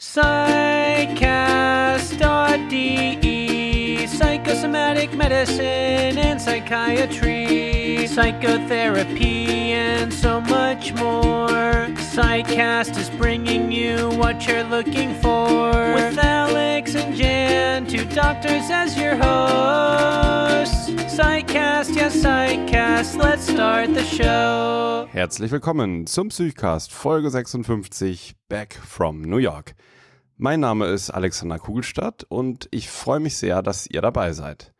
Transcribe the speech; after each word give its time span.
Psychcast.de 0.00 1.16
Psychosomatic 4.06 5.12
medicine 5.14 6.18
and 6.18 6.40
psychiatry, 6.40 8.06
psychotherapy, 8.06 9.72
and 9.72 10.14
so 10.14 10.40
much 10.40 10.92
more. 10.94 11.88
Psychcast 12.18 12.98
is 12.98 13.08
bringing 13.10 13.70
you 13.70 14.08
what 14.18 14.44
you're 14.44 14.64
looking 14.64 15.14
for. 15.22 15.70
With 15.94 16.18
Alex 16.18 16.96
and 16.96 17.14
Jan, 17.14 17.86
two 17.86 18.04
doctors 18.06 18.68
as 18.72 18.98
your 18.98 19.14
hosts. 19.14 20.90
Psychcast, 21.16 21.94
yes, 21.94 22.16
Psychcast, 22.16 23.16
let's 23.22 23.48
start 23.48 23.94
the 23.94 24.02
show. 24.02 25.06
Herzlich 25.12 25.52
willkommen 25.52 26.08
zum 26.08 26.30
Psychcast 26.30 26.92
Folge 26.92 27.30
56 27.30 28.34
Back 28.48 28.74
from 28.74 29.20
New 29.22 29.38
York. 29.38 29.76
Mein 30.36 30.58
Name 30.58 30.86
ist 30.86 31.10
Alexander 31.10 31.60
Kugelstadt 31.60 32.24
und 32.28 32.66
ich 32.72 32.90
freue 32.90 33.20
mich 33.20 33.36
sehr, 33.36 33.62
dass 33.62 33.86
ihr 33.86 34.02
dabei 34.02 34.32
seid. 34.32 34.72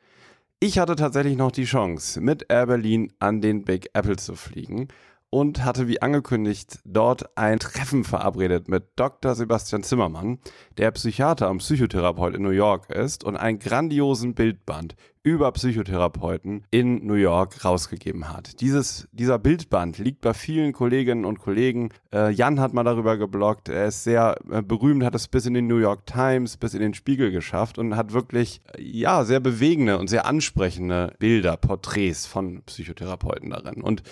Ich 0.59 0.81
hatte 0.81 0.97
tatsächlich 0.97 1.37
noch 1.37 1.53
die 1.53 1.67
Chance, 1.67 2.21
mit 2.21 2.47
Air 2.49 2.67
Berlin 2.67 3.13
an 3.21 3.41
den 3.41 3.63
Big 3.63 3.91
Apple 3.93 4.17
zu 4.17 4.35
fliegen 4.35 4.89
und 5.31 5.65
hatte 5.65 5.89
wie 5.89 6.01
angekündigt 6.01 6.79
dort 6.85 7.37
ein 7.37 7.59
Treffen 7.59 8.05
verabredet 8.05 8.69
mit 8.69 8.85
Dr. 8.97 9.35
Sebastian 9.35 9.83
Zimmermann, 9.83 10.39
der 10.79 10.91
Psychiater 10.93 11.51
und 11.51 11.59
Psychotherapeut 11.59 12.35
in 12.35 12.43
New 12.43 12.51
York 12.51 12.89
ist 12.91 13.25
und 13.25 13.37
einen 13.37 13.59
grandiosen 13.59 14.35
Bildband 14.35 14.95
über 15.23 15.53
Psychotherapeuten 15.53 16.65
in 16.71 17.07
New 17.07 17.15
York 17.15 17.63
rausgegeben 17.63 18.33
hat. 18.33 18.63
Dieses, 18.63 19.09
dieser 19.13 19.39
Bildband 19.39 19.99
liegt 19.99 20.23
bei 20.23 20.33
vielen 20.33 20.73
Kolleginnen 20.73 21.27
und 21.27 21.39
Kollegen. 21.39 21.91
Äh, 22.15 22.31
Jan 22.31 22.61
hat 22.61 22.73
mal 22.73 22.85
darüber 22.85 23.19
gebloggt. 23.19 23.69
Er 23.69 23.87
ist 23.87 24.05
sehr 24.05 24.37
äh, 24.51 24.63
berühmt, 24.63 25.05
hat 25.05 25.15
es 25.15 25.29
bis 25.29 25.45
in 25.45 25.53
den 25.53 25.67
New 25.67 25.77
York 25.77 26.07
Times, 26.07 26.57
bis 26.57 26.73
in 26.73 26.81
den 26.81 26.95
Spiegel 26.95 27.31
geschafft 27.31 27.77
und 27.77 27.95
hat 27.95 28.15
wirklich, 28.15 28.63
äh, 28.73 28.81
ja, 28.81 29.25
sehr 29.25 29.41
bewegende 29.41 29.99
und 29.99 30.09
sehr 30.09 30.25
ansprechende 30.25 31.15
Bilder, 31.19 31.59
Porträts 31.59 32.25
von 32.25 32.63
Psychotherapeuten 32.63 33.51
darin. 33.51 33.83
Und 33.83 34.03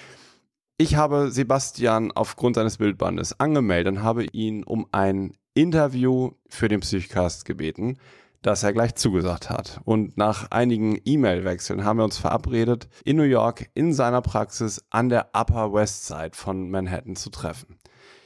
ich 0.79 0.97
habe 0.97 1.31
Sebastian 1.31 2.13
aufgrund 2.13 2.57
seines 2.57 2.77
Bildbandes 2.79 3.39
angemeldet 3.41 3.97
und 3.97 4.03
habe 4.03 4.25
ihn 4.25 4.63
um 4.63 4.87
ein 4.93 5.35
Interview 5.55 6.33
für 6.49 6.69
den 6.69 6.81
Psychcast 6.81 7.47
gebeten, 7.47 7.99
das 8.43 8.63
er 8.63 8.75
gleich 8.75 8.95
zugesagt 8.95 9.49
hat. 9.49 9.81
Und 9.85 10.19
nach 10.19 10.51
einigen 10.51 11.01
E-Mail-Wechseln 11.05 11.85
haben 11.85 11.99
wir 11.99 12.05
uns 12.05 12.19
verabredet, 12.19 12.89
in 13.05 13.17
New 13.17 13.23
York 13.23 13.71
in 13.75 13.95
seiner 13.95 14.21
Praxis 14.21 14.85
an 14.91 15.09
der 15.09 15.31
Upper 15.33 15.73
West 15.73 16.07
Side 16.07 16.33
von 16.33 16.71
Manhattan 16.71 17.17
zu 17.17 17.31
treffen. 17.31 17.79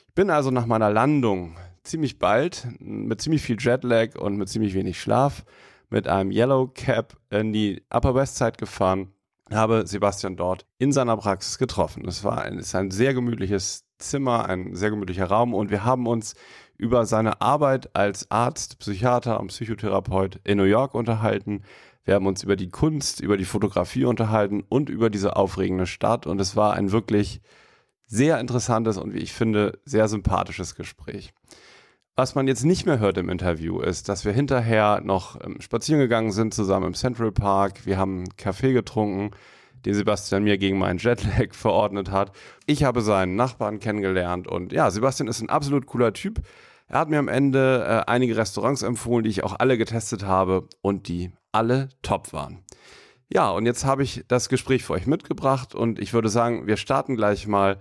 Ich 0.09 0.15
bin 0.15 0.29
also 0.29 0.51
nach 0.51 0.67
meiner 0.67 0.91
Landung 0.91 1.57
ziemlich 1.85 2.19
bald 2.19 2.67
mit 2.81 3.23
ziemlich 3.23 3.43
viel 3.43 3.57
Jetlag 3.61 4.17
und 4.17 4.37
mit 4.37 4.49
ziemlich 4.49 4.75
wenig 4.75 5.01
Schlaf 5.01 5.45
mit 5.89 6.09
einem 6.09 6.33
Yellow 6.33 6.69
Cab 6.75 7.17
in 7.31 7.53
die 7.53 7.83
Upper 7.91 8.15
West 8.15 8.37
Side 8.37 8.53
gefahren 8.59 9.13
habe 9.59 9.87
Sebastian 9.87 10.37
dort 10.37 10.67
in 10.79 10.93
seiner 10.93 11.17
Praxis 11.17 11.59
getroffen. 11.59 12.07
Es 12.07 12.25
war 12.25 12.43
ein, 12.43 12.59
ist 12.59 12.75
ein 12.75 12.91
sehr 12.91 13.15
gemütliches 13.15 13.85
Zimmer, 13.99 14.49
ein 14.49 14.75
sehr 14.75 14.91
gemütlicher 14.91 15.27
Raum 15.27 15.55
und 15.55 15.71
wir 15.71 15.85
haben 15.85 16.07
uns 16.07 16.35
über 16.77 17.05
seine 17.05 17.41
Arbeit 17.41 17.95
als 17.95 18.31
Arzt, 18.31 18.79
Psychiater 18.79 19.39
und 19.41 19.49
Psychotherapeut 19.49 20.41
in 20.45 20.57
New 20.57 20.65
York 20.65 20.95
unterhalten. 20.95 21.63
Wir 22.05 22.15
haben 22.15 22.27
uns 22.27 22.43
über 22.43 22.57
die 22.57 22.71
Kunst, 22.71 23.21
über 23.21 23.37
die 23.37 23.45
Fotografie 23.45 24.05
unterhalten 24.05 24.65
und 24.69 24.89
über 24.89 25.11
diese 25.11 25.37
aufregende 25.37 25.87
Stadt 25.87 26.27
und 26.27 26.41
es 26.41 26.57
war 26.57 26.73
ein 26.73 26.93
wirklich 26.93 27.43
sehr 28.07 28.41
interessantes 28.41 28.97
und 28.97 29.15
wie 29.15 29.19
ich 29.19 29.33
finde 29.33 29.79
sehr 29.85 30.09
sympathisches 30.09 30.75
Gespräch. 30.75 31.33
Was 32.21 32.35
man 32.35 32.47
jetzt 32.49 32.67
nicht 32.67 32.85
mehr 32.85 32.99
hört 32.99 33.17
im 33.17 33.31
Interview 33.31 33.81
ist, 33.81 34.11
dass 34.11 34.27
wir 34.27 34.33
hinterher 34.33 35.01
noch 35.03 35.43
ähm, 35.43 35.59
spazieren 35.63 36.03
gegangen 36.03 36.33
sind 36.33 36.53
zusammen 36.53 36.89
im 36.89 36.93
Central 36.93 37.33
Park. 37.33 37.87
Wir 37.87 37.97
haben 37.97 38.29
Kaffee 38.37 38.75
getrunken, 38.75 39.31
den 39.87 39.95
Sebastian 39.95 40.45
mir 40.45 40.59
gegen 40.59 40.77
meinen 40.77 40.99
Jetlag 40.99 41.53
verordnet 41.55 42.11
hat. 42.11 42.33
Ich 42.67 42.85
habe 42.85 43.01
seinen 43.01 43.37
Nachbarn 43.37 43.81
kennengelernt 43.81 44.47
und 44.47 44.71
ja, 44.71 44.91
Sebastian 44.91 45.29
ist 45.29 45.41
ein 45.41 45.49
absolut 45.49 45.87
cooler 45.87 46.13
Typ. 46.13 46.43
Er 46.89 46.99
hat 46.99 47.09
mir 47.09 47.19
am 47.19 47.29
Ende 47.29 47.87
äh, 47.89 48.11
einige 48.11 48.37
Restaurants 48.37 48.83
empfohlen, 48.83 49.25
die 49.25 49.31
ich 49.31 49.43
auch 49.43 49.59
alle 49.59 49.79
getestet 49.79 50.27
habe 50.27 50.69
und 50.83 51.09
die 51.09 51.33
alle 51.53 51.89
top 52.03 52.35
waren. 52.35 52.63
Ja, 53.33 53.49
und 53.49 53.65
jetzt 53.65 53.87
habe 53.87 54.03
ich 54.03 54.27
das 54.29 54.51
Gespräch 54.51 54.85
für 54.85 54.93
euch 54.93 55.07
mitgebracht 55.07 55.75
und 55.75 55.99
ich 55.99 56.13
würde 56.13 56.29
sagen, 56.29 56.67
wir 56.67 56.77
starten 56.77 57.17
gleich 57.17 57.47
mal 57.47 57.79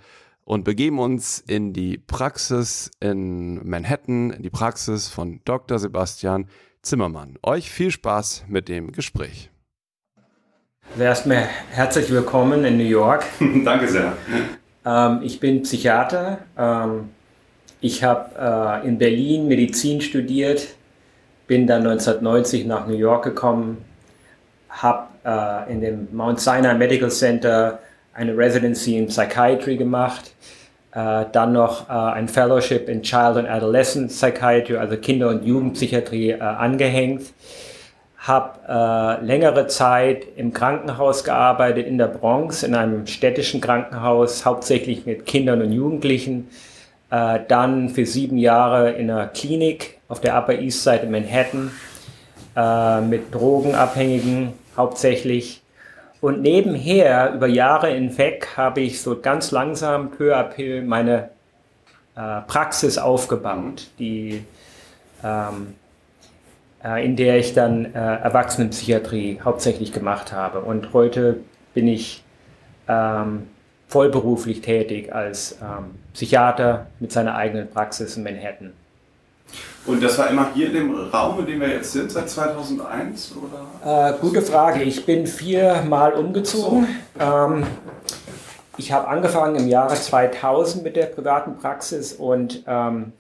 und 0.50 0.64
begeben 0.64 0.98
uns 0.98 1.44
in 1.46 1.74
die 1.74 2.00
Praxis 2.00 2.90
in 3.00 3.64
Manhattan, 3.70 4.32
in 4.32 4.42
die 4.42 4.50
Praxis 4.50 5.08
von 5.08 5.42
Dr. 5.46 5.78
Sebastian 5.78 6.48
Zimmermann. 6.82 7.38
Euch 7.44 7.70
viel 7.70 7.92
Spaß 7.92 8.46
mit 8.48 8.68
dem 8.68 8.92
Gespräch. 8.92 9.52
Also 10.94 11.04
erstmal 11.04 11.48
herzlich 11.70 12.10
willkommen 12.10 12.66
in 12.66 12.78
New 12.78 12.84
York. 12.84 13.26
Danke 13.64 13.90
sehr. 13.90 14.18
Ähm, 14.84 15.20
ich 15.22 15.40
bin 15.40 15.62
Psychiater. 15.62 16.40
Ähm, 16.58 17.10
ich 17.80 18.04
habe 18.04 18.82
äh, 18.84 18.88
in 18.88 18.98
Berlin 18.98 19.48
Medizin 19.48 20.02
studiert, 20.02 20.70
bin 21.46 21.68
dann 21.68 21.86
1990 21.86 22.66
nach 22.66 22.88
New 22.88 22.98
York 22.98 23.24
gekommen, 23.24 23.86
habe 24.68 25.10
äh, 25.24 25.72
in 25.72 25.82
dem 25.82 26.08
Mount 26.12 26.40
Sinai 26.40 26.74
Medical 26.74 27.12
Center 27.12 27.82
eine 28.14 28.38
Residency 28.38 28.98
in 28.98 29.08
Psychiatry 29.08 29.78
gemacht, 29.78 30.34
äh, 30.92 31.26
dann 31.32 31.54
noch 31.54 31.90
äh, 31.90 31.94
ein 31.94 32.28
Fellowship 32.28 32.90
in 32.90 33.02
Child 33.02 33.38
and 33.38 33.50
Adolescent 33.50 34.10
Psychiatry, 34.10 34.78
also 34.78 34.98
Kinder- 34.98 35.30
und 35.30 35.46
Jugendpsychiatrie, 35.46 36.32
äh, 36.32 36.40
angehängt. 36.40 37.34
Habe 38.18 38.60
äh, 38.68 39.26
längere 39.26 39.68
Zeit 39.68 40.26
im 40.36 40.52
Krankenhaus 40.52 41.24
gearbeitet 41.24 41.88
in 41.88 41.98
der 41.98 42.08
Bronx, 42.08 42.64
in 42.64 42.76
einem 42.76 43.08
städtischen 43.08 43.62
Krankenhaus, 43.62 44.46
hauptsächlich 44.46 45.06
mit 45.06 45.26
Kindern 45.26 45.62
und 45.62 45.72
Jugendlichen. 45.72 46.50
Äh, 47.12 47.40
dann 47.48 47.90
für 47.90 48.06
sieben 48.06 48.38
Jahre 48.38 48.92
in 48.92 49.10
einer 49.10 49.28
Klinik 49.28 50.00
auf 50.10 50.20
der 50.20 50.38
Upper 50.38 50.60
East 50.60 50.84
Side 50.84 51.02
in 51.04 51.12
Manhattan 51.12 51.72
äh, 52.56 53.02
mit 53.02 53.34
Drogenabhängigen 53.34 54.54
hauptsächlich 54.76 55.62
und 56.22 56.42
nebenher, 56.42 57.34
über 57.34 57.48
Jahre 57.48 57.88
hinweg, 57.90 58.50
habe 58.58 58.82
ich 58.82 59.02
so 59.02 59.20
ganz 59.20 59.52
langsam 59.52 60.12
peu 60.12 60.36
à 60.36 60.44
peu 60.44 60.82
meine 60.82 61.30
äh, 62.16 62.42
Praxis 62.48 62.98
aufgebaut, 62.98 63.88
die, 64.00 64.44
ähm, 65.24 65.76
äh, 66.84 67.06
in 67.06 67.16
der 67.16 67.38
ich 67.38 67.54
dann 67.54 67.86
äh, 67.86 67.98
Erwachsenenpsychiatrie 67.98 69.40
hauptsächlich 69.44 69.94
gemacht 69.94 70.34
habe. 70.34 70.60
Und 70.62 70.94
heute 70.94 71.38
bin 71.74 71.88
ich 71.88 72.24
ähm, 72.90 73.48
vollberuflich 73.88 74.62
tätig 74.62 75.14
als 75.16 75.58
ähm, 75.62 75.96
Psychiater 76.14 76.88
mit 77.00 77.12
seiner 77.14 77.36
eigenen 77.36 77.70
Praxis 77.70 78.18
in 78.18 78.24
Manhattan. 78.24 78.74
Und 79.90 80.04
das 80.04 80.20
war 80.20 80.30
immer 80.30 80.50
hier 80.54 80.68
in 80.68 80.74
dem 80.74 80.96
Raum, 81.12 81.40
in 81.40 81.46
dem 81.48 81.62
wir 81.62 81.70
jetzt 81.70 81.92
sind, 81.92 82.12
seit 82.12 82.30
2001? 82.30 83.34
Oder? 83.84 84.10
Äh, 84.12 84.14
gute 84.22 84.42
Frage. 84.44 84.84
Ich 84.84 85.06
bin 85.06 85.26
viermal 85.26 86.14
umgezogen. 86.14 86.88
So. 87.18 87.26
Ähm, 87.26 87.64
ich 88.78 88.92
habe 88.92 89.08
angefangen 89.08 89.56
im 89.56 89.68
Jahre 89.68 89.96
2000 89.96 90.84
mit 90.84 90.96
der 90.96 91.08
privaten 91.08 91.58
Praxis 91.58 92.14
und 92.14 92.64
ähm, 92.68 93.14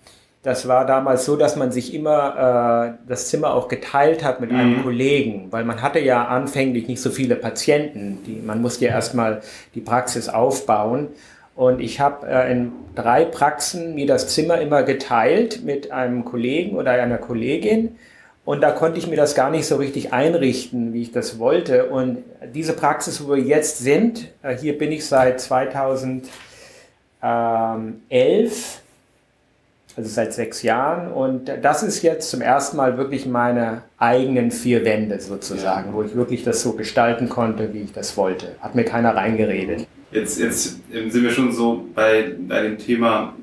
das 0.44 0.68
war 0.69 0.85
damals 0.85 1.25
so, 1.25 1.35
dass 1.35 1.58
man 1.58 1.72
sich 1.72 1.94
immer 1.94 2.94
äh, 2.96 3.08
das 3.09 3.28
Zimmer 3.28 3.53
auch 3.53 3.68
geteilt 3.68 4.24
hat 4.24 4.40
mit 4.40 4.52
einem 4.52 4.78
mhm. 4.78 4.84
Kollegen, 4.84 5.47
weil 5.52 5.66
man 5.66 5.81
hatte 5.81 6.00
ja 6.00 6.28
anfänglich 6.28 6.88
nicht 6.88 7.02
so 7.02 7.09
viele 7.09 7.35
Patienten. 7.35 8.19
Die, 8.25 8.41
man 8.46 8.62
musste 8.62 8.85
ja 8.85 8.91
erstmal 8.91 9.41
die 9.75 9.81
Praxis 9.81 10.29
aufbauen. 10.29 11.09
Und 11.59 11.81
ich 11.81 12.00
habe 12.00 12.25
äh, 12.25 12.50
in 12.53 12.72
drei 12.96 13.25
Praxen 13.25 13.94
mir 13.94 14.08
das 14.08 14.30
Zimmer 14.30 14.62
immer 14.62 14.84
geteilt 14.84 15.62
mit 15.66 15.92
einem 15.92 16.24
Kollegen 16.24 16.78
oder 16.78 16.92
einer 16.92 17.18
Kollegin. 17.18 17.97
Und 18.46 18.61
da 18.61 18.72
konnte 18.72 18.97
ich 18.97 19.08
mir 19.08 19.17
das 19.17 19.35
gar 19.35 19.52
nicht 19.52 19.66
so 19.66 19.76
richtig 19.76 20.14
einrichten, 20.14 20.94
wie 20.94 21.02
ich 21.02 21.11
das 21.11 21.38
wollte. 21.38 21.88
Und 21.88 22.23
diese 22.53 22.72
Praxis, 22.72 23.22
wo 23.22 23.35
wir 23.35 23.44
jetzt 23.44 23.79
sind, 23.79 24.29
äh, 24.41 24.56
hier 24.56 24.78
bin 24.78 24.94
ich 24.94 25.06
seit 25.06 25.41
2011, 25.41 26.32
also 29.99 30.09
seit 30.09 30.34
sechs 30.34 30.63
Jahren. 30.63 31.11
Und 31.11 31.51
das 31.61 31.84
ist 31.84 32.01
jetzt 32.03 32.29
zum 32.29 32.41
ersten 32.41 32.78
Mal 32.78 32.97
wirklich 32.97 33.25
meine 33.25 33.84
eigenen 33.97 34.49
vier 34.49 34.85
Wände 34.85 35.19
sozusagen, 35.19 35.90
ja. 35.90 35.93
wo 35.93 36.03
ich 36.03 36.16
wirklich 36.16 36.43
das 36.43 36.61
so 36.61 36.73
gestalten 36.73 37.28
konnte, 37.28 37.73
wie 37.73 37.81
ich 37.81 37.91
das 37.91 38.16
wollte. 38.16 38.55
Hat 38.61 38.75
mir 38.75 38.85
keiner 38.85 39.16
reingeredet. 39.16 39.87
Jetzt, 40.11 40.40
jetzt 40.40 40.79
sind 40.90 41.22
wir 41.22 41.31
schon 41.31 41.51
so 41.51 41.85
bei, 41.93 42.34
bei 42.47 42.61
dem 42.61 42.78
Thema 42.78 43.34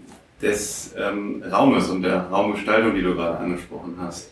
des 0.40 0.94
ähm, 0.98 1.42
Raumes 1.50 1.90
und 1.90 2.02
der 2.02 2.22
Raumgestaltung, 2.22 2.94
die 2.94 3.02
du 3.02 3.14
gerade 3.14 3.38
angesprochen 3.38 3.96
hast. 4.00 4.30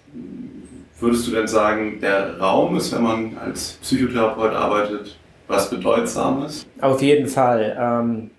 Würdest 0.98 1.26
du 1.26 1.32
denn 1.32 1.46
sagen, 1.46 2.00
der 2.00 2.38
Raum 2.38 2.76
ist, 2.76 2.94
wenn 2.94 3.02
man 3.02 3.36
als 3.36 3.72
Psychotherapeut 3.82 4.54
arbeitet, 4.54 5.18
was 5.46 5.68
Bedeutsames? 5.68 6.66
Auf 6.80 7.02
jeden 7.02 7.28
Fall. 7.28 7.76
Ähm, 7.78 8.30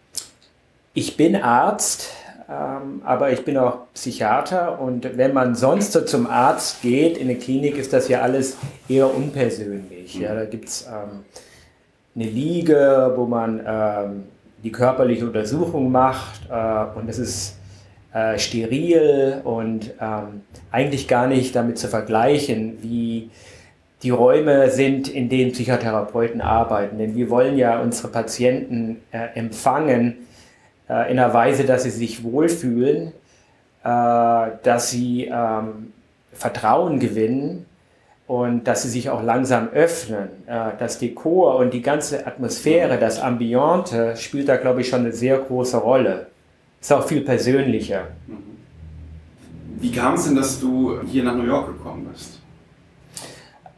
ich 0.94 1.18
bin 1.18 1.36
Arzt, 1.36 2.12
aber 2.48 3.32
ich 3.32 3.44
bin 3.44 3.58
auch 3.58 3.92
Psychiater 3.94 4.80
und 4.80 5.18
wenn 5.18 5.34
man 5.34 5.56
sonst 5.56 5.94
so 5.94 6.02
zum 6.02 6.28
Arzt 6.28 6.82
geht, 6.84 7.18
in 7.18 7.28
eine 7.28 7.40
Klinik, 7.40 7.78
ist 7.78 7.92
das 7.92 8.08
ja 8.08 8.22
alles 8.22 8.58
eher 8.88 9.14
unpersönlich. 9.14 10.16
Ja, 10.16 10.36
da 10.36 10.46
gibt 10.46 10.70
es 10.70 10.88
ähm, 10.88 11.24
eine 12.16 12.26
Liege, 12.26 13.14
wo 13.16 13.26
man 13.26 13.62
ähm, 13.66 14.24
die 14.64 14.72
körperliche 14.72 15.26
Untersuchung 15.26 15.92
macht 15.92 16.48
äh, 16.50 16.98
und 17.00 17.10
es 17.10 17.18
ist 17.18 17.58
äh, 18.14 18.38
steril 18.38 19.42
und 19.44 19.94
ähm, 20.00 20.42
eigentlich 20.72 21.08
gar 21.08 21.28
nicht 21.28 21.56
damit 21.56 21.78
zu 21.78 21.88
vergleichen, 21.88 22.78
wie 22.82 23.30
die 24.04 24.12
Räume 24.12 24.70
sind, 24.70 25.08
in 25.08 25.30
denen 25.30 25.52
Psychotherapeuten 25.52 26.42
arbeiten. 26.42 26.98
Denn 26.98 27.16
wir 27.16 27.30
wollen 27.30 27.58
ja 27.58 27.82
unsere 27.82 28.10
Patienten 28.10 29.02
äh, 29.12 29.30
empfangen 29.36 30.18
äh, 30.90 31.12
in 31.12 31.20
einer 31.20 31.34
Weise, 31.34 31.66
dass 31.66 31.84
sie 31.84 31.90
sich 31.90 32.24
wohlfühlen, 32.24 33.14
äh, 33.84 34.48
dass 34.64 34.90
sie 34.90 35.30
ähm, 35.32 35.94
Vertrauen 36.34 37.00
gewinnen 37.00 37.66
und 38.28 38.66
dass 38.66 38.84
sie 38.84 38.90
sich 38.90 39.10
auch 39.10 39.24
langsam 39.24 39.70
öffnen. 39.70 40.30
Äh, 40.48 40.72
das 40.80 41.00
Dekor 41.00 41.58
und 41.58 41.74
die 41.74 41.82
ganze 41.82 42.26
Atmosphäre, 42.26 42.98
das 42.98 43.20
Ambiente 43.20 44.16
spielt 44.18 44.50
da, 44.50 44.58
glaube 44.58 44.82
ich, 44.82 44.90
schon 44.90 45.02
eine 45.02 45.12
sehr 45.12 45.38
große 45.38 45.78
Rolle. 45.78 46.28
Ist 46.82 46.92
auch 46.92 47.08
viel 47.08 47.22
persönlicher. 47.22 48.08
Wie 49.80 49.92
kam 49.92 50.16
es 50.16 50.26
denn, 50.26 50.36
dass 50.36 50.60
du 50.60 51.00
hier 51.06 51.24
nach 51.24 51.36
New 51.36 51.46
York 51.46 51.68
gekommen 51.68 52.08
bist? 52.12 52.40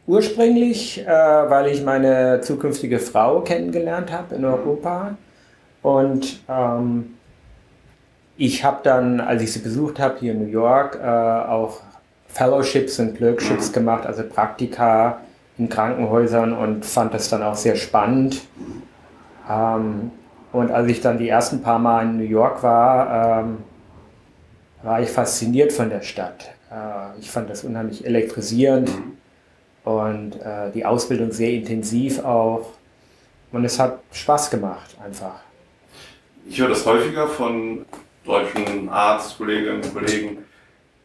Ursprünglich, 0.05 1.05
äh, 1.05 1.07
weil 1.07 1.67
ich 1.67 1.83
meine 1.83 2.39
zukünftige 2.41 2.99
Frau 2.99 3.41
kennengelernt 3.41 4.11
habe 4.11 4.35
in 4.35 4.45
Europa. 4.45 5.17
Und 5.81 6.41
ähm, 6.49 7.15
ich 8.37 8.63
habe 8.63 8.79
dann, 8.83 9.19
als 9.19 9.41
ich 9.41 9.53
sie 9.53 9.59
besucht 9.59 9.99
habe 9.99 10.19
hier 10.19 10.33
in 10.33 10.43
New 10.43 10.51
York, 10.51 10.99
äh, 11.01 11.07
auch 11.07 11.81
Fellowships 12.27 12.99
und 12.99 13.15
Clerkships 13.15 13.71
gemacht, 13.71 14.05
also 14.05 14.23
Praktika 14.23 15.19
in 15.57 15.69
Krankenhäusern 15.69 16.53
und 16.53 16.85
fand 16.85 17.13
das 17.13 17.29
dann 17.29 17.41
auch 17.41 17.55
sehr 17.55 17.75
spannend. 17.75 18.41
Ähm, 19.49 20.11
und 20.51 20.71
als 20.71 20.87
ich 20.89 21.01
dann 21.01 21.17
die 21.17 21.29
ersten 21.29 21.61
paar 21.61 21.79
Mal 21.79 22.03
in 22.03 22.17
New 22.17 22.23
York 22.23 22.63
war, 22.63 23.39
ähm, 23.41 23.57
war 24.83 25.01
ich 25.01 25.09
fasziniert 25.09 25.73
von 25.73 25.89
der 25.89 26.01
Stadt. 26.01 26.51
Äh, 26.71 27.19
ich 27.19 27.31
fand 27.31 27.49
das 27.49 27.63
unheimlich 27.63 28.05
elektrisierend 28.05 28.91
und 29.83 30.39
äh, 30.41 30.71
die 30.73 30.85
Ausbildung 30.85 31.31
sehr 31.31 31.51
intensiv 31.51 32.23
auch. 32.23 32.73
Und 33.51 33.65
es 33.65 33.79
hat 33.79 33.99
Spaß 34.11 34.49
gemacht 34.49 34.95
einfach. 35.03 35.46
Ich 36.49 36.59
höre 36.59 36.69
das 36.69 36.85
häufiger 36.85 37.27
von 37.27 37.85
deutschen 38.23 38.87
Arztkolleginnen 38.89 39.81
und 39.83 39.93
Kollegen, 39.93 40.45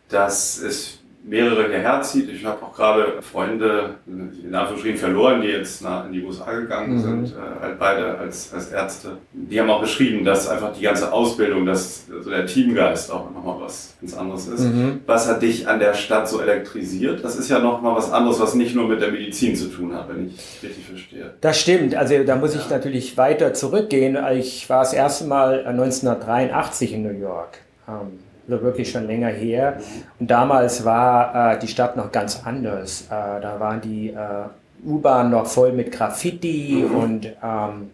dass 0.09 0.59
es 0.59 1.01
mehrere 1.25 1.69
hierher 1.69 2.03
zieht. 2.03 2.29
Ich 2.29 2.45
habe 2.45 2.63
auch 2.63 2.75
gerade 2.75 3.23
Freunde 3.23 3.95
in 4.07 4.55
Anführungsstrichen 4.55 4.99
verloren, 4.99 5.41
die 5.41 5.49
jetzt 5.49 5.83
nach, 5.83 6.07
in 6.07 6.13
die 6.13 6.25
USA 6.25 6.53
gegangen 6.53 6.95
mhm. 6.95 7.01
sind, 7.01 7.37
äh, 7.37 7.61
halt 7.61 7.79
beide 7.79 8.19
als, 8.19 8.53
als 8.53 8.73
Ärzte. 8.73 9.19
Die 9.33 9.61
haben 9.61 9.71
auch 9.71 9.81
beschrieben, 9.81 10.25
dass 10.25 10.49
einfach 10.49 10.73
die 10.73 10.83
ganze 10.83 11.13
Ausbildung, 11.13 11.65
dass 11.65 12.07
also 12.13 12.31
der 12.31 12.47
Teamgeist 12.47 13.11
auch 13.13 13.31
nochmal 13.31 13.61
was 13.61 13.95
ganz 14.01 14.17
anderes 14.17 14.49
ist. 14.49 14.65
Mhm. 14.65 15.01
Was 15.07 15.29
hat 15.29 15.43
dich 15.43 15.69
an 15.69 15.79
der 15.79 15.95
Stadt 15.95 16.29
so 16.29 16.41
elektrisiert? 16.41 17.25
Das 17.25 17.37
ist 17.37 17.49
ja 17.49 17.61
nochmal 17.61 17.95
was 17.95 18.11
anderes, 18.11 18.41
was 18.41 18.55
nicht 18.55 18.75
nur 18.75 18.89
mit 18.89 19.01
der 19.01 19.13
Medizin 19.13 19.55
zu 19.55 19.69
tun 19.69 19.95
hat, 19.95 20.09
wenn 20.09 20.27
ich 20.27 20.63
richtig 20.63 20.85
verstehe. 20.87 21.35
Das 21.41 21.61
stimmt. 21.61 21.95
Also 21.95 22.25
da 22.25 22.37
muss 22.37 22.55
ja. 22.55 22.61
ich 22.61 22.71
natürlich 22.71 23.17
weiter 23.17 23.55
zurückgehen. 23.55 24.19
Ich 24.33 24.69
war 24.69 24.81
das 24.81 24.93
erste 24.93 25.27
Mal 25.27 25.65
1983 25.67 26.95
in 26.95 27.03
New 27.05 27.19
York. 27.19 27.59
Ähm, 27.89 28.19
wirklich 28.47 28.91
schon 28.91 29.06
länger 29.06 29.29
her. 29.29 29.79
Und 30.19 30.31
damals 30.31 30.85
war 30.85 31.55
äh, 31.55 31.59
die 31.59 31.69
Stadt 31.69 31.97
noch 31.97 32.12
ganz 32.12 32.43
anders. 32.44 33.03
Äh, 33.06 33.41
da 33.41 33.56
waren 33.59 33.81
die 33.81 34.11
äh, 34.11 34.44
U-Bahnen 34.85 35.31
noch 35.31 35.47
voll 35.47 35.73
mit 35.73 35.93
Graffiti 35.93 36.85
mhm. 36.87 36.97
und 36.97 37.27
ähm, 37.43 37.91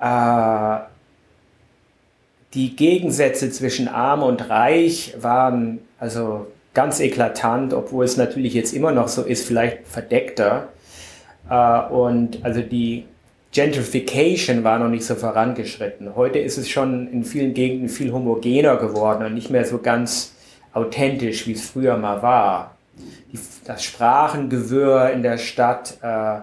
äh, 0.00 0.78
die 2.54 2.76
Gegensätze 2.76 3.50
zwischen 3.50 3.88
arm 3.88 4.22
und 4.22 4.48
reich 4.48 5.14
waren 5.20 5.80
also 5.98 6.46
ganz 6.74 7.00
eklatant, 7.00 7.74
obwohl 7.74 8.04
es 8.04 8.16
natürlich 8.16 8.54
jetzt 8.54 8.72
immer 8.72 8.92
noch 8.92 9.08
so 9.08 9.22
ist, 9.22 9.46
vielleicht 9.46 9.86
verdeckter. 9.86 10.68
Äh, 11.50 11.80
und 11.88 12.44
also 12.44 12.60
die 12.60 13.06
Gentrification 13.52 14.62
war 14.62 14.78
noch 14.78 14.88
nicht 14.88 15.04
so 15.04 15.14
vorangeschritten. 15.14 16.14
Heute 16.14 16.38
ist 16.38 16.58
es 16.58 16.68
schon 16.68 17.10
in 17.10 17.24
vielen 17.24 17.54
Gegenden 17.54 17.88
viel 17.88 18.12
homogener 18.12 18.76
geworden 18.76 19.24
und 19.24 19.34
nicht 19.34 19.50
mehr 19.50 19.64
so 19.64 19.78
ganz 19.78 20.32
authentisch, 20.74 21.46
wie 21.46 21.52
es 21.52 21.68
früher 21.68 21.96
mal 21.96 22.22
war. 22.22 22.76
Die, 23.32 23.38
das 23.64 23.84
Sprachengewirr 23.84 25.10
in 25.10 25.22
der 25.22 25.38
Stadt, 25.38 25.96
äh, 26.02 26.40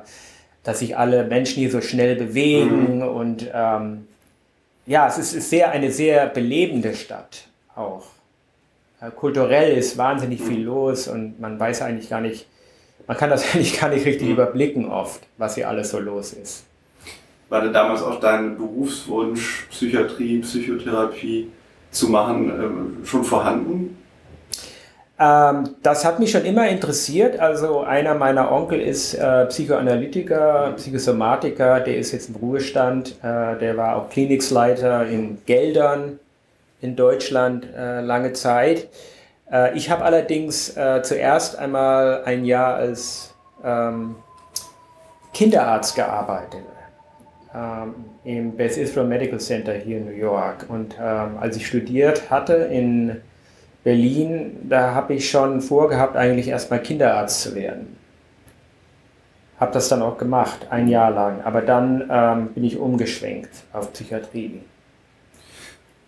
dass 0.64 0.80
sich 0.80 0.98
alle 0.98 1.26
Menschen 1.26 1.60
hier 1.60 1.70
so 1.70 1.82
schnell 1.82 2.16
bewegen 2.16 2.98
mhm. 2.98 3.08
und 3.08 3.52
ähm, 3.54 4.08
ja, 4.88 5.08
es 5.08 5.18
ist, 5.18 5.34
ist, 5.34 5.50
sehr 5.50 5.72
eine 5.72 5.92
sehr 5.92 6.28
belebende 6.28 6.96
Stadt 6.96 7.48
auch. 7.76 8.06
Äh, 9.00 9.12
kulturell 9.12 9.78
ist 9.78 9.98
wahnsinnig 9.98 10.42
viel 10.42 10.62
los 10.62 11.08
und 11.08 11.40
man 11.40 11.60
weiß 11.60 11.84
eigentlich 11.84 12.10
gar 12.10 12.22
nicht, 12.22 12.48
man 13.06 13.16
kann 13.16 13.30
das 13.30 13.44
eigentlich 13.54 13.80
gar 13.80 13.90
nicht 13.90 14.06
richtig 14.08 14.28
mhm. 14.28 14.34
überblicken 14.34 14.86
oft, 14.90 15.22
was 15.38 15.54
hier 15.54 15.70
alles 15.70 15.92
so 15.92 16.00
los 16.00 16.34
ist. 16.34 16.64
War 17.50 17.62
denn 17.62 17.74
damals 17.74 18.02
auch 18.02 18.20
dein 18.20 18.58
Berufswunsch, 18.58 19.68
Psychiatrie, 19.70 20.40
Psychotherapie 20.40 21.52
zu 21.92 22.10
machen, 22.10 22.50
äh, 23.04 23.06
schon 23.06 23.24
vorhanden? 23.24 23.98
Ähm, 25.18 25.70
das 25.84 26.04
hat 26.04 26.20
mich 26.20 26.32
schon 26.32 26.44
immer 26.44 26.68
interessiert. 26.68 27.40
Also 27.40 27.82
einer 27.82 28.16
meiner 28.16 28.52
Onkel 28.52 28.82
ist 28.82 29.14
äh, 29.14 29.46
Psychoanalytiker, 29.46 30.74
Psychosomatiker, 30.76 31.80
der 31.80 31.98
ist 31.98 32.12
jetzt 32.12 32.30
im 32.30 32.36
Ruhestand. 32.36 33.16
Äh, 33.24 33.58
der 33.60 33.78
war 33.78 33.96
auch 33.96 34.10
Kliniksleiter 34.10 35.06
in 35.06 35.38
Geldern 35.46 36.20
in 36.82 36.96
Deutschland 36.96 37.68
äh, 37.76 38.02
lange 38.02 38.34
Zeit. 38.34 38.90
Äh, 39.52 39.78
ich 39.78 39.90
habe 39.90 40.04
allerdings 40.04 40.76
äh, 40.76 41.02
zuerst 41.04 41.58
einmal 41.58 42.24
ein 42.26 42.44
Jahr 42.44 42.76
als 42.76 43.34
ähm, 43.64 44.16
Kinderarzt 45.34 45.96
gearbeitet 45.96 46.64
im 48.24 48.56
Beth 48.56 48.78
Israel 48.78 49.08
Medical 49.08 49.40
Center 49.40 49.74
hier 49.74 49.98
in 49.98 50.06
New 50.06 50.18
York. 50.18 50.66
Und 50.68 50.96
ähm, 51.00 51.38
als 51.40 51.58
ich 51.58 51.68
studiert 51.68 52.30
hatte 52.30 52.54
in 52.54 53.18
Berlin, 53.84 54.58
da 54.64 54.94
habe 54.94 55.14
ich 55.14 55.30
schon 55.30 55.62
vorgehabt, 55.62 56.16
eigentlich 56.16 56.48
erstmal 56.48 56.82
Kinderarzt 56.82 57.42
zu 57.42 57.56
werden. 57.56 57.96
Habe 59.60 59.72
das 59.72 59.88
dann 59.88 60.02
auch 60.02 60.18
gemacht, 60.18 60.68
ein 60.70 60.88
Jahr 60.88 61.12
lang. 61.12 61.42
Aber 61.44 61.62
dann 61.62 62.10
ähm, 62.10 62.48
bin 62.54 62.64
ich 62.64 62.78
umgeschwenkt 62.78 63.52
auf 63.72 63.94
Psychiatrie. 63.94 64.62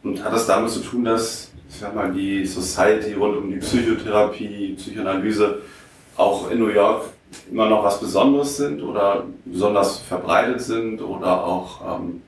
Und 0.04 0.24
hat 0.24 0.34
das 0.34 0.48
damit 0.48 0.70
zu 0.70 0.80
tun, 0.80 1.06
dass 1.06 1.52
ich 1.70 1.76
sag 1.76 1.94
mal, 1.94 2.12
die 2.12 2.46
Society 2.46 3.14
rund 3.14 3.38
um 3.38 3.50
die 3.50 3.58
Psychotherapie, 3.58 4.76
Psychoanalyse 4.78 5.62
auch 6.16 6.50
in 6.50 6.60
New 6.60 6.70
York 6.70 7.06
immer 7.52 7.70
noch 7.70 7.84
was 7.84 8.00
Besonderes 8.00 8.58
sind 8.58 8.82
oder 8.82 9.26
besonders 9.46 10.00
verbreitet 10.00 10.62
sind 10.62 11.02
oder 11.02 11.44
auch, 11.44 12.00
ähm, 12.00 12.22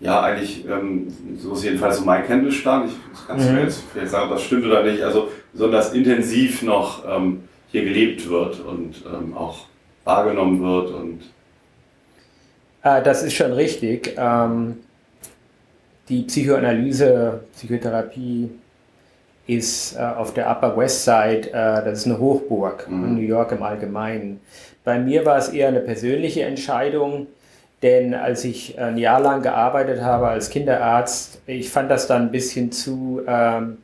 ja, 0.00 0.22
eigentlich, 0.22 0.64
ähm, 0.66 1.08
so 1.38 1.52
ist 1.52 1.64
jedenfalls 1.64 1.98
so 1.98 2.04
mein 2.04 2.26
Kenntnisstand. 2.26 2.90
Ich 3.12 3.26
kann 3.26 3.38
mhm. 3.38 3.58
jetzt 3.58 3.82
vielleicht 3.92 4.10
sagen, 4.10 4.24
ob 4.24 4.36
das 4.36 4.42
stimmt 4.42 4.64
oder 4.64 4.82
nicht. 4.82 5.02
Also 5.02 5.28
besonders 5.52 5.92
intensiv 5.92 6.62
noch 6.62 7.04
ähm, 7.06 7.44
hier 7.68 7.84
gelebt 7.84 8.28
wird 8.28 8.60
und 8.60 9.04
ähm, 9.06 9.36
auch 9.36 9.66
wahrgenommen 10.04 10.62
wird 10.62 10.90
und 10.92 11.20
äh, 12.82 13.02
das 13.02 13.22
ist 13.22 13.34
schon 13.34 13.52
richtig. 13.52 14.14
Ähm, 14.16 14.78
die 16.08 16.22
Psychoanalyse, 16.22 17.44
Psychotherapie 17.52 18.50
ist 19.50 19.96
äh, 19.96 20.00
auf 20.00 20.32
der 20.34 20.50
Upper 20.50 20.76
West 20.76 21.04
Side, 21.04 21.48
äh, 21.48 21.52
das 21.52 22.00
ist 22.00 22.06
eine 22.06 22.18
Hochburg 22.18 22.88
mhm. 22.88 23.04
in 23.04 23.14
New 23.16 23.22
York 23.22 23.52
im 23.52 23.62
Allgemeinen. 23.62 24.40
Bei 24.84 24.98
mir 24.98 25.24
war 25.26 25.38
es 25.38 25.48
eher 25.48 25.68
eine 25.68 25.80
persönliche 25.80 26.42
Entscheidung, 26.44 27.26
denn 27.82 28.14
als 28.14 28.44
ich 28.44 28.78
ein 28.78 28.98
Jahr 28.98 29.20
lang 29.20 29.42
gearbeitet 29.42 30.02
habe 30.02 30.28
als 30.28 30.50
Kinderarzt, 30.50 31.40
ich 31.46 31.70
fand 31.70 31.90
das 31.90 32.06
dann 32.06 32.22
ein 32.22 32.30
bisschen 32.30 32.72
zu 32.72 33.22
ähm, 33.26 33.78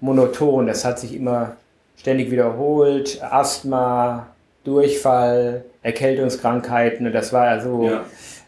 monoton. 0.00 0.66
Das 0.66 0.84
hat 0.84 0.98
sich 0.98 1.14
immer 1.14 1.56
ständig 1.96 2.30
wiederholt. 2.30 3.20
Asthma, 3.22 4.28
Durchfall, 4.64 5.64
Erkältungskrankheiten 5.82 7.06
und 7.06 7.12
das 7.12 7.32
war 7.32 7.48
also 7.48 7.84
ja. 7.84 8.04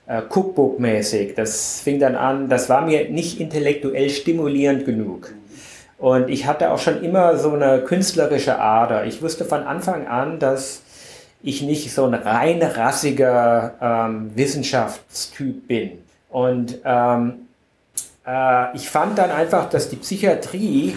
äh, 0.07 0.23
Cookbook-mäßig. 0.23 1.35
Das 1.35 1.81
fing 1.81 2.01
dann 2.01 2.15
an, 2.15 2.49
das 2.49 2.69
war 2.69 2.83
mir 2.83 3.11
nicht 3.11 3.41
intellektuell 3.41 4.09
stimulierend 4.11 4.87
genug. 4.87 5.33
Und 5.99 6.29
ich 6.29 6.47
hatte 6.47 6.71
auch 6.73 6.79
schon 6.79 7.03
immer 7.03 7.37
so 7.39 7.53
eine 7.53 7.81
künstlerische 7.81 8.59
Ader. 8.59 9.07
Ich 9.07 9.23
wusste 9.23 9.45
von 9.45 9.63
Anfang 9.63 10.07
an, 10.07 10.39
dass 10.39 10.83
ich 11.43 11.63
nicht 11.63 11.93
so 11.93 12.05
ein 12.05 12.15
rein 12.15 12.63
rassiger 12.63 13.75
ähm, 13.81 14.31
Wissenschaftstyp 14.35 15.67
bin. 15.69 15.93
Und 16.29 16.79
ähm, 16.85 17.47
äh, 18.27 18.77
ich 18.77 18.91
fand 18.91 19.17
dann 19.19 19.31
einfach, 19.31 19.71
dass 19.71 19.89
die 19.89 19.97
Psychiatrie 19.97 20.97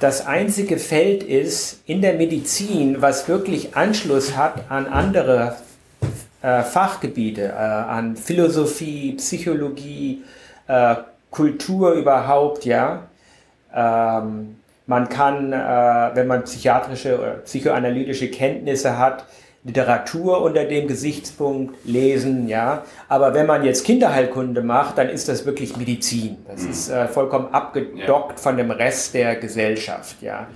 das 0.00 0.26
einzige 0.26 0.78
Feld 0.78 1.22
ist 1.22 1.80
in 1.86 2.02
der 2.02 2.14
Medizin, 2.14 3.00
was 3.00 3.28
wirklich 3.28 3.76
Anschluss 3.76 4.36
hat 4.36 4.64
an 4.68 4.86
andere 4.86 5.56
äh, 6.42 6.62
Fachgebiete, 6.62 7.44
äh, 7.44 7.52
an 7.54 8.16
Philosophie, 8.16 9.12
Psychologie, 9.12 10.24
äh, 10.66 10.96
Kultur 11.30 11.92
überhaupt, 11.92 12.64
ja. 12.64 13.04
Ähm, 13.74 14.56
man 14.86 15.08
kann, 15.08 15.52
äh, 15.52 16.10
wenn 16.14 16.26
man 16.26 16.44
psychiatrische 16.44 17.18
oder 17.18 17.30
psychoanalytische 17.44 18.30
Kenntnisse 18.30 18.98
hat, 18.98 19.24
Literatur 19.62 20.40
unter 20.40 20.64
dem 20.64 20.88
Gesichtspunkt 20.88 21.76
lesen, 21.84 22.48
ja. 22.48 22.82
Aber 23.08 23.34
wenn 23.34 23.46
man 23.46 23.62
jetzt 23.62 23.84
Kinderheilkunde 23.84 24.62
macht, 24.62 24.96
dann 24.96 25.10
ist 25.10 25.28
das 25.28 25.44
wirklich 25.44 25.76
Medizin. 25.76 26.38
Das 26.48 26.62
mhm. 26.62 26.70
ist 26.70 26.88
äh, 26.88 27.06
vollkommen 27.08 27.52
abgedockt 27.52 28.38
ja. 28.38 28.42
von 28.42 28.56
dem 28.56 28.70
Rest 28.70 29.14
der 29.14 29.36
Gesellschaft, 29.36 30.22
ja. 30.22 30.46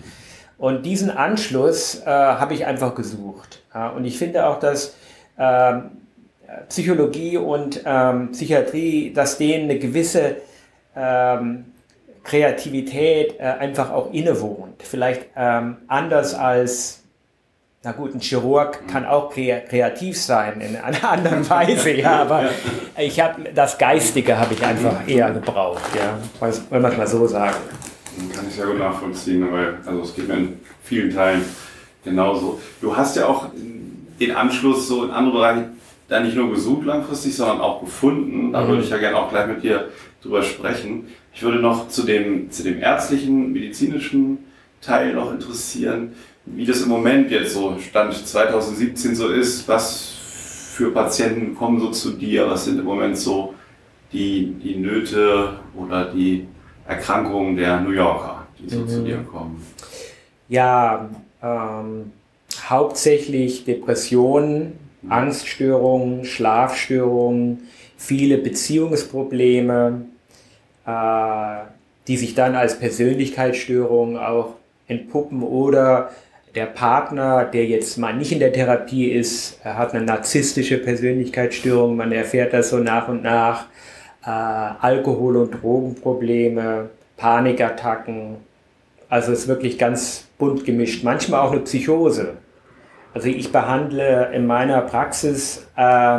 Und 0.56 0.86
diesen 0.86 1.10
Anschluss 1.10 2.00
äh, 2.04 2.06
habe 2.06 2.54
ich 2.54 2.64
einfach 2.64 2.94
gesucht. 2.94 3.62
Ja? 3.74 3.90
Und 3.90 4.04
ich 4.04 4.16
finde 4.18 4.46
auch, 4.46 4.58
dass 4.58 4.94
ähm, 5.38 5.90
Psychologie 6.68 7.36
und 7.36 7.80
ähm, 7.84 8.30
Psychiatrie, 8.30 9.12
dass 9.12 9.36
denen 9.36 9.64
eine 9.64 9.78
gewisse 9.78 10.36
ähm, 10.96 11.66
Kreativität 12.24 13.38
äh, 13.38 13.42
einfach 13.42 13.90
auch 13.90 14.12
innewohnt. 14.12 14.82
Vielleicht 14.82 15.26
ähm, 15.36 15.76
anders 15.86 16.34
als 16.34 17.04
na 17.86 17.92
gut, 17.92 18.14
ein 18.14 18.20
Chirurg 18.20 18.88
kann 18.88 19.04
auch 19.04 19.30
kreativ 19.30 20.18
sein 20.18 20.62
in 20.62 20.76
einer 20.76 21.04
anderen 21.10 21.48
Weise, 21.50 21.92
ja, 21.92 22.22
aber 22.22 22.48
ich 22.96 23.20
habe 23.20 23.52
das 23.54 23.76
Geistige 23.76 24.38
habe 24.38 24.54
ich 24.54 24.64
einfach 24.64 25.06
eher 25.06 25.30
gebraucht, 25.32 25.82
ja, 25.94 26.18
wollen 26.40 26.82
wir 26.82 26.88
es 26.88 26.96
mal 26.96 27.06
so 27.06 27.26
sagen. 27.26 27.56
Kann 28.34 28.46
ich 28.48 28.54
sehr 28.54 28.66
gut 28.66 28.78
nachvollziehen, 28.78 29.52
weil 29.52 29.76
also 29.84 30.00
es 30.00 30.14
geht 30.14 30.28
mir 30.28 30.34
in 30.34 30.60
vielen 30.82 31.14
Teilen 31.14 31.44
genauso. 32.02 32.58
Du 32.80 32.96
hast 32.96 33.16
ja 33.16 33.26
auch 33.26 33.48
den 34.18 34.34
Anschluss 34.34 34.88
so 34.88 35.04
in 35.04 35.10
andere 35.10 35.36
Bereiche 35.36 35.68
da 36.08 36.20
nicht 36.20 36.36
nur 36.36 36.50
gesucht 36.50 36.86
langfristig, 36.86 37.36
sondern 37.36 37.60
auch 37.60 37.80
gefunden. 37.80 38.52
Da 38.52 38.62
würde 38.66 38.78
mhm. 38.78 38.84
ich 38.84 38.90
ja 38.90 38.98
gerne 38.98 39.16
auch 39.16 39.30
gleich 39.30 39.46
mit 39.46 39.62
dir 39.62 39.88
drüber 40.22 40.42
sprechen. 40.42 41.08
Ich 41.34 41.42
würde 41.42 41.58
noch 41.58 41.88
zu 41.88 42.04
dem, 42.04 42.50
zu 42.50 42.62
dem 42.62 42.80
ärztlichen, 42.80 43.52
medizinischen 43.52 44.38
Teil 44.80 45.14
noch 45.14 45.32
interessieren 45.32 46.12
wie 46.46 46.66
das 46.66 46.82
im 46.82 46.88
Moment 46.88 47.30
jetzt 47.30 47.54
so 47.54 47.78
Stand 47.78 48.14
2017 48.14 49.14
so 49.14 49.28
ist, 49.28 49.66
was 49.68 50.12
für 50.74 50.90
Patienten 50.92 51.54
kommen 51.54 51.80
so 51.80 51.90
zu 51.90 52.12
dir, 52.12 52.48
was 52.50 52.64
sind 52.64 52.78
im 52.78 52.84
Moment 52.84 53.16
so 53.16 53.54
die, 54.12 54.54
die 54.62 54.76
Nöte 54.76 55.54
oder 55.76 56.12
die 56.12 56.46
Erkrankungen 56.86 57.56
der 57.56 57.80
New 57.80 57.90
Yorker, 57.90 58.46
die 58.58 58.68
so 58.68 58.80
mhm. 58.80 58.88
zu 58.88 59.04
dir 59.04 59.18
kommen? 59.18 59.64
Ja, 60.48 61.08
ähm, 61.42 62.12
hauptsächlich 62.68 63.64
Depressionen, 63.64 64.78
mhm. 65.02 65.12
Angststörungen, 65.12 66.24
Schlafstörungen, 66.24 67.62
viele 67.96 68.38
Beziehungsprobleme, 68.38 70.04
die 70.86 72.16
sich 72.16 72.34
dann 72.34 72.54
als 72.54 72.78
Persönlichkeitsstörungen 72.78 74.18
auch 74.18 74.54
entpuppen 74.86 75.42
oder 75.42 76.10
der 76.54 76.66
Partner, 76.66 77.44
der 77.44 77.66
jetzt 77.66 77.98
mal 77.98 78.14
nicht 78.14 78.30
in 78.32 78.38
der 78.38 78.52
Therapie 78.52 79.10
ist, 79.10 79.64
hat 79.64 79.94
eine 79.94 80.04
narzisstische 80.04 80.78
Persönlichkeitsstörung, 80.78 81.96
man 81.96 82.12
erfährt 82.12 82.52
das 82.52 82.70
so 82.70 82.78
nach 82.78 83.08
und 83.08 83.22
nach, 83.22 83.66
äh, 84.24 84.28
Alkohol- 84.28 85.36
und 85.36 85.62
Drogenprobleme, 85.62 86.90
Panikattacken, 87.16 88.36
also 89.08 89.32
es 89.32 89.40
ist 89.40 89.48
wirklich 89.48 89.78
ganz 89.78 90.26
bunt 90.38 90.64
gemischt, 90.64 91.04
manchmal 91.04 91.40
auch 91.40 91.52
eine 91.52 91.60
Psychose. 91.60 92.34
Also 93.12 93.28
ich 93.28 93.52
behandle 93.52 94.30
in 94.32 94.46
meiner 94.46 94.80
Praxis 94.80 95.66
äh, 95.76 96.18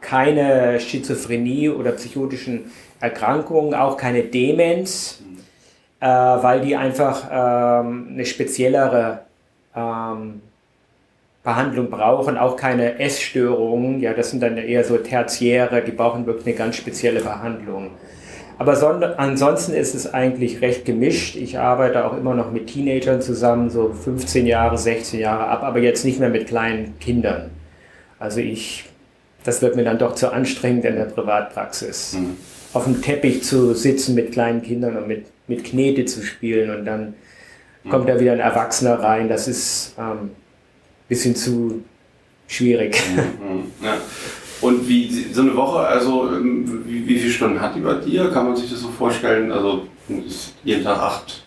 keine 0.00 0.80
Schizophrenie 0.80 1.68
oder 1.70 1.92
psychotischen 1.92 2.72
Erkrankungen, 3.02 3.74
auch 3.74 3.96
keine 3.96 4.22
Demenz, 4.22 5.20
äh, 6.00 6.06
weil 6.06 6.60
die 6.60 6.76
einfach 6.76 7.24
ähm, 7.30 8.10
eine 8.12 8.24
speziellere 8.24 9.22
ähm, 9.74 10.40
Behandlung 11.42 11.90
brauchen, 11.90 12.38
auch 12.38 12.56
keine 12.56 13.00
Essstörungen, 13.00 14.00
ja, 14.00 14.14
das 14.14 14.30
sind 14.30 14.40
dann 14.42 14.56
eher 14.56 14.84
so 14.84 14.96
Tertiäre, 14.98 15.82
die 15.82 15.90
brauchen 15.90 16.24
wirklich 16.26 16.46
eine 16.46 16.54
ganz 16.54 16.76
spezielle 16.76 17.20
Behandlung. 17.20 17.90
Aber 18.58 18.72
ansonsten 19.16 19.72
ist 19.72 19.96
es 19.96 20.14
eigentlich 20.14 20.60
recht 20.60 20.84
gemischt. 20.84 21.34
Ich 21.34 21.58
arbeite 21.58 22.04
auch 22.04 22.16
immer 22.16 22.34
noch 22.34 22.52
mit 22.52 22.68
Teenagern 22.68 23.20
zusammen, 23.20 23.70
so 23.70 23.92
15 23.92 24.46
Jahre, 24.46 24.78
16 24.78 25.18
Jahre 25.18 25.48
ab, 25.48 25.64
aber 25.64 25.80
jetzt 25.80 26.04
nicht 26.04 26.20
mehr 26.20 26.28
mit 26.28 26.46
kleinen 26.46 26.96
Kindern. 27.00 27.50
Also 28.20 28.38
ich, 28.38 28.84
das 29.42 29.62
wird 29.62 29.74
mir 29.74 29.82
dann 29.82 29.98
doch 29.98 30.14
zu 30.14 30.32
anstrengend 30.32 30.84
in 30.84 30.94
der 30.94 31.06
Privatpraxis. 31.06 32.12
Mhm. 32.12 32.36
Auf 32.72 32.84
dem 32.84 33.02
Teppich 33.02 33.42
zu 33.42 33.74
sitzen 33.74 34.14
mit 34.14 34.32
kleinen 34.32 34.62
Kindern 34.62 34.96
und 34.96 35.08
mit, 35.08 35.26
mit 35.46 35.64
Knete 35.64 36.04
zu 36.06 36.22
spielen 36.22 36.74
und 36.74 36.84
dann 36.84 37.14
kommt 37.90 38.08
da 38.08 38.18
wieder 38.18 38.32
ein 38.32 38.40
Erwachsener 38.40 38.94
rein. 38.94 39.28
Das 39.28 39.48
ist 39.48 39.94
ein 39.98 40.10
ähm, 40.10 40.30
bisschen 41.08 41.36
zu 41.36 41.82
schwierig. 42.46 43.00
Mhm, 43.16 43.84
ja. 43.84 43.96
Und 44.60 44.88
wie 44.88 45.26
so 45.32 45.42
eine 45.42 45.56
Woche, 45.56 45.80
also 45.80 46.28
ähm, 46.28 46.84
wie, 46.86 47.06
wie 47.06 47.18
viele 47.18 47.32
Stunden 47.32 47.60
hat 47.60 47.74
die 47.74 47.80
bei 47.80 47.94
dir? 47.94 48.30
Kann 48.30 48.46
man 48.46 48.56
sich 48.56 48.70
das 48.70 48.80
so 48.80 48.88
vorstellen? 48.88 49.50
Also 49.50 49.88
jeden 50.62 50.84
Tag 50.84 50.98
acht 50.98 51.42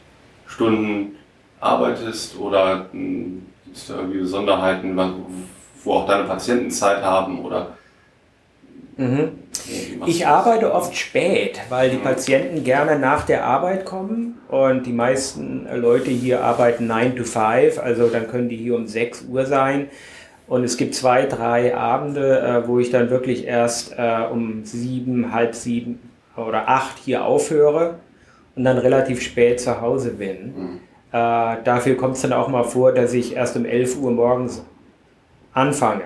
Stunden 0.47 1.15
arbeitest 1.59 2.37
oder 2.37 2.87
hm, 2.91 3.41
gibt 3.63 3.77
es 3.77 3.87
da 3.87 3.95
irgendwie 3.95 4.19
Besonderheiten, 4.19 4.97
wo 5.83 5.93
auch 5.93 6.07
deine 6.07 6.25
Patienten 6.25 6.69
Zeit 6.71 7.01
haben 7.03 7.39
oder 7.39 7.74
Mhm. 8.97 9.31
Ich 10.05 10.27
arbeite 10.27 10.73
oft 10.73 10.95
spät, 10.95 11.59
weil 11.69 11.89
die 11.89 11.97
Patienten 11.97 12.63
gerne 12.63 12.99
nach 12.99 13.25
der 13.25 13.43
Arbeit 13.45 13.85
kommen 13.85 14.37
und 14.47 14.85
die 14.85 14.93
meisten 14.93 15.67
Leute 15.73 16.11
hier 16.11 16.43
arbeiten 16.43 16.87
9 16.87 17.15
to 17.15 17.23
5, 17.23 17.79
also 17.79 18.07
dann 18.07 18.27
können 18.27 18.47
die 18.47 18.57
hier 18.57 18.75
um 18.75 18.87
6 18.87 19.25
Uhr 19.29 19.45
sein. 19.45 19.87
Und 20.47 20.63
es 20.63 20.77
gibt 20.77 20.93
zwei, 20.93 21.25
drei 21.25 21.75
Abende, 21.75 22.39
äh, 22.39 22.67
wo 22.67 22.79
ich 22.79 22.91
dann 22.91 23.09
wirklich 23.09 23.45
erst 23.45 23.93
äh, 23.97 24.21
um 24.31 24.63
sieben, 24.63 25.33
halb 25.33 25.55
sieben 25.55 25.99
oder 26.37 26.69
acht 26.69 26.99
hier 26.99 27.25
aufhöre 27.25 27.95
und 28.55 28.63
dann 28.63 28.77
relativ 28.77 29.21
spät 29.21 29.59
zu 29.59 29.81
Hause 29.81 30.11
bin. 30.11 30.53
Mhm. 30.55 30.79
Äh, 31.11 31.63
dafür 31.63 31.97
kommt 31.97 32.15
es 32.15 32.21
dann 32.21 32.33
auch 32.33 32.47
mal 32.47 32.63
vor, 32.63 32.91
dass 32.91 33.13
ich 33.13 33.35
erst 33.35 33.57
um 33.57 33.65
11 33.65 33.97
Uhr 33.97 34.11
morgens 34.11 34.63
anfange. 35.53 36.03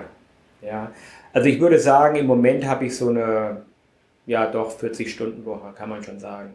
Ja. 0.62 0.90
Also 1.32 1.48
ich 1.48 1.60
würde 1.60 1.78
sagen, 1.78 2.16
im 2.16 2.26
Moment 2.26 2.66
habe 2.66 2.86
ich 2.86 2.96
so 2.96 3.08
eine, 3.10 3.62
ja 4.26 4.46
doch, 4.46 4.76
40-Stunden-Woche, 4.76 5.72
kann 5.76 5.88
man 5.88 6.02
schon 6.02 6.18
sagen. 6.18 6.54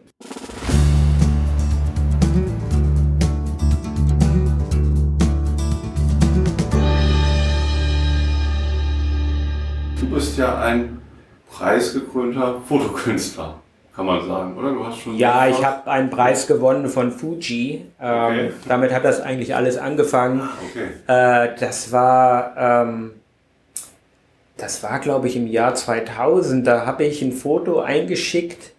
Du 9.98 10.10
bist 10.10 10.36
ja 10.36 10.58
ein 10.58 11.00
preisgekrönter 11.50 12.60
Fotokünstler, 12.68 13.54
kann 13.94 14.04
man 14.04 14.26
sagen, 14.26 14.58
oder? 14.58 14.72
Du 14.72 14.84
hast 14.84 14.98
schon 14.98 15.16
ja, 15.16 15.48
ich 15.48 15.64
habe 15.64 15.90
einen 15.90 16.10
Preis 16.10 16.46
gewonnen 16.46 16.90
von 16.90 17.12
Fuji. 17.12 17.86
Ähm, 17.98 18.24
okay. 18.24 18.52
damit 18.68 18.92
hat 18.92 19.06
das 19.06 19.22
eigentlich 19.22 19.54
alles 19.54 19.78
angefangen. 19.78 20.42
Ah, 20.42 20.50
okay. 20.68 20.88
Äh, 21.06 21.58
das 21.58 21.90
war 21.92 22.54
ähm, 22.58 23.12
das 24.56 24.82
war, 24.82 25.00
glaube 25.00 25.28
ich, 25.28 25.36
im 25.36 25.46
Jahr 25.46 25.74
2000. 25.74 26.66
Da 26.66 26.86
habe 26.86 27.04
ich 27.04 27.22
ein 27.22 27.32
Foto 27.32 27.80
eingeschickt 27.80 28.72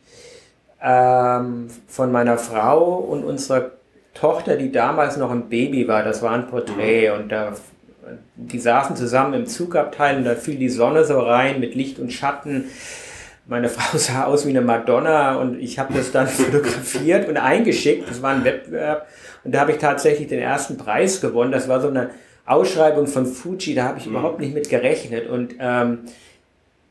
ähm, 0.82 1.68
von 1.88 2.12
meiner 2.12 2.38
Frau 2.38 2.96
und 2.96 3.24
unserer 3.24 3.72
Tochter, 4.14 4.56
die 4.56 4.72
damals 4.72 5.18
noch 5.18 5.32
ein 5.32 5.50
Baby 5.50 5.88
war. 5.88 6.04
Das 6.04 6.24
war 6.24 6.32
ein 6.32 6.48
Porträt 6.48 7.12
und 7.12 7.30
da, 7.30 7.54
die 8.36 8.60
saßen 8.60 8.96
zusammen 8.96 9.36
im 9.36 9.46
Zugabteil 9.46 10.18
und 10.18 10.24
da 10.24 10.36
fiel 10.36 10.58
die 10.58 10.70
Sonne 10.70 11.06
so 11.06 11.20
rein 11.20 11.60
mit 11.60 11.76
Licht 11.76 12.00
und 12.00 12.12
Schatten. 12.12 12.66
Meine 13.46 13.70
Frau 13.70 13.98
sah 13.98 14.24
aus 14.26 14.48
wie 14.48 14.50
eine 14.50 14.62
Madonna 14.62 15.36
und 15.36 15.60
ich 15.60 15.78
habe 15.78 15.94
das 15.94 16.12
dann 16.12 16.28
fotografiert 16.28 17.30
und 17.30 17.38
eingeschickt. 17.38 18.10
Das 18.10 18.24
war 18.24 18.32
ein 18.32 18.44
Wettbewerb 18.44 19.08
und 19.44 19.54
da 19.54 19.60
habe 19.60 19.74
ich 19.74 19.78
tatsächlich 19.78 20.28
den 20.28 20.40
ersten 20.40 20.78
Preis 20.78 21.22
gewonnen. 21.22 21.52
Das 21.52 21.68
war 21.68 21.80
so 21.80 21.90
eine 21.90 22.10
Ausschreibung 22.48 23.08
von 23.08 23.26
Fuji, 23.26 23.76
da 23.76 23.84
habe 23.84 24.00
ich 24.00 24.06
mhm. 24.06 24.14
überhaupt 24.14 24.40
nicht 24.40 24.54
mit 24.54 24.70
gerechnet. 24.70 25.30
Und, 25.30 25.56
ähm, 25.60 26.00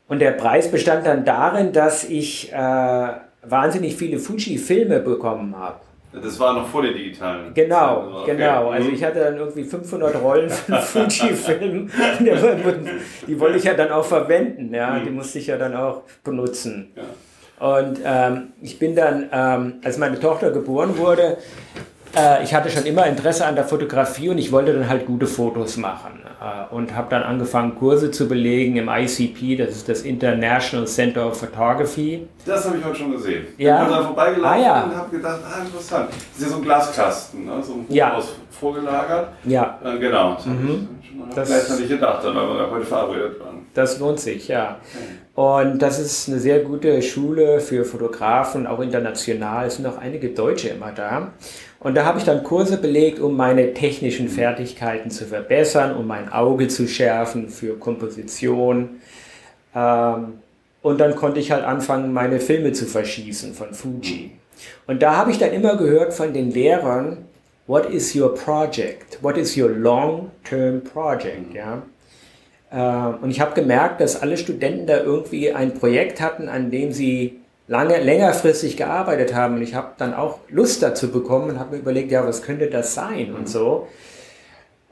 und 0.07 0.19
der 0.19 0.31
Preis 0.31 0.71
bestand 0.71 1.05
dann 1.05 1.25
darin, 1.25 1.73
dass 1.73 2.05
ich 2.05 2.53
äh, 2.53 3.07
wahnsinnig 3.41 3.95
viele 3.95 4.19
Fuji-Filme 4.19 4.99
bekommen 4.99 5.57
habe. 5.57 5.79
Das 6.13 6.39
war 6.39 6.53
noch 6.53 6.67
vor 6.67 6.81
der 6.81 6.93
digitalen. 6.93 7.53
Genau, 7.53 8.01
also, 8.01 8.17
okay. 8.19 8.35
genau. 8.35 8.69
Also 8.69 8.87
mhm. 8.87 8.95
ich 8.95 9.03
hatte 9.03 9.19
dann 9.19 9.37
irgendwie 9.37 9.63
500 9.63 10.21
Rollen 10.21 10.49
von 10.49 10.75
Fuji-Filmen. 10.79 11.91
die 13.27 13.39
wollte 13.39 13.57
ich 13.57 13.63
ja 13.63 13.73
dann 13.73 13.91
auch 13.91 14.05
verwenden. 14.05 14.73
Ja, 14.73 14.91
mhm. 14.91 15.03
die 15.03 15.09
musste 15.09 15.39
ich 15.39 15.47
ja 15.47 15.57
dann 15.57 15.75
auch 15.75 16.03
benutzen. 16.23 16.93
Ja. 16.95 17.03
Und 17.59 17.99
ähm, 18.05 18.49
ich 18.61 18.77
bin 18.77 18.95
dann, 18.95 19.29
ähm, 19.31 19.73
als 19.83 19.97
meine 19.97 20.19
Tochter 20.19 20.51
geboren 20.51 20.97
wurde, 20.97 21.37
äh, 22.17 22.43
ich 22.43 22.53
hatte 22.53 22.69
schon 22.69 22.85
immer 22.85 23.05
Interesse 23.05 23.45
an 23.45 23.55
der 23.55 23.63
Fotografie 23.65 24.29
und 24.29 24.37
ich 24.37 24.51
wollte 24.51 24.73
dann 24.73 24.89
halt 24.89 25.05
gute 25.05 25.27
Fotos 25.27 25.77
machen. 25.77 26.21
Äh, 26.41 26.73
und 26.73 26.95
habe 26.95 27.07
dann 27.09 27.23
angefangen, 27.23 27.75
Kurse 27.75 28.11
zu 28.11 28.27
belegen 28.27 28.75
im 28.77 28.89
ICP, 28.89 29.55
das 29.57 29.69
ist 29.71 29.89
das 29.89 30.01
International 30.03 30.85
Center 30.87 31.27
of 31.27 31.39
Photography. 31.39 32.27
Das 32.45 32.65
habe 32.65 32.77
ich 32.77 32.85
heute 32.85 32.95
schon 32.95 33.11
gesehen. 33.11 33.45
Ja. 33.57 33.81
Ich 33.83 33.87
bin 33.87 33.97
da 33.97 34.03
vorbeigelaufen 34.03 34.59
Ah, 34.59 34.63
ja. 34.65 34.83
und 34.83 34.95
habe 34.95 35.15
gedacht, 35.17 35.39
ah, 35.43 35.61
interessant. 35.63 36.09
Das 36.09 36.37
ist 36.37 36.43
ja 36.43 36.49
so 36.49 36.55
ein 36.57 36.61
Glaskasten, 36.63 37.45
ne? 37.45 37.51
so 37.63 37.73
ein 37.73 37.85
Ja. 37.89 38.15
Haus 38.15 38.35
vorgelagert. 38.51 39.29
Ja, 39.45 39.79
Äh, 39.83 39.97
genau, 39.99 40.35
das 40.35 40.45
Mhm. 40.45 40.87
ich 41.01 41.09
schon 41.09 41.19
mal 41.19 41.27
Das- 41.33 41.47
gleichzeitig 41.49 41.89
gedacht, 41.89 42.23
weil 42.23 42.33
wir 42.33 42.71
heute 42.71 42.85
verabredet 42.85 43.39
waren. 43.39 43.65
das 43.73 43.99
lohnt 43.99 44.19
sich, 44.19 44.47
ja. 44.47 44.77
Und 45.35 45.79
das 45.83 45.99
ist 45.99 46.27
eine 46.29 46.39
sehr 46.39 46.59
gute 46.61 46.99
Schule 47.03 47.59
für 47.59 47.83
Fotografen, 47.85 48.65
auch 48.65 48.79
international. 48.79 49.67
Es 49.67 49.75
sind 49.75 49.85
auch 49.85 49.97
einige 49.99 50.29
Deutsche 50.29 50.69
immer 50.69 50.91
da. 50.91 51.27
Und 51.87 51.95
da 51.95 52.03
habe 52.03 52.19
ich 52.19 52.25
dann 52.25 52.43
Kurse 52.43 52.75
belegt, 52.75 53.21
um 53.21 53.37
meine 53.37 53.73
technischen 53.73 54.27
Fertigkeiten 54.27 55.09
zu 55.09 55.23
verbessern, 55.23 55.95
um 55.95 56.05
mein 56.05 56.29
Auge 56.29 56.67
zu 56.67 56.85
schärfen 56.85 57.47
für 57.47 57.79
Komposition. 57.79 58.99
Ähm, 59.73 60.33
und 60.81 60.97
dann 60.99 61.15
konnte 61.15 61.39
ich 61.39 61.49
halt 61.53 61.63
anfangen, 61.63 62.11
meine 62.11 62.41
Filme 62.41 62.73
zu 62.73 62.87
verschießen 62.87 63.53
von 63.53 63.73
Fuji. 63.73 64.31
Und 64.85 65.01
da 65.01 65.15
habe 65.15 65.31
ich 65.31 65.37
dann 65.37 65.53
immer 65.53 65.77
gehört 65.77 66.13
von 66.13 66.33
den 66.33 66.51
Lehrern, 66.51 67.19
what 67.67 67.89
is 67.89 68.13
your 68.13 68.35
project? 68.35 69.19
What 69.21 69.37
is 69.37 69.55
your 69.55 69.69
long-term 69.69 70.81
project? 70.83 71.53
Ja? 71.53 71.83
Ähm, 72.69 73.19
Und 73.21 73.31
ich 73.31 73.39
habe 73.39 73.55
gemerkt, 73.55 74.01
dass 74.01 74.21
alle 74.21 74.35
Studenten 74.35 74.87
da 74.87 74.97
irgendwie 74.97 75.53
ein 75.53 75.73
Projekt 75.73 76.19
hatten, 76.19 76.49
an 76.49 76.69
dem 76.69 76.91
sie 76.91 77.36
lange, 77.67 77.99
längerfristig 77.99 78.77
gearbeitet 78.77 79.33
haben. 79.33 79.55
Und 79.55 79.61
ich 79.61 79.75
habe 79.75 79.91
dann 79.97 80.13
auch 80.13 80.39
Lust 80.49 80.81
dazu 80.81 81.11
bekommen 81.11 81.51
und 81.51 81.59
habe 81.59 81.75
mir 81.75 81.81
überlegt, 81.81 82.11
ja, 82.11 82.25
was 82.25 82.41
könnte 82.41 82.67
das 82.67 82.93
sein 82.93 83.33
und 83.33 83.47
so. 83.47 83.87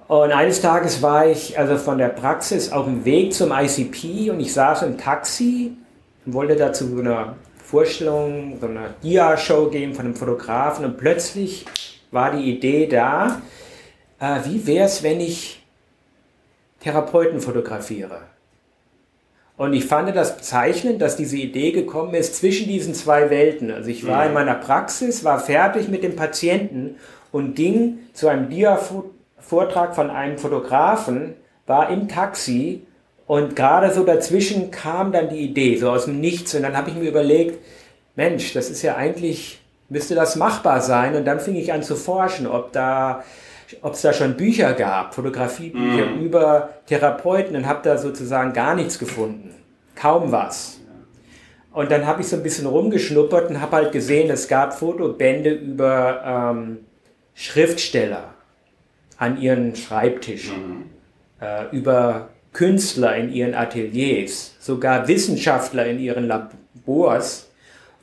Und 0.07 0.31
eines 0.31 0.61
Tages 0.61 1.01
war 1.01 1.25
ich 1.25 1.57
also 1.57 1.77
von 1.77 1.97
der 1.97 2.09
Praxis 2.09 2.71
auf 2.71 2.85
dem 2.85 3.05
Weg 3.05 3.33
zum 3.33 3.51
ICP 3.51 4.29
und 4.29 4.39
ich 4.39 4.53
saß 4.53 4.83
im 4.83 4.99
Taxi 4.99 5.75
und 6.25 6.33
wollte 6.33 6.55
dazu 6.55 6.87
so 6.87 6.99
eine 6.99 7.35
Vorstellung, 7.63 8.59
so 8.61 8.67
eine 8.67 8.93
Dia-Show 9.01 9.69
geben 9.71 9.95
von 9.95 10.05
einem 10.05 10.15
Fotografen 10.15 10.85
und 10.85 10.97
plötzlich 10.97 11.65
war 12.11 12.31
die 12.31 12.43
Idee 12.55 12.85
da, 12.85 13.41
äh, 14.19 14.39
wie 14.45 14.67
wäre 14.67 14.85
es, 14.85 15.01
wenn 15.01 15.19
ich 15.19 15.63
Therapeuten 16.81 17.41
fotografiere? 17.41 18.34
Und 19.57 19.73
ich 19.73 19.85
fand 19.85 20.13
das 20.15 20.35
bezeichnend, 20.35 21.01
dass 21.01 21.15
diese 21.15 21.37
Idee 21.37 21.71
gekommen 21.71 22.13
ist 22.13 22.35
zwischen 22.35 22.67
diesen 22.67 22.93
zwei 22.93 23.29
Welten. 23.29 23.71
Also 23.71 23.89
ich 23.89 24.05
war 24.05 24.25
in 24.25 24.33
meiner 24.33 24.55
Praxis, 24.55 25.23
war 25.23 25.39
fertig 25.39 25.87
mit 25.87 26.03
dem 26.03 26.15
Patienten 26.15 26.97
und 27.31 27.55
ging 27.55 27.99
zu 28.13 28.27
einem 28.27 28.49
Dia-Vortrag 28.49 29.95
von 29.95 30.09
einem 30.09 30.37
Fotografen, 30.37 31.35
war 31.67 31.89
im 31.89 32.09
Taxi 32.09 32.81
und 33.27 33.55
gerade 33.55 33.93
so 33.93 34.03
dazwischen 34.03 34.71
kam 34.71 35.11
dann 35.11 35.29
die 35.29 35.39
Idee, 35.39 35.77
so 35.77 35.89
aus 35.89 36.05
dem 36.05 36.19
Nichts. 36.19 36.53
Und 36.53 36.63
dann 36.63 36.77
habe 36.77 36.89
ich 36.89 36.95
mir 36.95 37.09
überlegt, 37.09 37.57
Mensch, 38.15 38.53
das 38.53 38.69
ist 38.69 38.81
ja 38.81 38.95
eigentlich, 38.95 39.61
müsste 39.89 40.15
das 40.15 40.35
machbar 40.35 40.81
sein. 40.81 41.15
Und 41.15 41.25
dann 41.25 41.39
fing 41.39 41.55
ich 41.55 41.73
an 41.73 41.81
zu 41.81 41.95
forschen, 41.95 42.45
ob 42.45 42.71
da 42.71 43.23
ob 43.81 43.93
es 43.93 44.01
da 44.01 44.13
schon 44.13 44.35
Bücher 44.35 44.73
gab, 44.73 45.13
Fotografiebücher 45.15 46.13
über 46.19 46.69
Therapeuten 46.87 47.55
und 47.55 47.67
habe 47.67 47.81
da 47.83 47.97
sozusagen 47.97 48.53
gar 48.53 48.75
nichts 48.75 48.99
gefunden. 48.99 49.55
Kaum 49.95 50.31
was. 50.31 50.79
Und 51.71 51.91
dann 51.91 52.05
habe 52.05 52.21
ich 52.21 52.27
so 52.27 52.37
ein 52.37 52.43
bisschen 52.43 52.67
rumgeschnuppert 52.67 53.49
und 53.49 53.59
habe 53.59 53.75
halt 53.75 53.91
gesehen, 53.91 54.29
es 54.29 54.47
gab 54.47 54.73
Fotobände 54.73 55.51
über 55.51 56.21
ähm, 56.25 56.77
Schriftsteller 57.33 58.33
an 59.17 59.41
ihren 59.41 59.75
Schreibtischen, 59.75 60.89
äh, 61.41 61.65
über 61.75 62.29
Künstler 62.53 63.17
in 63.17 63.31
ihren 63.33 63.53
Ateliers, 63.53 64.55
sogar 64.59 65.09
Wissenschaftler 65.09 65.85
in 65.85 65.99
ihren 65.99 66.27
Labors, 66.27 67.49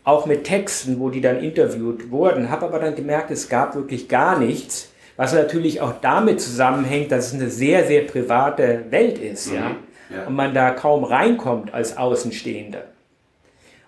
auch 0.05 0.27
mit 0.27 0.44
Texten, 0.44 1.01
wo 1.01 1.09
die 1.09 1.23
dann 1.23 1.38
interviewt 1.38 2.11
wurden. 2.11 2.51
Habe 2.51 2.66
aber 2.66 2.79
dann 2.79 2.94
gemerkt, 2.94 3.31
es 3.31 3.49
gab 3.49 3.75
wirklich 3.75 4.09
gar 4.09 4.38
nichts, 4.38 4.91
was 5.23 5.35
natürlich 5.35 5.81
auch 5.81 6.01
damit 6.01 6.41
zusammenhängt, 6.41 7.13
dass 7.13 7.29
es 7.29 7.35
eine 7.35 7.49
sehr, 7.49 7.87
sehr 7.87 8.01
private 8.03 8.87
Welt 8.91 9.19
ist, 9.19 9.53
ja, 9.53 9.77
ja. 10.11 10.27
und 10.27 10.35
man 10.35 10.53
da 10.53 10.71
kaum 10.71 11.05
reinkommt 11.05 11.73
als 11.73 11.97
Außenstehender. 11.97 12.83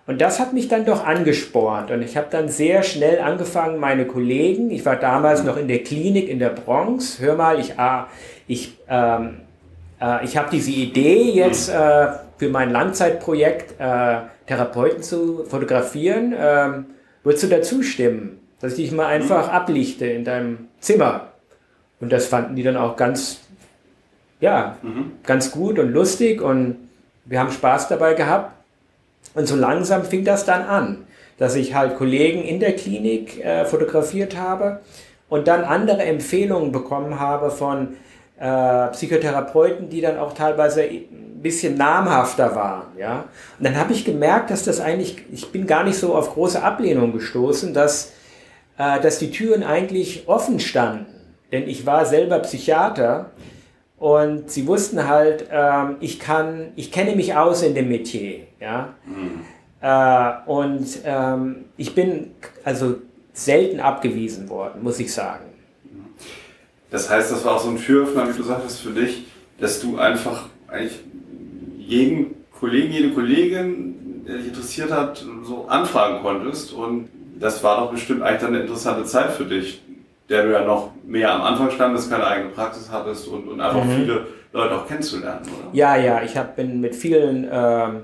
Und 0.07 0.21
das 0.21 0.39
hat 0.39 0.53
mich 0.53 0.69
dann 0.69 0.85
doch 0.85 1.05
angespornt. 1.05 1.91
Und 1.91 2.03
ich 2.03 2.15
habe 2.15 2.27
dann 2.29 2.47
sehr 2.47 2.83
schnell 2.83 3.19
angefangen, 3.19 3.81
meine 3.81 4.05
Kollegen, 4.05 4.71
ich 4.71 4.85
war 4.85 4.95
damals 4.95 5.43
noch 5.43 5.57
in 5.57 5.67
der 5.67 5.79
Klinik 5.79 6.29
in 6.29 6.39
der 6.39 6.51
Bronx, 6.51 7.19
hör 7.19 7.35
mal, 7.35 7.59
ich, 7.59 7.77
ah, 7.77 8.07
ich, 8.47 8.77
ähm, 8.87 9.41
äh, 9.99 10.23
ich 10.23 10.37
habe 10.37 10.47
diese 10.49 10.71
Idee 10.71 11.31
jetzt 11.31 11.67
äh, 11.67 12.07
für 12.37 12.47
mein 12.47 12.71
Langzeitprojekt 12.71 13.77
äh, 13.77 14.19
Therapeuten 14.47 15.03
zu 15.03 15.43
fotografieren, 15.43 16.33
ähm, 16.39 16.85
würdest 17.23 17.43
du 17.43 17.47
dazu 17.47 17.83
stimmen, 17.83 18.39
dass 18.65 18.79
ich 18.79 18.89
dich 18.89 18.91
mal 18.91 19.05
einfach 19.05 19.49
ablichte 19.49 20.07
in 20.07 20.25
deinem 20.25 20.69
Zimmer? 20.79 21.27
Und 21.99 22.11
das 22.11 22.25
fanden 22.25 22.55
die 22.55 22.63
dann 22.63 22.77
auch 22.77 22.95
ganz, 22.95 23.41
ja, 24.39 24.77
ganz 25.23 25.51
gut 25.51 25.77
und 25.77 25.91
lustig 25.91 26.41
und 26.41 26.77
wir 27.25 27.39
haben 27.39 27.51
Spaß 27.51 27.89
dabei 27.89 28.15
gehabt. 28.15 28.53
Und 29.35 29.47
so 29.47 29.55
langsam 29.55 30.03
fing 30.03 30.23
das 30.23 30.45
dann 30.45 30.63
an, 30.63 31.05
dass 31.37 31.55
ich 31.55 31.75
halt 31.75 31.95
Kollegen 31.95 32.43
in 32.43 32.59
der 32.59 32.75
Klinik 32.75 33.43
äh, 33.43 33.65
fotografiert 33.65 34.35
habe 34.35 34.79
und 35.29 35.47
dann 35.47 35.63
andere 35.63 36.01
Empfehlungen 36.01 36.71
bekommen 36.71 37.19
habe 37.19 37.51
von 37.51 37.97
äh, 38.39 38.87
Psychotherapeuten, 38.87 39.89
die 39.89 40.01
dann 40.01 40.17
auch 40.17 40.33
teilweise 40.33 40.81
ein 40.81 41.39
bisschen 41.43 41.77
namhafter 41.77 42.55
waren. 42.55 42.87
Ja? 42.97 43.25
Und 43.59 43.65
dann 43.65 43.77
habe 43.77 43.93
ich 43.93 44.05
gemerkt, 44.05 44.49
dass 44.49 44.63
das 44.63 44.79
eigentlich, 44.79 45.23
ich 45.31 45.51
bin 45.51 45.67
gar 45.67 45.83
nicht 45.83 45.99
so 45.99 46.15
auf 46.15 46.33
große 46.33 46.63
Ablehnung 46.63 47.13
gestoßen, 47.13 47.73
dass, 47.73 48.13
dass 48.77 49.19
die 49.19 49.31
Türen 49.31 49.63
eigentlich 49.63 50.23
offen 50.27 50.59
standen. 50.59 51.15
Denn 51.51 51.69
ich 51.69 51.85
war 51.85 52.05
selber 52.05 52.39
Psychiater 52.39 53.31
und 53.97 54.51
sie 54.51 54.67
wussten 54.67 55.07
halt, 55.07 55.47
ähm, 55.51 55.95
ich 55.99 56.19
kann, 56.19 56.71
ich 56.75 56.91
kenne 56.91 57.15
mich 57.15 57.35
aus 57.35 57.63
in 57.63 57.75
dem 57.75 57.87
Metier, 57.87 58.41
ja. 58.59 58.93
Äh, 59.81 60.49
und 60.49 60.85
ähm, 61.05 61.65
ich 61.77 61.95
bin 61.95 62.31
also 62.63 62.97
selten 63.33 63.79
abgewiesen 63.79 64.49
worden, 64.49 64.83
muss 64.83 64.99
ich 64.99 65.13
sagen. 65.13 65.45
Das 66.91 67.09
heißt, 67.09 67.31
das 67.31 67.43
war 67.45 67.55
auch 67.55 67.61
so 67.61 67.69
ein 67.69 67.77
Türöffner, 67.77 68.27
wie 68.27 68.37
du 68.37 68.43
sagtest, 68.43 68.81
für 68.81 68.91
dich, 68.91 69.25
dass 69.59 69.79
du 69.79 69.97
einfach 69.97 70.49
eigentlich 70.67 70.99
jeden 71.77 72.35
Kollegen, 72.59 72.91
jede 72.91 73.11
Kollegin, 73.11 74.23
der 74.27 74.37
dich 74.37 74.47
interessiert 74.47 74.91
hat, 74.91 75.23
so 75.43 75.65
anfragen 75.67 76.21
konntest. 76.21 76.73
Und 76.73 77.09
das 77.39 77.63
war 77.63 77.81
doch 77.81 77.91
bestimmt 77.91 78.21
eigentlich 78.21 78.41
dann 78.41 78.53
eine 78.53 78.61
interessante 78.61 79.05
Zeit 79.05 79.31
für 79.31 79.45
dich, 79.45 79.81
der 80.29 80.43
du 80.43 80.51
ja 80.51 80.63
noch 80.63 80.91
mehr 81.05 81.33
am 81.33 81.41
Anfang 81.41 81.71
standest, 81.71 82.09
keine 82.09 82.25
eigene 82.25 82.49
Praxis 82.49 82.89
hattest 82.91 83.27
und, 83.27 83.47
und 83.47 83.61
einfach 83.61 83.83
viele 83.95 84.25
Leute 84.53 84.75
auch 84.75 84.87
kennenzulernen, 84.87 85.41
oder? 85.43 85.69
Ja, 85.73 85.97
ja, 85.97 86.23
ich 86.23 86.35
hab, 86.37 86.55
bin 86.55 86.81
mit 86.81 86.95
vielen 86.95 87.47
ähm, 87.51 88.03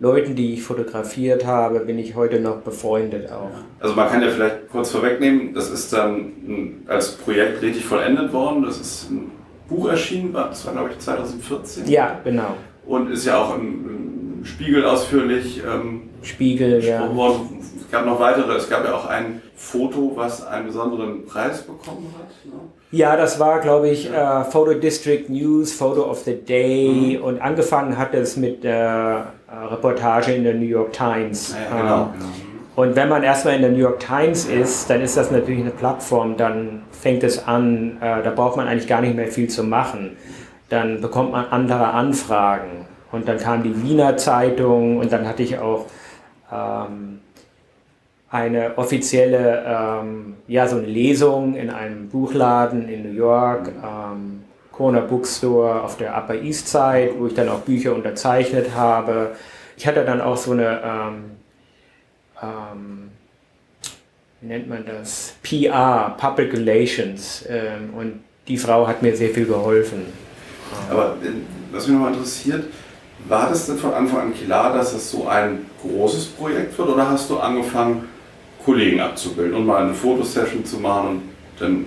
Leuten, 0.00 0.34
die 0.34 0.54
ich 0.54 0.62
fotografiert 0.62 1.46
habe, 1.46 1.80
bin 1.80 1.98
ich 1.98 2.14
heute 2.14 2.40
noch 2.40 2.56
befreundet 2.62 3.30
auch. 3.30 3.50
Also 3.80 3.94
man 3.94 4.08
kann 4.08 4.22
ja 4.22 4.30
vielleicht 4.30 4.68
kurz 4.70 4.90
vorwegnehmen, 4.90 5.52
das 5.52 5.70
ist 5.70 5.92
dann 5.92 6.82
als 6.88 7.12
Projekt 7.12 7.60
richtig 7.62 7.84
vollendet 7.84 8.32
worden. 8.32 8.62
Das 8.62 8.80
ist 8.80 9.10
ein 9.10 9.30
Buch 9.68 9.90
erschienen, 9.90 10.32
das 10.32 10.64
war 10.66 10.72
glaube 10.72 10.90
ich 10.92 10.98
2014. 10.98 11.86
Ja, 11.86 12.18
genau. 12.24 12.56
Und 12.86 13.10
ist 13.10 13.26
ja 13.26 13.36
auch 13.36 13.54
im, 13.56 14.38
im 14.38 14.44
Spiegel 14.44 14.86
ausführlich 14.86 15.62
ähm, 15.62 16.08
Spiegel, 16.22 16.82
ja. 16.82 17.14
worden. 17.14 17.59
Es 17.90 17.96
gab 17.96 18.06
noch 18.06 18.20
weitere, 18.20 18.52
es 18.54 18.70
gab 18.70 18.84
ja 18.84 18.94
auch 18.94 19.06
ein 19.06 19.42
Foto, 19.56 20.12
was 20.14 20.46
einen 20.46 20.66
besonderen 20.66 21.26
Preis 21.26 21.62
bekommen 21.62 22.14
hat. 22.16 22.28
Ne? 22.44 22.52
Ja, 22.92 23.16
das 23.16 23.40
war, 23.40 23.58
glaube 23.58 23.88
ich, 23.88 24.08
äh, 24.08 24.44
Photo 24.44 24.74
District 24.74 25.24
News, 25.28 25.72
Photo 25.72 26.08
of 26.08 26.20
the 26.20 26.36
Day 26.36 27.18
und 27.20 27.42
angefangen 27.42 27.98
hat 27.98 28.14
es 28.14 28.36
mit 28.36 28.62
der 28.62 29.32
äh, 29.48 29.66
Reportage 29.74 30.30
in 30.30 30.44
der 30.44 30.54
New 30.54 30.66
York 30.66 30.92
Times. 30.92 31.52
Ja, 31.52 31.76
ja, 31.76 31.82
genau. 31.82 32.02
Ähm, 32.02 32.10
Und 32.76 32.94
wenn 32.94 33.08
man 33.08 33.24
erstmal 33.24 33.56
in 33.56 33.62
der 33.62 33.72
New 33.72 33.78
York 33.78 33.98
Times 33.98 34.44
ist, 34.44 34.88
dann 34.88 35.00
ist 35.00 35.16
das 35.16 35.32
natürlich 35.32 35.62
eine 35.62 35.70
Plattform, 35.72 36.36
dann 36.36 36.82
fängt 36.92 37.24
es 37.24 37.44
an, 37.44 37.96
äh, 38.00 38.22
da 38.22 38.30
braucht 38.30 38.56
man 38.56 38.68
eigentlich 38.68 38.86
gar 38.86 39.00
nicht 39.00 39.16
mehr 39.16 39.26
viel 39.26 39.48
zu 39.48 39.64
machen. 39.64 40.16
Dann 40.68 41.00
bekommt 41.00 41.32
man 41.32 41.46
andere 41.50 41.88
Anfragen. 41.88 42.86
Und 43.10 43.26
dann 43.26 43.38
kam 43.38 43.64
die 43.64 43.82
Wiener 43.82 44.16
Zeitung 44.16 44.98
und 44.98 45.10
dann 45.10 45.26
hatte 45.26 45.42
ich 45.42 45.58
auch 45.58 45.86
ähm, 46.52 47.18
eine 48.30 48.78
offizielle, 48.78 49.64
ähm, 49.66 50.36
ja, 50.46 50.68
so 50.68 50.76
eine 50.76 50.86
Lesung 50.86 51.54
in 51.54 51.70
einem 51.70 52.08
Buchladen 52.08 52.88
in 52.88 53.02
New 53.02 53.16
York, 53.16 53.68
ähm, 53.68 54.44
Corner 54.72 55.02
Bookstore 55.02 55.82
auf 55.82 55.96
der 55.96 56.16
Upper 56.16 56.34
East 56.34 56.68
Side, 56.68 57.14
wo 57.18 57.26
ich 57.26 57.34
dann 57.34 57.48
auch 57.48 57.60
Bücher 57.60 57.94
unterzeichnet 57.94 58.74
habe. 58.74 59.32
Ich 59.76 59.86
hatte 59.86 60.04
dann 60.04 60.20
auch 60.20 60.36
so 60.36 60.52
eine 60.52 60.80
ähm, 60.84 61.24
ähm, 62.42 63.10
wie 64.40 64.46
nennt 64.46 64.68
man 64.68 64.84
das? 64.86 65.34
PR, 65.42 66.16
Public 66.18 66.54
Relations. 66.54 67.44
Ähm, 67.48 67.90
und 67.96 68.20
die 68.48 68.56
Frau 68.56 68.86
hat 68.86 69.02
mir 69.02 69.14
sehr 69.14 69.30
viel 69.30 69.46
geholfen. 69.46 70.06
Aber 70.90 71.16
äh, 71.22 71.28
was 71.72 71.86
mich 71.86 71.94
nochmal 71.94 72.12
interessiert, 72.14 72.64
war 73.28 73.50
das 73.50 73.66
denn 73.66 73.76
von 73.76 73.92
Anfang 73.92 74.20
an 74.20 74.34
klar, 74.34 74.72
dass 74.72 74.94
es 74.94 75.10
so 75.10 75.28
ein 75.28 75.66
großes 75.82 76.26
Projekt 76.28 76.76
wird 76.78 76.88
oder 76.88 77.10
hast 77.10 77.28
du 77.28 77.38
angefangen, 77.38 78.08
Kollegen 78.64 79.00
abzubilden 79.00 79.54
und 79.54 79.66
mal 79.66 79.84
eine 79.84 79.94
Fotosession 79.94 80.64
zu 80.64 80.78
machen 80.78 81.08
und 81.08 81.22
dann 81.58 81.86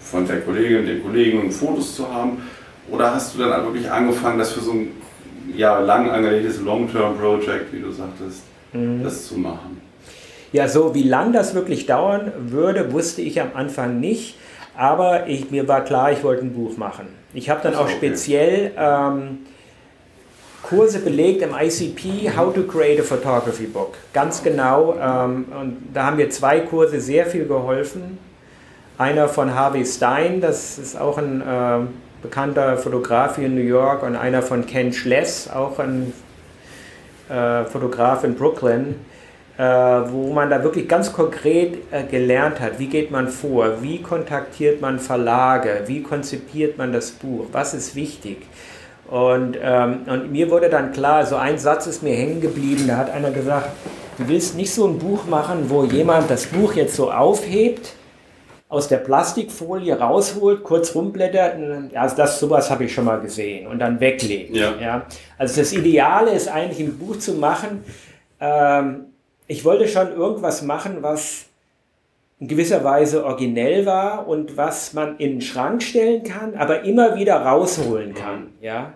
von 0.00 0.26
der 0.26 0.40
Kollegin, 0.40 0.86
den 0.86 1.02
Kollegen 1.02 1.50
Fotos 1.50 1.96
zu 1.96 2.12
haben? 2.12 2.42
Oder 2.90 3.14
hast 3.14 3.34
du 3.34 3.38
dann 3.38 3.64
wirklich 3.64 3.90
angefangen, 3.90 4.38
das 4.38 4.52
für 4.52 4.60
so 4.60 4.72
ein 4.72 4.88
ja, 5.56 5.78
lang 5.78 6.10
angelegtes 6.10 6.60
Long-Term-Project, 6.60 7.72
wie 7.72 7.80
du 7.80 7.90
sagtest, 7.90 8.42
mhm. 8.72 9.02
das 9.02 9.26
zu 9.26 9.38
machen? 9.38 9.80
Ja, 10.52 10.68
so 10.68 10.94
wie 10.94 11.02
lang 11.02 11.32
das 11.32 11.54
wirklich 11.54 11.86
dauern 11.86 12.32
würde, 12.38 12.92
wusste 12.92 13.22
ich 13.22 13.40
am 13.40 13.50
Anfang 13.54 13.98
nicht. 14.00 14.36
Aber 14.76 15.28
ich, 15.28 15.50
mir 15.50 15.66
war 15.68 15.82
klar, 15.84 16.12
ich 16.12 16.22
wollte 16.22 16.44
ein 16.44 16.52
Buch 16.52 16.76
machen. 16.76 17.06
Ich 17.32 17.48
habe 17.48 17.60
dann 17.62 17.74
auch 17.74 17.84
okay. 17.84 17.96
speziell 17.96 18.72
ähm, 18.76 19.38
Kurse 20.68 21.00
belegt 21.00 21.42
im 21.42 21.54
ICP, 21.54 22.36
How 22.36 22.52
to 22.54 22.62
Create 22.62 23.00
a 23.00 23.02
Photography 23.02 23.66
Book. 23.66 23.94
Ganz 24.12 24.42
genau. 24.42 24.94
Ähm, 25.00 25.46
und 25.60 25.76
da 25.92 26.06
haben 26.06 26.16
mir 26.16 26.30
zwei 26.30 26.60
Kurse 26.60 27.00
sehr 27.00 27.26
viel 27.26 27.46
geholfen. 27.46 28.18
Einer 28.96 29.28
von 29.28 29.54
Harvey 29.54 29.84
Stein, 29.84 30.40
das 30.40 30.78
ist 30.78 30.98
auch 30.98 31.18
ein 31.18 31.40
äh, 31.40 31.86
bekannter 32.22 32.76
Fotograf 32.76 33.36
hier 33.36 33.46
in 33.46 33.54
New 33.54 33.60
York, 33.60 34.02
und 34.02 34.16
einer 34.16 34.40
von 34.40 34.66
Ken 34.66 34.92
Schless, 34.92 35.48
auch 35.48 35.78
ein 35.78 36.12
äh, 37.28 37.64
Fotograf 37.64 38.24
in 38.24 38.34
Brooklyn 38.34 38.96
äh, 39.56 39.62
wo 39.62 40.32
man 40.32 40.50
da 40.50 40.62
wirklich 40.64 40.88
ganz 40.88 41.12
konkret 41.12 41.78
äh, 41.92 42.02
gelernt 42.02 42.60
hat, 42.60 42.78
wie 42.78 42.88
geht 42.88 43.10
man 43.10 43.28
vor, 43.28 43.82
wie 43.82 44.02
kontaktiert 44.02 44.80
man 44.80 44.98
Verlage, 44.98 45.84
wie 45.86 46.02
konzipiert 46.02 46.76
man 46.76 46.92
das 46.92 47.12
Buch, 47.12 47.46
was 47.52 47.72
ist 47.72 47.94
wichtig. 47.94 48.38
Und, 49.10 49.56
ähm, 49.62 50.00
und 50.06 50.32
mir 50.32 50.50
wurde 50.50 50.70
dann 50.70 50.92
klar, 50.92 51.26
so 51.26 51.36
ein 51.36 51.58
Satz 51.58 51.86
ist 51.86 52.02
mir 52.02 52.14
hängen 52.14 52.40
geblieben, 52.40 52.84
da 52.88 52.96
hat 52.96 53.10
einer 53.10 53.30
gesagt, 53.30 53.68
du 54.18 54.28
willst 54.28 54.56
nicht 54.56 54.72
so 54.72 54.86
ein 54.86 54.98
Buch 54.98 55.26
machen, 55.26 55.68
wo 55.68 55.84
jemand 55.84 56.30
das 56.30 56.46
Buch 56.46 56.74
jetzt 56.74 56.96
so 56.96 57.12
aufhebt, 57.12 57.94
aus 58.68 58.88
der 58.88 58.96
Plastikfolie 58.96 59.96
rausholt, 59.98 60.64
kurz 60.64 60.94
rumblättert, 60.94 61.56
also 61.94 62.16
das 62.16 62.40
sowas 62.40 62.70
habe 62.70 62.84
ich 62.84 62.94
schon 62.94 63.04
mal 63.04 63.20
gesehen 63.20 63.66
und 63.66 63.78
dann 63.78 64.00
weglegt. 64.00 64.56
Ja. 64.56 64.72
ja. 64.80 65.06
Also 65.38 65.60
das 65.60 65.72
Ideale 65.72 66.32
ist 66.32 66.48
eigentlich 66.48 66.80
ein 66.80 66.98
Buch 66.98 67.18
zu 67.18 67.34
machen, 67.34 67.84
ähm, 68.40 69.06
ich 69.46 69.64
wollte 69.64 69.86
schon 69.88 70.12
irgendwas 70.12 70.62
machen, 70.62 70.98
was 71.02 71.46
in 72.44 72.48
gewisser 72.48 72.84
Weise 72.84 73.24
originell 73.24 73.86
war 73.86 74.28
und 74.28 74.58
was 74.58 74.92
man 74.92 75.16
in 75.16 75.30
den 75.30 75.40
Schrank 75.40 75.82
stellen 75.82 76.24
kann, 76.24 76.56
aber 76.56 76.82
immer 76.82 77.16
wieder 77.16 77.36
rausholen 77.36 78.12
kann. 78.12 78.48
Ja? 78.60 78.92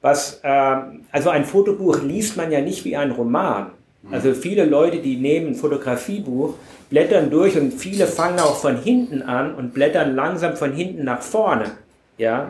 Was, 0.00 0.40
äh, 0.42 0.76
also 1.12 1.28
ein 1.28 1.44
Fotobuch 1.44 2.02
liest 2.02 2.38
man 2.38 2.50
ja 2.50 2.62
nicht 2.62 2.86
wie 2.86 2.96
ein 2.96 3.10
Roman. 3.10 3.66
Also 4.10 4.32
viele 4.32 4.64
Leute, 4.64 4.98
die 4.98 5.16
nehmen 5.16 5.48
ein 5.48 5.54
Fotografiebuch, 5.56 6.54
blättern 6.88 7.28
durch 7.28 7.58
und 7.58 7.74
viele 7.74 8.06
fangen 8.06 8.38
auch 8.38 8.56
von 8.56 8.78
hinten 8.78 9.20
an 9.20 9.54
und 9.54 9.74
blättern 9.74 10.14
langsam 10.14 10.56
von 10.56 10.72
hinten 10.72 11.04
nach 11.04 11.20
vorne. 11.20 11.72
Ja? 12.16 12.48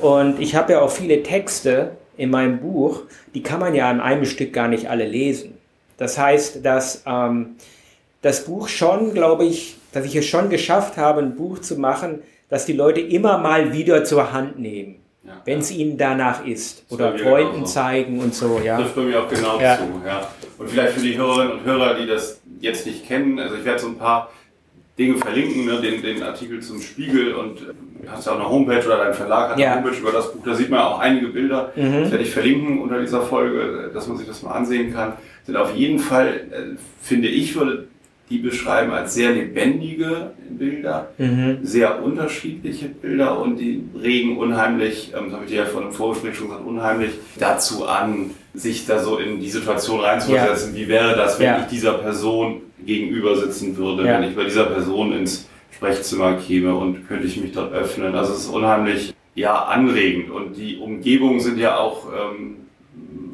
Und 0.00 0.40
ich 0.40 0.54
habe 0.54 0.72
ja 0.72 0.80
auch 0.80 0.90
viele 0.90 1.22
Texte 1.22 1.90
in 2.16 2.30
meinem 2.30 2.58
Buch, 2.58 3.02
die 3.34 3.42
kann 3.42 3.60
man 3.60 3.74
ja 3.74 3.90
an 3.90 4.00
einem 4.00 4.24
Stück 4.24 4.54
gar 4.54 4.68
nicht 4.68 4.88
alle 4.88 5.06
lesen. 5.06 5.58
Das 5.98 6.16
heißt, 6.18 6.64
dass 6.64 7.02
ähm, 7.06 7.56
das 8.24 8.46
Buch 8.46 8.68
schon, 8.68 9.12
glaube 9.12 9.44
ich, 9.44 9.76
dass 9.92 10.06
ich 10.06 10.16
es 10.16 10.24
schon 10.24 10.48
geschafft 10.48 10.96
habe, 10.96 11.20
ein 11.20 11.36
Buch 11.36 11.58
zu 11.58 11.76
machen, 11.76 12.22
das 12.48 12.64
die 12.64 12.72
Leute 12.72 13.00
immer 13.00 13.36
mal 13.36 13.74
wieder 13.74 14.02
zur 14.04 14.32
Hand 14.32 14.58
nehmen. 14.58 14.96
Ja, 15.24 15.40
wenn 15.44 15.58
es 15.58 15.70
ja. 15.70 15.76
ihnen 15.76 15.98
danach 15.98 16.44
ist. 16.46 16.84
Oder 16.90 17.18
Freunden 17.18 17.66
so. 17.66 17.72
zeigen 17.72 18.18
und 18.20 18.34
so. 18.34 18.60
Ja. 18.64 18.76
Das 18.76 18.86
trifft 18.86 18.96
bei 18.96 19.02
mir 19.02 19.22
auch 19.22 19.28
genau 19.28 19.60
ja. 19.60 19.76
zu. 19.76 19.84
Ja. 20.06 20.28
Und 20.58 20.70
vielleicht 20.70 20.94
für 20.94 21.00
die 21.00 21.16
Hörerinnen 21.16 21.52
und 21.52 21.64
Hörer, 21.64 21.94
die 21.94 22.06
das 22.06 22.40
jetzt 22.60 22.86
nicht 22.86 23.06
kennen, 23.06 23.38
also 23.38 23.56
ich 23.56 23.64
werde 23.64 23.80
so 23.80 23.88
ein 23.88 23.98
paar 23.98 24.30
Dinge 24.98 25.16
verlinken, 25.18 25.66
ne, 25.66 25.80
den, 25.80 26.02
den 26.02 26.22
Artikel 26.22 26.60
zum 26.60 26.80
Spiegel 26.80 27.34
und 27.34 27.60
äh, 27.60 28.06
hast 28.06 28.26
ja 28.26 28.32
auch 28.32 28.36
eine 28.36 28.48
Homepage 28.48 28.86
oder 28.86 28.98
dein 28.98 29.14
Verlag 29.14 29.50
hat 29.50 29.58
ja. 29.58 29.72
eine 29.72 29.82
Homepage 29.82 29.98
über 29.98 30.12
das 30.12 30.32
Buch, 30.32 30.40
da 30.44 30.54
sieht 30.54 30.70
man 30.70 30.80
auch 30.80 30.98
einige 30.98 31.28
Bilder. 31.28 31.72
Mhm. 31.74 32.02
Das 32.02 32.10
werde 32.10 32.24
ich 32.24 32.30
verlinken 32.30 32.80
unter 32.80 33.00
dieser 33.00 33.22
Folge, 33.22 33.90
dass 33.92 34.06
man 34.06 34.16
sich 34.16 34.26
das 34.26 34.42
mal 34.42 34.52
ansehen 34.52 34.94
kann. 34.94 35.14
Sind 35.44 35.56
auf 35.56 35.74
jeden 35.74 35.98
Fall, 35.98 36.28
äh, 36.28 36.76
finde 37.02 37.28
ich, 37.28 37.54
würde 37.54 37.88
die 38.34 38.40
beschreiben 38.40 38.90
als 38.90 39.14
sehr 39.14 39.30
lebendige 39.30 40.32
Bilder, 40.50 41.10
mhm. 41.18 41.58
sehr 41.62 42.02
unterschiedliche 42.02 42.88
Bilder 42.88 43.40
und 43.40 43.58
die 43.58 43.84
regen 44.00 44.36
unheimlich, 44.38 45.12
ähm, 45.16 45.26
das 45.26 45.34
habe 45.34 45.44
ich 45.44 45.50
dir 45.52 45.58
ja 45.58 45.66
vor 45.66 45.82
einem 45.82 45.92
Vorgespräch 45.92 46.36
schon 46.36 46.48
gesagt, 46.48 46.66
unheimlich 46.66 47.12
dazu 47.38 47.86
an, 47.86 48.30
sich 48.52 48.86
da 48.86 48.98
so 48.98 49.18
in 49.18 49.38
die 49.38 49.48
Situation 49.48 50.00
reinzusetzen. 50.00 50.74
Ja. 50.74 50.80
Wie 50.80 50.88
wäre 50.88 51.14
das, 51.14 51.38
wenn 51.38 51.46
ja. 51.46 51.58
ich 51.60 51.66
dieser 51.66 51.94
Person 51.94 52.62
gegenüber 52.84 53.36
sitzen 53.36 53.76
würde, 53.76 54.04
ja. 54.04 54.18
wenn 54.18 54.28
ich 54.28 54.36
bei 54.36 54.44
dieser 54.44 54.64
Person 54.64 55.12
ins 55.12 55.48
Sprechzimmer 55.70 56.34
käme 56.34 56.74
und 56.74 57.06
könnte 57.06 57.26
ich 57.26 57.36
mich 57.36 57.52
dort 57.52 57.72
öffnen. 57.72 58.14
Also 58.14 58.32
es 58.32 58.40
ist 58.40 58.48
unheimlich 58.48 59.14
ja, 59.36 59.64
anregend 59.64 60.30
und 60.30 60.56
die 60.56 60.76
Umgebungen 60.76 61.40
sind 61.40 61.58
ja 61.58 61.78
auch 61.78 62.06
ähm, 62.12 62.56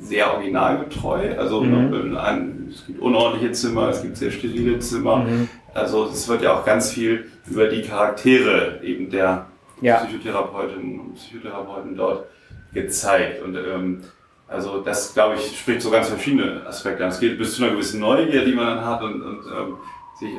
sehr 0.00 0.32
originalgetreu. 0.34 1.36
Also 1.38 1.60
mhm. 1.62 2.16
ein, 2.16 2.68
es 2.72 2.86
gibt 2.86 3.00
unordentliche 3.00 3.52
Zimmer, 3.52 3.88
es 3.88 4.02
gibt 4.02 4.16
sehr 4.16 4.30
sterile 4.30 4.78
Zimmer. 4.78 5.18
Mhm. 5.18 5.48
Also 5.74 6.06
es 6.06 6.26
wird 6.28 6.42
ja 6.42 6.54
auch 6.54 6.64
ganz 6.64 6.90
viel 6.90 7.30
über 7.46 7.68
die 7.68 7.82
Charaktere 7.82 8.80
eben 8.82 9.10
der 9.10 9.46
ja. 9.80 9.98
Psychotherapeutinnen 9.98 11.00
und 11.00 11.14
Psychotherapeuten 11.14 11.96
dort 11.96 12.26
gezeigt. 12.72 13.42
Und 13.42 13.56
ähm, 13.56 14.02
also 14.48 14.80
das, 14.80 15.14
glaube 15.14 15.36
ich, 15.36 15.58
spricht 15.58 15.82
so 15.82 15.90
ganz 15.90 16.08
verschiedene 16.08 16.66
Aspekte 16.66 17.04
an. 17.04 17.10
Es 17.10 17.20
geht 17.20 17.38
bis 17.38 17.54
zu 17.54 17.62
einer 17.62 17.72
gewissen 17.72 18.00
Neugier, 18.00 18.44
die 18.44 18.52
man 18.52 18.66
dann 18.66 18.84
hat 18.84 19.02
und, 19.02 19.22
und 19.22 19.44
ähm, 19.46 19.76
sich 20.18 20.30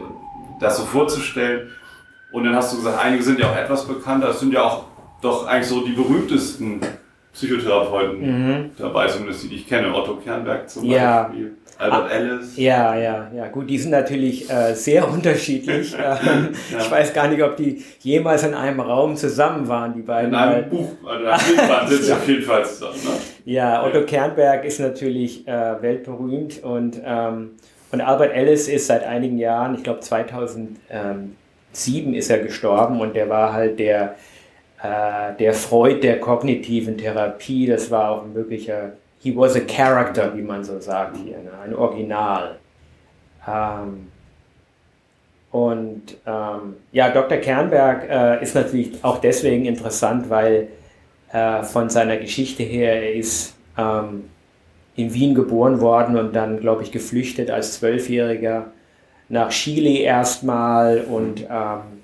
das 0.59 0.77
so 0.77 0.83
vorzustellen. 0.83 1.69
Und 2.31 2.43
dann 2.43 2.55
hast 2.55 2.73
du 2.73 2.77
gesagt, 2.77 3.03
einige 3.03 3.23
sind 3.23 3.39
ja 3.39 3.49
auch 3.49 3.55
etwas 3.55 3.87
bekannter. 3.87 4.29
Es 4.29 4.39
sind 4.39 4.53
ja 4.53 4.63
auch 4.63 4.85
doch 5.21 5.47
eigentlich 5.47 5.67
so 5.67 5.85
die 5.85 5.93
berühmtesten 5.93 6.81
Psychotherapeuten 7.33 8.19
mhm. 8.19 8.71
dabei, 8.77 9.07
zumindest 9.07 9.43
die, 9.43 9.49
die 9.49 9.55
ich 9.55 9.67
kenne. 9.67 9.93
Otto 9.93 10.17
Kernberg 10.17 10.69
zum 10.69 10.85
ja. 10.85 11.23
Beispiel. 11.23 11.55
Albert 11.81 12.11
ah, 12.11 12.13
Ellis. 12.13 12.57
Ja, 12.57 12.95
ja, 12.95 13.31
ja. 13.33 13.47
Gut, 13.47 13.67
die 13.67 13.77
sind 13.77 13.91
natürlich 13.91 14.49
äh, 14.49 14.73
sehr 14.75 15.09
unterschiedlich. 15.13 15.93
ähm, 15.97 16.49
ja. 16.71 16.77
Ich 16.77 16.91
weiß 16.91 17.13
gar 17.13 17.27
nicht, 17.27 17.41
ob 17.41 17.55
die 17.57 17.83
jemals 17.99 18.43
in 18.43 18.53
einem 18.53 18.79
Raum 18.79 19.15
zusammen 19.15 19.67
waren, 19.67 19.93
die 19.93 20.01
beiden. 20.01 20.29
In 20.29 20.35
einem 20.35 20.69
Buch, 20.69 20.89
also 21.05 21.23
in 21.53 21.59
einem 21.59 21.87
sind 21.87 22.03
sie 22.03 22.13
auf 22.13 22.27
jeden 22.27 22.43
Fall 22.43 22.63
zusammen. 22.65 22.97
Ne? 23.03 23.11
Ja, 23.45 23.83
Otto 23.83 24.03
Kernberg 24.05 24.63
ist 24.63 24.79
natürlich 24.79 25.47
äh, 25.47 25.81
weltberühmt 25.81 26.63
und, 26.63 27.01
ähm, 27.03 27.51
und 27.91 28.01
Albert 28.01 28.33
Ellis 28.33 28.67
ist 28.67 28.85
seit 28.87 29.03
einigen 29.03 29.39
Jahren, 29.39 29.73
ich 29.73 29.83
glaube 29.83 30.01
2007 30.01 30.77
ist 32.13 32.29
er 32.29 32.39
gestorben 32.39 33.01
und 33.01 33.15
der 33.15 33.27
war 33.27 33.53
halt 33.53 33.79
der, 33.79 34.15
der 34.83 35.53
Freud 35.53 35.99
der 36.01 36.19
kognitiven 36.19 36.97
Therapie. 36.97 37.67
Das 37.67 37.91
war 37.91 38.09
auch 38.09 38.23
ein 38.23 38.33
möglicher 38.33 38.93
he 39.21 39.31
was 39.35 39.55
a 39.55 39.61
character, 39.61 40.35
wie 40.35 40.41
man 40.41 40.63
so 40.63 40.79
sagt 40.79 41.17
hier, 41.17 41.37
ne? 41.37 41.51
ein 41.63 41.75
Original. 41.75 42.57
Ähm, 43.47 44.07
und 45.51 46.17
ähm, 46.25 46.75
ja, 46.91 47.09
Dr. 47.09 47.37
Kernberg 47.37 48.09
äh, 48.09 48.41
ist 48.41 48.55
natürlich 48.55 49.03
auch 49.03 49.19
deswegen 49.19 49.65
interessant, 49.65 50.29
weil 50.29 50.69
äh, 51.31 51.63
von 51.63 51.89
seiner 51.89 52.17
Geschichte 52.17 52.63
her, 52.63 52.95
er 52.95 53.13
ist 53.13 53.55
ähm, 53.77 54.29
in 54.95 55.13
Wien 55.13 55.35
geboren 55.35 55.81
worden 55.81 56.17
und 56.17 56.35
dann, 56.35 56.59
glaube 56.59 56.83
ich, 56.83 56.91
geflüchtet 56.91 57.51
als 57.51 57.73
Zwölfjähriger 57.73 58.71
nach 59.29 59.49
Chile 59.49 59.99
erstmal 59.99 61.01
und 61.01 61.41
ähm, 61.49 62.00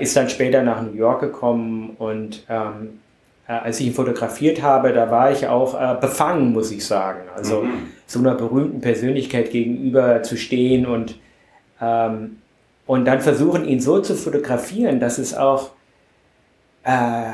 ist 0.00 0.16
dann 0.16 0.28
später 0.28 0.62
nach 0.62 0.82
New 0.82 0.94
York 0.94 1.20
gekommen 1.20 1.94
und 1.98 2.44
ähm, 2.48 3.00
äh, 3.46 3.52
als 3.52 3.80
ich 3.80 3.88
ihn 3.88 3.94
fotografiert 3.94 4.62
habe, 4.62 4.92
da 4.92 5.10
war 5.10 5.30
ich 5.30 5.46
auch 5.46 5.74
äh, 5.78 6.00
befangen, 6.00 6.52
muss 6.52 6.70
ich 6.70 6.86
sagen. 6.86 7.20
Also 7.36 7.62
mhm. 7.62 7.88
so 8.06 8.18
einer 8.20 8.34
berühmten 8.34 8.80
Persönlichkeit 8.80 9.50
gegenüber 9.50 10.22
zu 10.22 10.36
stehen 10.36 10.86
und, 10.86 11.18
ähm, 11.80 12.38
und 12.86 13.04
dann 13.04 13.20
versuchen, 13.20 13.66
ihn 13.66 13.80
so 13.80 14.00
zu 14.00 14.14
fotografieren, 14.14 14.98
dass 14.98 15.18
es 15.18 15.34
auch, 15.34 15.72
äh, 16.84 17.32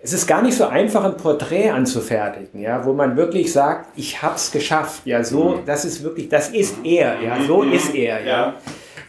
es 0.00 0.12
ist 0.12 0.28
gar 0.28 0.42
nicht 0.42 0.56
so 0.56 0.66
einfach, 0.66 1.04
ein 1.04 1.16
Porträt 1.16 1.70
anzufertigen, 1.70 2.60
ja, 2.60 2.84
wo 2.84 2.92
man 2.92 3.16
wirklich 3.16 3.52
sagt, 3.52 3.88
ich 3.96 4.22
habe 4.22 4.36
es 4.36 4.52
geschafft, 4.52 5.02
ja, 5.06 5.24
so, 5.24 5.56
mhm. 5.56 5.66
das 5.66 5.84
ist 5.84 6.04
wirklich, 6.04 6.28
das 6.28 6.50
ist 6.50 6.76
er, 6.84 7.20
ja, 7.20 7.42
so 7.42 7.62
mhm. 7.62 7.72
ist 7.72 7.92
er, 7.94 8.24
ja. 8.24 8.54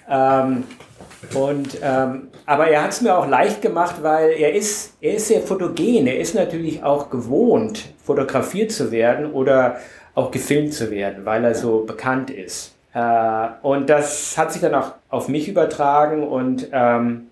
ja. 0.10 0.42
Ähm, 0.42 0.64
und, 1.34 1.78
ähm, 1.84 2.30
aber 2.46 2.68
er 2.68 2.84
hat 2.84 2.92
es 2.92 3.02
mir 3.02 3.18
auch 3.18 3.28
leicht 3.28 3.62
gemacht, 3.62 3.96
weil 4.02 4.32
er 4.32 4.54
ist, 4.54 4.94
er 5.02 5.16
ist 5.16 5.28
sehr 5.28 5.42
fotogen. 5.42 6.08
Er 6.08 6.18
ist 6.18 6.34
natürlich 6.34 6.82
auch 6.84 7.10
gewohnt, 7.10 7.94
fotografiert 8.04 8.72
zu 8.72 8.92
werden 8.92 9.32
oder 9.32 9.78
auch 10.16 10.32
gefilmt 10.32 10.74
zu 10.74 10.92
werden, 10.92 11.26
weil 11.26 11.44
er 11.44 11.56
so 11.56 11.84
bekannt 11.86 12.30
ist. 12.30 12.74
Äh, 12.94 13.48
und 13.62 13.90
das 13.90 14.38
hat 14.38 14.54
sich 14.54 14.62
dann 14.62 14.76
auch 14.76 14.94
auf 15.10 15.28
mich 15.28 15.48
übertragen 15.48 16.24
und, 16.24 16.70
ähm, 16.72 17.28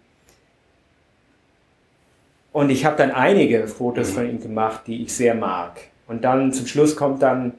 und 2.51 2.69
ich 2.69 2.85
habe 2.85 2.97
dann 2.97 3.11
einige 3.11 3.67
Fotos 3.67 4.11
mhm. 4.11 4.13
von 4.13 4.29
ihm 4.29 4.41
gemacht, 4.41 4.81
die 4.87 5.03
ich 5.03 5.13
sehr 5.13 5.33
mag. 5.33 5.79
Und 6.07 6.23
dann 6.23 6.51
zum 6.51 6.67
Schluss 6.67 6.95
kommt 6.95 7.21
dann 7.21 7.53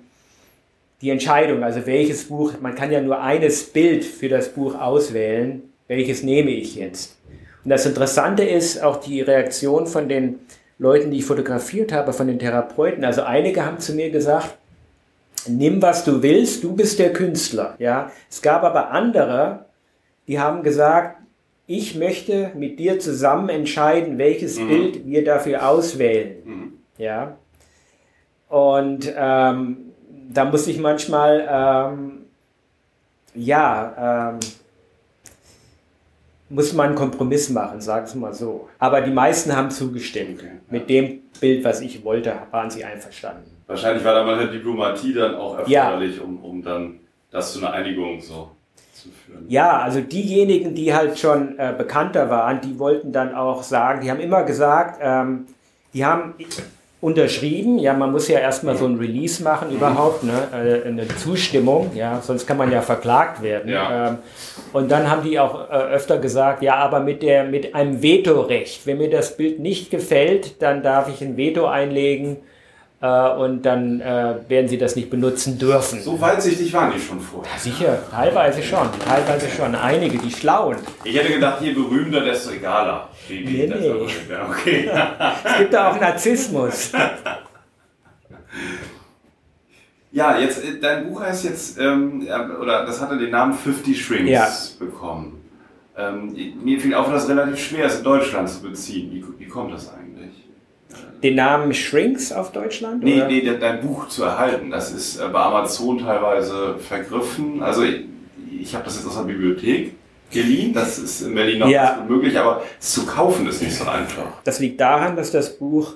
die 1.01 1.11
Entscheidung, 1.11 1.63
also 1.63 1.87
welches 1.87 2.29
Buch, 2.29 2.55
man 2.61 2.75
kann 2.75 2.91
ja 2.91 3.01
nur 3.01 3.21
eines 3.21 3.65
Bild 3.65 4.05
für 4.05 4.29
das 4.29 4.49
Buch 4.53 4.75
auswählen, 4.75 5.63
welches 5.89 6.23
nehme 6.23 6.51
ich 6.51 6.77
jetzt. 6.77 7.17
Und 7.65 7.71
das 7.71 7.87
Interessante 7.87 8.45
ist 8.45 8.83
auch 8.83 8.99
die 8.99 9.21
Reaktion 9.21 9.87
von 9.87 10.09
den 10.09 10.39
Leuten, 10.79 11.11
die 11.11 11.19
ich 11.19 11.25
fotografiert 11.25 11.93
habe, 11.93 12.13
von 12.13 12.29
den 12.29 12.39
Therapeuten. 12.39 13.05
Also 13.05 13.23
einige 13.23 13.65
haben 13.67 13.79
zu 13.79 13.95
mir 13.95 14.11
gesagt, 14.11 14.57
nimm 15.49 15.83
was 15.83 16.05
du 16.05 16.23
willst, 16.23 16.63
du 16.63 16.77
bist 16.77 16.99
der 16.99 17.13
Künstler. 17.13 17.75
Ja, 17.79 18.13
es 18.31 18.43
gab 18.43 18.63
aber 18.63 18.91
andere, 18.91 19.67
die 20.29 20.39
haben 20.39 20.63
gesagt, 20.63 21.17
ich 21.67 21.97
möchte 21.97 22.53
mit 22.55 22.79
dir 22.79 22.99
zusammen 22.99 23.49
entscheiden, 23.49 24.19
welches 24.19 24.59
mhm. 24.59 24.69
Bild 24.69 25.07
wir 25.07 25.25
dafür 25.25 25.69
auswählen. 25.69 26.37
Mhm. 26.45 26.73
Ja, 26.97 27.37
und 28.49 29.13
ähm, 29.15 29.93
da 30.33 30.45
muss 30.47 30.67
ich 30.67 30.79
manchmal 30.79 31.47
ähm, 31.51 32.27
ja 33.35 34.31
ähm, 34.33 34.41
muss 36.51 36.73
man 36.73 36.89
einen 36.89 36.95
Kompromiss 36.95 37.51
machen, 37.51 37.81
sag 37.81 38.05
es 38.05 38.15
mal 38.15 38.33
so. 38.33 38.69
Aber 38.79 39.01
die 39.01 39.11
meisten 39.11 39.55
haben 39.55 39.71
zugestimmt. 39.71 40.41
Okay, 40.41 40.53
Mit 40.71 40.89
dem 40.89 41.21
Bild, 41.41 41.65
was 41.65 41.81
ich 41.81 42.05
wollte, 42.05 42.35
waren 42.51 42.71
sie 42.71 42.85
einverstanden. 42.85 43.51
Wahrscheinlich 43.67 44.05
war 44.05 44.15
da 44.15 44.25
mal 44.25 44.39
eine 44.39 44.51
Diplomatie 44.51 45.13
dann 45.13 45.35
auch 45.35 45.59
erforderlich, 45.59 46.17
ja. 46.17 46.23
um, 46.23 46.43
um 46.43 46.63
dann 46.63 47.01
das 47.31 47.53
zu 47.53 47.59
einer 47.59 47.73
Einigung 47.73 48.21
so 48.21 48.51
zu 48.95 49.11
führen. 49.11 49.45
Ja, 49.49 49.79
also 49.79 50.01
diejenigen, 50.01 50.75
die 50.75 50.95
halt 50.95 51.19
schon 51.19 51.59
äh, 51.59 51.75
bekannter 51.77 52.31
waren, 52.31 52.61
die 52.61 52.79
wollten 52.79 53.13
dann 53.13 53.35
auch 53.35 53.63
sagen, 53.63 54.01
die 54.01 54.11
haben 54.11 54.21
immer 54.21 54.43
gesagt, 54.45 55.01
ähm, 55.03 55.47
die 55.93 56.05
haben 56.05 56.35
unterschrieben. 57.01 57.79
Ja, 57.79 57.93
man 57.93 58.11
muss 58.11 58.29
ja 58.29 58.41
erstmal 58.41 58.77
so 58.77 58.87
ein 58.87 58.97
Release 58.97 59.43
machen 59.43 59.71
überhaupt, 59.71 60.25
ne? 60.25 60.49
Äh, 60.53 60.89
eine 60.89 61.07
Zustimmung, 61.09 61.93
ja, 61.95 62.21
sonst 62.21 62.47
kann 62.47 62.57
man 62.57 62.73
ja 62.73 62.83
verklagt 62.83 63.43
werden. 63.43 63.71
Ja. 63.71 64.09
Ähm, 64.09 64.19
und 64.73 64.91
dann 64.91 65.09
haben 65.09 65.23
die 65.23 65.39
auch 65.39 65.71
äh, 65.71 65.75
öfter 65.75 66.19
gesagt, 66.19 66.63
ja, 66.63 66.75
aber 66.77 67.01
mit, 67.01 67.23
der, 67.23 67.45
mit 67.45 67.75
einem 67.75 68.03
Vetorecht. 68.03 68.87
Wenn 68.87 68.99
mir 68.99 69.11
das 69.11 69.37
Bild 69.37 69.61
nicht 69.61 69.91
gefällt, 69.91 70.61
dann 70.61 70.83
darf 70.83 71.09
ich 71.09 71.23
ein 71.23 71.37
Veto 71.37 71.67
einlegen 71.67 72.39
äh, 73.01 73.31
und 73.31 73.63
dann 73.63 74.01
äh, 74.01 74.37
werden 74.49 74.69
sie 74.69 74.79
das 74.79 74.97
nicht 74.97 75.11
benutzen 75.11 75.59
dürfen. 75.59 76.03
So 76.03 76.21
weitsichtig 76.21 76.73
waren 76.73 76.93
die 76.93 77.01
schon 77.01 77.21
vorher. 77.21 77.53
Ja, 77.53 77.59
sicher, 77.61 77.99
teilweise 78.11 78.63
schon, 78.63 78.89
teilweise 79.07 79.49
schon. 79.49 79.75
Einige, 79.75 80.19
die 80.19 80.31
schlauen. 80.31 80.77
Ich 81.05 81.17
hätte 81.17 81.33
gedacht, 81.33 81.61
je 81.63 81.73
berühmter, 81.73 82.21
desto 82.23 82.51
egaler. 82.51 83.09
Wie, 83.29 83.47
wie 83.47 83.67
nee, 83.67 83.67
nee. 83.67 83.91
Okay. 84.49 84.91
es 85.45 85.59
gibt 85.59 85.75
da 85.75 85.91
auch 85.91 86.01
Narzissmus. 86.01 86.93
Ja, 90.11 90.39
jetzt, 90.39 90.65
äh, 90.65 90.81
dein 90.81 91.09
Buch 91.09 91.21
heißt 91.21 91.45
jetzt, 91.45 91.79
ähm, 91.79 92.27
oder 92.61 92.85
das 92.87 93.01
hatte 93.01 93.19
den 93.19 93.31
Namen 93.31 93.53
50 93.55 94.05
Shrinks 94.05 94.31
ja. 94.31 94.49
bekommen. 94.85 95.45
Ähm, 95.97 96.35
mir 96.63 96.81
fiel 96.81 96.95
auf, 96.95 97.11
dass 97.11 97.25
es 97.25 97.29
relativ 97.29 97.59
schwer 97.59 97.87
ist, 97.87 97.99
in 97.99 98.05
Deutschland 98.05 98.49
zu 98.49 98.63
beziehen. 98.63 99.11
Wie, 99.13 99.25
wie 99.39 99.49
kommt 99.49 99.73
das 99.73 99.93
eigentlich? 99.93 100.08
Den 101.23 101.35
Namen 101.35 101.75
Shrinks 101.75 102.33
auf 102.33 102.53
Deutschland? 102.53 103.03
Nee, 103.03 103.17
oder? 103.17 103.29
nee, 103.29 103.43
dein 103.59 103.81
Buch 103.81 104.09
zu 104.09 104.25
erhalten. 104.25 104.71
Das 104.71 104.93
ist 104.93 105.19
äh, 105.19 105.29
bei 105.29 105.41
Amazon 105.41 105.99
teilweise 105.99 106.77
vergriffen. 106.79 107.63
Also 107.63 107.83
ich, 107.83 108.05
ich 108.61 108.75
habe 108.75 108.85
das 108.85 108.97
jetzt 108.97 109.07
aus 109.07 109.17
der 109.17 109.23
Bibliothek 109.25 109.95
geliehen. 110.31 110.73
Das 110.73 110.99
ist 110.99 111.23
in 111.23 111.35
Berlin 111.35 111.61
noch 111.61 111.69
ja. 111.69 112.05
möglich, 112.09 112.39
aber 112.39 112.63
zu 112.79 113.07
kaufen 113.07 113.49
ist 113.49 113.63
nicht 113.63 113.75
so 113.75 113.89
einfach. 113.89 114.43
Das 114.45 114.61
liegt 114.61 114.81
daran, 114.81 115.17
dass 115.17 115.31
das 115.31 115.57
Buch 115.57 115.95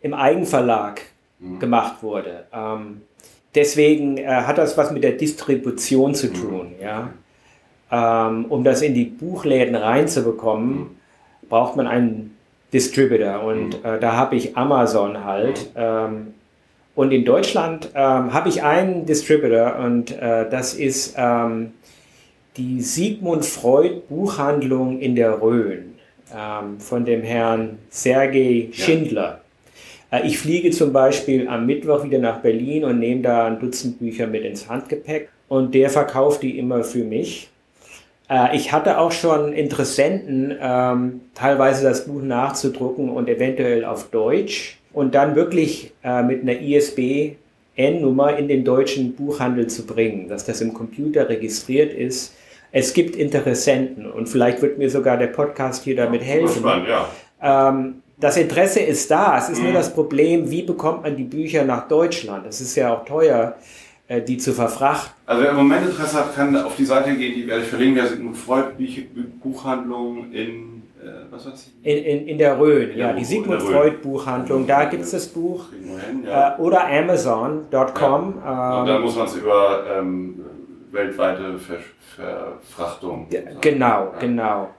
im 0.00 0.14
Eigenverlag 0.14 1.02
mhm. 1.38 1.58
gemacht 1.58 2.02
wurde. 2.02 2.46
Ähm, 2.52 3.02
deswegen 3.54 4.18
äh, 4.18 4.26
hat 4.26 4.58
das 4.58 4.76
was 4.76 4.90
mit 4.90 5.02
der 5.02 5.12
Distribution 5.12 6.14
zu 6.14 6.28
mhm. 6.28 6.34
tun. 6.34 6.72
Mhm. 6.78 6.82
Ja? 6.82 7.10
Ähm, 7.90 8.44
um 8.46 8.64
das 8.64 8.82
in 8.82 8.94
die 8.94 9.04
Buchläden 9.04 9.74
reinzubekommen, 9.74 10.78
mhm. 10.78 10.96
braucht 11.48 11.76
man 11.76 11.86
einen 11.86 12.36
Distributor 12.72 13.42
und 13.42 13.82
mhm. 13.82 13.88
äh, 13.88 13.98
da 13.98 14.12
habe 14.12 14.36
ich 14.36 14.56
Amazon 14.56 15.24
halt. 15.24 15.70
Ähm, 15.76 16.34
und 16.94 17.12
in 17.12 17.24
Deutschland 17.24 17.90
ähm, 17.94 18.34
habe 18.34 18.48
ich 18.48 18.62
einen 18.62 19.06
Distributor 19.06 19.76
und 19.76 20.10
äh, 20.20 20.48
das 20.50 20.74
ist 20.74 21.14
ähm, 21.16 21.72
die 22.56 22.80
Sigmund 22.80 23.46
Freud 23.46 24.02
Buchhandlung 24.08 24.98
in 24.98 25.14
der 25.14 25.40
Rhön 25.40 25.94
ähm, 26.36 26.80
von 26.80 27.04
dem 27.04 27.22
Herrn 27.22 27.78
Sergei 27.88 28.68
Schindler. 28.72 29.40
Ja. 30.10 30.18
Äh, 30.18 30.26
ich 30.26 30.38
fliege 30.38 30.70
zum 30.70 30.92
Beispiel 30.92 31.48
am 31.48 31.66
Mittwoch 31.66 32.04
wieder 32.04 32.18
nach 32.18 32.40
Berlin 32.40 32.84
und 32.84 32.98
nehme 32.98 33.22
da 33.22 33.46
ein 33.46 33.58
Dutzend 33.60 33.98
Bücher 33.98 34.26
mit 34.26 34.42
ins 34.44 34.68
Handgepäck 34.68 35.28
und 35.48 35.74
der 35.74 35.90
verkauft 35.90 36.42
die 36.42 36.58
immer 36.58 36.82
für 36.82 37.04
mich. 37.04 37.48
Äh, 38.28 38.56
ich 38.56 38.72
hatte 38.72 38.98
auch 38.98 39.12
schon 39.12 39.52
Interessenten, 39.52 40.54
ähm, 40.60 41.20
teilweise 41.34 41.84
das 41.84 42.06
Buch 42.06 42.22
nachzudrucken 42.22 43.10
und 43.10 43.28
eventuell 43.28 43.84
auf 43.84 44.10
Deutsch 44.10 44.78
und 44.92 45.14
dann 45.14 45.34
wirklich 45.34 45.92
äh, 46.02 46.22
mit 46.22 46.42
einer 46.42 46.60
ISBN-Nummer 46.60 48.36
in 48.36 48.48
den 48.48 48.64
deutschen 48.64 49.14
Buchhandel 49.14 49.66
zu 49.68 49.86
bringen, 49.86 50.28
dass 50.28 50.44
das 50.44 50.60
im 50.60 50.74
Computer 50.74 51.28
registriert 51.28 51.92
ist. 51.92 52.34
Es 52.70 52.92
gibt 52.92 53.16
Interessenten 53.16 54.10
und 54.10 54.28
vielleicht 54.28 54.60
wird 54.60 54.76
mir 54.76 54.90
sogar 54.90 55.16
der 55.16 55.28
Podcast 55.28 55.84
hier 55.84 55.96
damit 55.96 56.22
helfen. 56.22 56.60
Spannend, 56.60 56.88
ja. 56.88 57.68
ähm, 57.70 58.02
das 58.20 58.36
Interesse 58.36 58.80
ist 58.80 59.10
da. 59.10 59.38
Es 59.38 59.48
ist 59.48 59.58
mhm. 59.58 59.66
nur 59.66 59.72
das 59.74 59.94
Problem, 59.94 60.50
wie 60.50 60.62
bekommt 60.62 61.04
man 61.04 61.16
die 61.16 61.24
Bücher 61.24 61.64
nach 61.64 61.88
Deutschland? 61.88 62.46
Das 62.46 62.60
ist 62.60 62.74
ja 62.74 62.94
auch 62.94 63.04
teuer. 63.04 63.54
Äh, 64.10 64.22
die 64.22 64.38
zu 64.38 64.54
verfrachten. 64.54 65.12
Also 65.26 65.42
wer 65.42 65.50
im 65.50 65.56
Moment 65.58 65.86
Interesse 65.86 66.16
hat, 66.16 66.34
kann 66.34 66.56
auf 66.56 66.76
die 66.76 66.86
Seite 66.86 67.14
gehen, 67.14 67.34
die 67.34 67.46
werde 67.46 67.62
ich 67.62 67.68
verlinken, 67.68 67.96
der 67.96 68.06
Sigmund 68.06 68.38
Freud 68.38 68.68
Buchhandlung 69.42 70.32
in, 70.32 70.82
äh, 70.98 71.30
was 71.30 71.44
weiß 71.44 71.72
ich? 71.82 71.86
In, 71.86 72.04
in, 72.04 72.28
in 72.28 72.38
der 72.38 72.58
Rhön, 72.58 72.96
ja, 72.96 73.12
die 73.12 73.26
Sigmund 73.26 73.60
Freud 73.60 73.98
Buchhandlung, 74.02 74.66
da 74.66 74.86
gibt 74.86 75.02
es 75.02 75.10
das 75.10 75.28
Buch. 75.28 75.66
Hin, 75.70 76.24
ja. 76.24 76.56
äh, 76.56 76.58
oder 76.58 76.86
Amazon.com. 76.86 78.34
Ja. 78.42 78.80
Und 78.80 78.86
dann 78.86 79.02
muss 79.02 79.14
man 79.14 79.26
es 79.26 79.36
über 79.36 79.84
ähm, 79.98 80.40
weltweite 80.90 81.58
Ver 81.58 81.76
Verfrachtung. 82.16 83.28
Genau, 83.60 83.84
ja. 83.84 84.12
genau. 84.18 84.70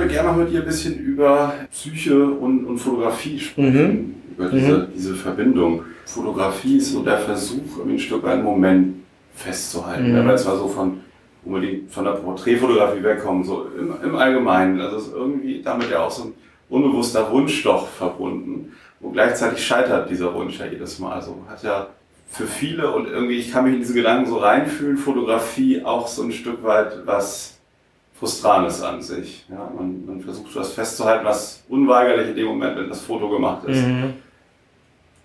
Würde 0.00 0.12
gerne 0.12 0.28
noch 0.28 0.36
mit 0.36 0.50
dir 0.50 0.60
ein 0.60 0.66
bisschen 0.66 0.98
über 0.98 1.54
Psyche 1.70 2.24
und, 2.24 2.64
und 2.64 2.78
Fotografie 2.78 3.38
sprechen, 3.38 3.88
mhm. 3.88 4.14
über 4.36 4.48
diese, 4.50 4.78
mhm. 4.78 4.86
diese 4.94 5.14
Verbindung. 5.14 5.82
Fotografie 6.04 6.78
ist 6.78 6.92
so 6.92 7.02
der 7.02 7.18
Versuch, 7.18 7.84
ein 7.84 7.98
Stück 7.98 8.26
einen 8.26 8.44
Moment 8.44 8.96
festzuhalten. 9.34 10.12
Mhm. 10.12 10.16
Wenn 10.16 10.24
wir 10.26 10.32
jetzt 10.32 10.46
mal 10.46 10.56
so 10.56 10.68
von 10.68 11.00
unbedingt 11.44 11.90
von 11.90 12.04
der 12.04 12.12
Porträtfotografie 12.12 13.02
wegkommen, 13.02 13.44
so 13.44 13.68
im, 13.78 13.94
im 14.02 14.16
Allgemeinen. 14.16 14.80
Also 14.80 14.96
ist 14.96 15.12
irgendwie 15.14 15.62
damit 15.62 15.90
ja 15.90 16.00
auch 16.00 16.10
so 16.10 16.24
ein 16.24 16.34
unbewusster 16.68 17.30
Wunsch 17.30 17.62
doch 17.62 17.86
verbunden. 17.86 18.72
Und 19.00 19.12
gleichzeitig 19.12 19.64
scheitert 19.64 20.10
dieser 20.10 20.34
Wunsch 20.34 20.58
ja 20.58 20.66
jedes 20.66 20.98
Mal. 20.98 21.12
Also 21.12 21.44
hat 21.48 21.62
ja 21.62 21.86
für 22.28 22.46
viele 22.46 22.90
und 22.90 23.06
irgendwie, 23.06 23.36
ich 23.36 23.52
kann 23.52 23.64
mich 23.64 23.74
in 23.74 23.80
diese 23.80 23.94
Gedanken 23.94 24.28
so 24.28 24.38
reinfühlen, 24.38 24.96
Fotografie 24.96 25.84
auch 25.84 26.08
so 26.08 26.24
ein 26.24 26.32
Stück 26.32 26.64
weit 26.64 27.06
was 27.06 27.55
Frustranes 28.18 28.82
an 28.82 29.02
sich. 29.02 29.44
Ja, 29.50 29.70
man, 29.76 30.06
man 30.06 30.20
versucht 30.20 30.54
was 30.56 30.72
festzuhalten, 30.72 31.24
was 31.24 31.62
unweigerlich 31.68 32.30
in 32.30 32.36
dem 32.36 32.46
Moment, 32.46 32.76
wenn 32.76 32.88
das 32.88 33.02
Foto 33.02 33.28
gemacht 33.28 33.64
ist, 33.66 33.84
mhm. 33.86 34.14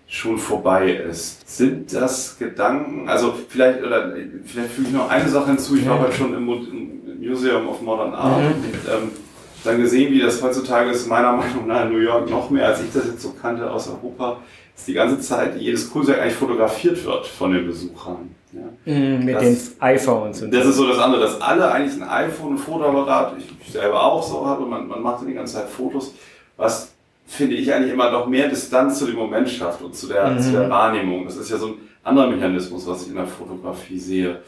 schon 0.06 0.36
vorbei 0.36 0.92
ist. 0.92 1.48
Sind 1.48 1.92
das 1.92 2.38
Gedanken, 2.38 3.08
also 3.08 3.34
vielleicht, 3.48 3.82
oder 3.82 4.14
vielleicht 4.44 4.72
füge 4.72 4.88
ich 4.88 4.94
noch 4.94 5.08
eine 5.08 5.28
Sache 5.28 5.46
hinzu, 5.46 5.76
ich 5.76 5.88
war 5.88 6.00
heute 6.00 6.12
schon 6.12 6.34
im, 6.34 6.48
im, 6.48 7.28
Museum 7.28 7.68
of 7.68 7.80
Modern 7.80 8.14
Art 8.14 8.40
mhm. 8.40 8.46
und 8.46 8.74
ähm, 8.92 9.10
dann 9.64 9.80
gesehen, 9.80 10.12
wie 10.12 10.20
das 10.20 10.42
heutzutage 10.42 10.90
ist, 10.90 11.06
meiner 11.06 11.32
Meinung 11.32 11.68
nach 11.68 11.84
in 11.84 11.92
New 11.92 11.98
York 11.98 12.28
noch 12.28 12.50
mehr, 12.50 12.66
als 12.66 12.82
ich 12.82 12.92
das 12.92 13.06
jetzt 13.06 13.22
so 13.22 13.30
kannte 13.30 13.70
aus 13.70 13.88
Europa, 13.88 14.38
dass 14.74 14.84
die 14.86 14.92
ganze 14.92 15.20
Zeit 15.20 15.56
jedes 15.56 15.88
Kunstwerk 15.90 16.20
eigentlich 16.20 16.34
fotografiert 16.34 17.04
wird 17.04 17.26
von 17.26 17.52
den 17.52 17.66
Besuchern. 17.66 18.34
Ja. 18.52 18.92
Mm, 18.92 19.24
mit 19.24 19.34
das, 19.34 19.42
den 19.42 19.82
iPhones. 19.82 20.42
Und 20.42 20.52
das 20.52 20.66
ist 20.66 20.76
so 20.76 20.86
das 20.86 20.98
andere, 20.98 21.22
dass 21.22 21.40
alle 21.40 21.70
eigentlich 21.70 22.00
ein 22.00 22.08
iPhone, 22.08 22.54
ein 22.54 22.58
Fotoapparat, 22.58 23.34
ich, 23.38 23.46
ich 23.60 23.72
selber 23.72 24.02
auch 24.02 24.22
so 24.22 24.46
habe, 24.46 24.66
man, 24.66 24.86
man 24.86 25.02
macht 25.02 25.26
die 25.26 25.32
ganze 25.32 25.54
Zeit 25.54 25.68
Fotos, 25.68 26.14
was 26.56 26.92
finde 27.26 27.56
ich 27.56 27.72
eigentlich 27.72 27.92
immer 27.92 28.10
noch 28.10 28.26
mehr 28.26 28.48
Distanz 28.48 28.98
zu 28.98 29.06
dem 29.06 29.16
Moment 29.16 29.48
schafft 29.48 29.80
und 29.82 29.94
zu 29.94 30.06
der, 30.06 30.28
mhm. 30.28 30.40
zu 30.40 30.52
der 30.52 30.68
Wahrnehmung. 30.68 31.24
Das 31.24 31.36
ist 31.36 31.50
ja 31.50 31.56
so 31.56 31.68
ein 31.68 31.74
anderer 32.04 32.28
Mechanismus, 32.28 32.86
was 32.86 33.02
ich 33.02 33.08
in 33.08 33.16
der 33.16 33.26
Fotografie 33.26 33.98
sehe. 33.98 34.40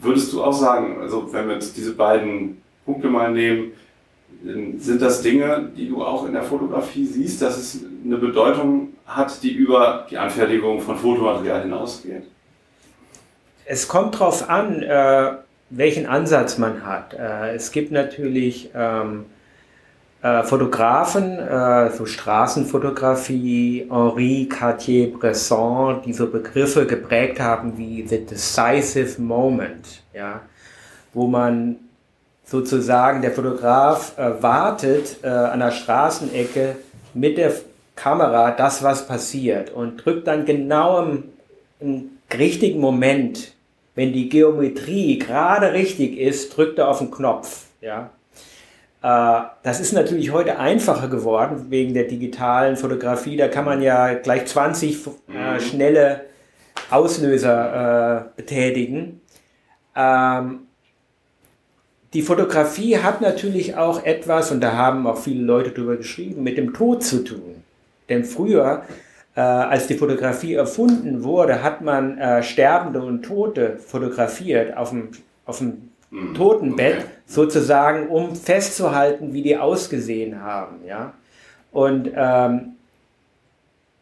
Würdest 0.00 0.32
du 0.32 0.44
auch 0.44 0.52
sagen, 0.52 0.98
also 1.00 1.32
wenn 1.32 1.46
wir 1.48 1.54
jetzt 1.54 1.76
diese 1.76 1.94
beiden 1.94 2.60
Punkte 2.84 3.08
mal 3.08 3.32
nehmen, 3.32 3.72
Sind 4.42 5.02
das 5.02 5.20
Dinge, 5.20 5.70
die 5.76 5.88
du 5.88 6.02
auch 6.02 6.26
in 6.26 6.32
der 6.32 6.42
Fotografie 6.42 7.04
siehst, 7.04 7.42
dass 7.42 7.58
es 7.58 7.84
eine 8.04 8.16
Bedeutung 8.16 8.94
hat, 9.04 9.42
die 9.42 9.52
über 9.52 10.06
die 10.08 10.16
Anfertigung 10.16 10.80
von 10.80 10.96
Fotomaterial 10.96 11.62
hinausgeht? 11.62 12.24
Es 13.64 13.88
kommt 13.88 14.14
darauf 14.14 14.48
an, 14.48 14.82
äh, 14.82 15.32
welchen 15.70 16.06
Ansatz 16.06 16.58
man 16.58 16.84
hat. 16.84 17.14
Äh, 17.14 17.54
es 17.54 17.70
gibt 17.70 17.92
natürlich 17.92 18.70
ähm, 18.74 19.26
äh, 20.22 20.42
Fotografen, 20.42 21.38
äh, 21.38 21.90
so 21.90 22.04
Straßenfotografie, 22.04 23.86
Henri 23.88 24.48
Cartier-Bresson, 24.50 26.02
die 26.02 26.12
so 26.12 26.26
Begriffe 26.26 26.86
geprägt 26.86 27.40
haben 27.40 27.78
wie 27.78 28.06
the 28.06 28.26
decisive 28.26 29.20
moment, 29.20 30.02
ja, 30.12 30.40
wo 31.14 31.26
man 31.26 31.76
sozusagen 32.44 33.22
der 33.22 33.30
Fotograf 33.30 34.18
äh, 34.18 34.42
wartet 34.42 35.18
äh, 35.22 35.28
an 35.28 35.60
der 35.60 35.70
Straßenecke 35.70 36.76
mit 37.14 37.38
der 37.38 37.52
Kamera 37.96 38.50
das, 38.50 38.82
was 38.82 39.06
passiert 39.06 39.70
und 39.70 40.04
drückt 40.04 40.26
dann 40.26 40.44
genau 40.44 41.02
im, 41.02 41.24
richtigen 42.38 42.80
Moment, 42.80 43.52
wenn 43.94 44.12
die 44.12 44.28
Geometrie 44.28 45.18
gerade 45.18 45.72
richtig 45.72 46.18
ist, 46.18 46.56
drückt 46.56 46.78
er 46.78 46.88
auf 46.88 46.98
den 46.98 47.10
Knopf. 47.10 47.66
Ja? 47.80 48.10
Äh, 49.02 49.42
das 49.62 49.80
ist 49.80 49.92
natürlich 49.92 50.32
heute 50.32 50.58
einfacher 50.58 51.08
geworden 51.08 51.66
wegen 51.70 51.94
der 51.94 52.04
digitalen 52.04 52.76
Fotografie. 52.76 53.36
Da 53.36 53.48
kann 53.48 53.64
man 53.64 53.82
ja 53.82 54.14
gleich 54.14 54.46
20 54.46 55.06
äh, 55.06 55.10
mhm. 55.28 55.60
schnelle 55.60 56.26
Auslöser 56.90 58.26
äh, 58.36 58.40
betätigen. 58.40 59.20
Ähm, 59.96 60.60
die 62.12 62.22
Fotografie 62.22 62.98
hat 62.98 63.20
natürlich 63.20 63.76
auch 63.76 64.04
etwas, 64.04 64.50
und 64.50 64.60
da 64.60 64.72
haben 64.72 65.06
auch 65.06 65.18
viele 65.18 65.44
Leute 65.44 65.70
drüber 65.70 65.96
geschrieben, 65.96 66.42
mit 66.42 66.58
dem 66.58 66.74
Tod 66.74 67.04
zu 67.04 67.22
tun. 67.22 67.62
Denn 68.08 68.24
früher, 68.24 68.82
äh, 69.40 69.42
als 69.42 69.86
die 69.86 69.94
Fotografie 69.94 70.52
erfunden 70.52 71.24
wurde, 71.24 71.62
hat 71.62 71.80
man 71.80 72.18
äh, 72.18 72.42
Sterbende 72.42 73.02
und 73.02 73.22
Tote 73.22 73.78
fotografiert 73.78 74.76
auf 74.76 74.90
dem, 74.90 75.12
auf 75.46 75.58
dem 75.58 75.88
mhm. 76.10 76.34
Totenbett, 76.34 76.98
okay. 76.98 77.06
sozusagen, 77.24 78.08
um 78.08 78.36
festzuhalten, 78.36 79.32
wie 79.32 79.40
die 79.40 79.56
ausgesehen 79.56 80.42
haben. 80.42 80.84
Ja? 80.86 81.14
Und 81.72 82.10
ähm, 82.14 82.72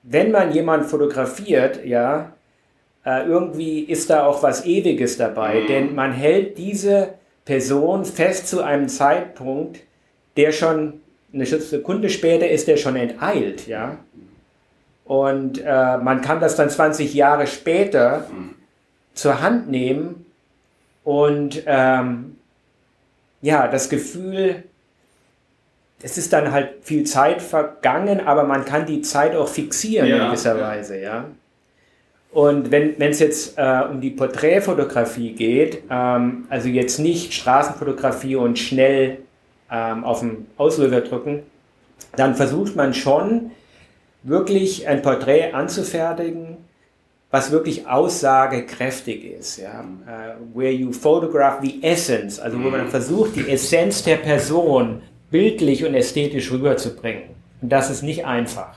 wenn 0.03 0.33
man 0.33 0.53
jemanden 0.53 0.89
fotografiert, 0.89 1.85
ja, 1.87 2.33
äh, 3.07 3.25
irgendwie 3.29 3.79
ist 3.79 4.11
da 4.11 4.27
auch 4.27 4.43
was 4.43 4.67
Ewiges 4.67 5.19
dabei, 5.19 5.61
mhm. 5.61 5.67
denn 5.69 5.95
man 5.95 6.11
hält 6.11 6.59
diese 6.59 7.11
Person 7.45 8.05
fest 8.05 8.49
zu 8.49 8.61
einem 8.61 8.89
Zeitpunkt, 8.89 9.79
der 10.37 10.51
schon 10.51 10.95
eine 11.33 11.47
Sekunde 11.47 12.09
später 12.11 12.49
ist 12.49 12.67
der 12.67 12.77
schon 12.77 12.97
enteilt, 12.97 13.69
ja. 13.69 13.99
Und 15.09 15.59
äh, 15.65 15.97
man 15.97 16.21
kann 16.21 16.39
das 16.39 16.55
dann 16.55 16.69
20 16.69 17.15
Jahre 17.15 17.47
später 17.47 18.27
zur 19.15 19.41
Hand 19.41 19.71
nehmen 19.71 20.27
und 21.03 21.63
ähm, 21.65 22.37
ja, 23.41 23.69
das 23.69 23.89
Gefühl, 23.89 24.65
es 26.03 26.19
ist 26.19 26.35
dann 26.35 26.53
halt 26.53 26.75
viel 26.83 27.05
Zeit 27.05 27.41
vergangen, 27.41 28.21
aber 28.27 28.45
man 28.45 28.67
kann 28.67 28.85
die 28.85 29.01
Zeit 29.01 29.35
auch 29.35 29.49
fixieren 29.49 30.07
ja, 30.07 30.17
in 30.17 30.27
gewisser 30.27 30.59
ja. 30.59 30.69
Weise, 30.69 31.01
ja. 31.01 31.25
Und 32.31 32.71
wenn 32.71 33.01
es 33.01 33.21
jetzt 33.21 33.57
äh, 33.57 33.85
um 33.91 34.03
die 34.03 34.11
Porträtfotografie 34.11 35.33
geht, 35.33 35.85
ähm, 35.89 36.45
also 36.51 36.69
jetzt 36.69 36.99
nicht 36.99 37.33
Straßenfotografie 37.33 38.37
und 38.37 38.59
schnell 38.59 39.21
ähm, 39.71 40.05
auf 40.05 40.21
den 40.21 40.47
Auslöser 40.59 41.01
drücken, 41.01 41.45
dann 42.15 42.35
versucht 42.35 42.77
man 42.77 42.93
schon 42.93 43.53
wirklich 44.23 44.87
ein 44.87 45.03
Porträt 45.03 45.53
anzufertigen, 45.53 46.57
was 47.31 47.51
wirklich 47.51 47.87
aussagekräftig 47.87 49.25
ist. 49.25 49.59
Ja? 49.59 49.85
Uh, 49.85 50.59
where 50.59 50.73
you 50.73 50.93
photograph 50.93 51.61
the 51.63 51.83
essence, 51.83 52.41
also 52.41 52.63
wo 52.63 52.71
man 52.71 52.85
mhm. 52.85 52.89
versucht, 52.89 53.37
die 53.37 53.49
Essenz 53.49 54.03
der 54.03 54.17
Person 54.17 55.03
bildlich 55.31 55.85
und 55.85 55.95
ästhetisch 55.95 56.51
rüberzubringen. 56.51 57.31
Und 57.61 57.71
das 57.71 57.91
ist 57.91 58.03
nicht 58.03 58.25
einfach. 58.25 58.77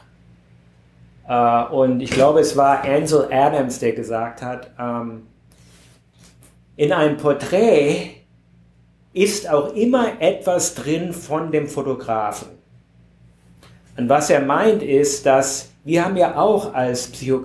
Äh, 1.28 1.64
und 1.74 2.02
ich 2.02 2.12
glaube, 2.12 2.40
es 2.40 2.58
war 2.58 2.84
Ansel 2.84 3.28
Adams, 3.32 3.80
der 3.80 3.94
gesagt 3.94 4.42
hat, 4.42 4.72
ähm, 4.80 5.28
in 6.76 6.92
einem 6.92 7.18
Porträt 7.18 8.12
ist 9.14 9.50
auch 9.50 9.74
immer 9.76 10.22
etwas 10.22 10.76
drin 10.76 11.14
von 11.14 11.52
dem 11.52 11.68
Fotografen. 11.68 12.50
Und 14.02 14.10
was 14.10 14.32
er 14.32 14.42
meint 14.42 14.82
ist, 14.82 15.28
dass 15.28 15.70
wir 15.84 16.04
haben 16.04 16.18
ja 16.18 16.36
auch 16.36 16.74
als, 16.74 17.06
Psycho 17.06 17.44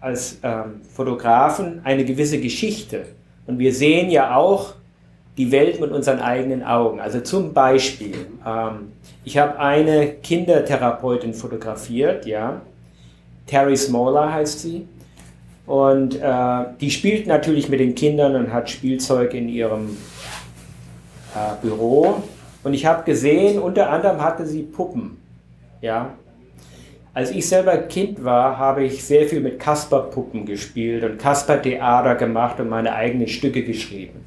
als 0.00 0.38
ähm, 0.42 0.80
Fotografen 0.90 1.82
eine 1.84 2.06
gewisse 2.06 2.40
Geschichte. 2.40 3.04
Und 3.46 3.58
wir 3.58 3.74
sehen 3.74 4.10
ja 4.10 4.34
auch 4.34 4.72
die 5.36 5.52
Welt 5.52 5.82
mit 5.82 5.92
unseren 5.92 6.20
eigenen 6.20 6.62
Augen. 6.62 6.98
Also 6.98 7.20
zum 7.20 7.52
Beispiel, 7.52 8.14
ähm, 8.46 8.92
ich 9.22 9.36
habe 9.36 9.58
eine 9.58 10.14
Kindertherapeutin 10.14 11.34
fotografiert, 11.34 12.24
ja, 12.24 12.62
Terry 13.46 13.76
Smaller 13.76 14.32
heißt 14.32 14.60
sie. 14.60 14.88
Und 15.66 16.18
äh, 16.18 16.64
die 16.80 16.90
spielt 16.90 17.26
natürlich 17.26 17.68
mit 17.68 17.80
den 17.80 17.94
Kindern 17.94 18.34
und 18.36 18.50
hat 18.50 18.70
Spielzeug 18.70 19.34
in 19.34 19.50
ihrem 19.50 19.98
äh, 21.34 21.60
Büro. 21.60 22.22
Und 22.64 22.72
ich 22.72 22.86
habe 22.86 23.04
gesehen, 23.04 23.58
unter 23.58 23.90
anderem 23.90 24.22
hatte 24.22 24.46
sie 24.46 24.62
Puppen. 24.62 25.21
Ja. 25.82 26.14
Als 27.12 27.30
ich 27.30 27.46
selber 27.46 27.76
Kind 27.76 28.24
war, 28.24 28.56
habe 28.56 28.84
ich 28.84 29.04
sehr 29.04 29.26
viel 29.26 29.40
mit 29.40 29.58
Kasper-Puppen 29.58 30.46
gespielt 30.46 31.04
und 31.04 31.18
Kasper-Theater 31.18 32.14
gemacht 32.14 32.58
und 32.58 32.70
meine 32.70 32.94
eigenen 32.94 33.28
Stücke 33.28 33.62
geschrieben. 33.62 34.26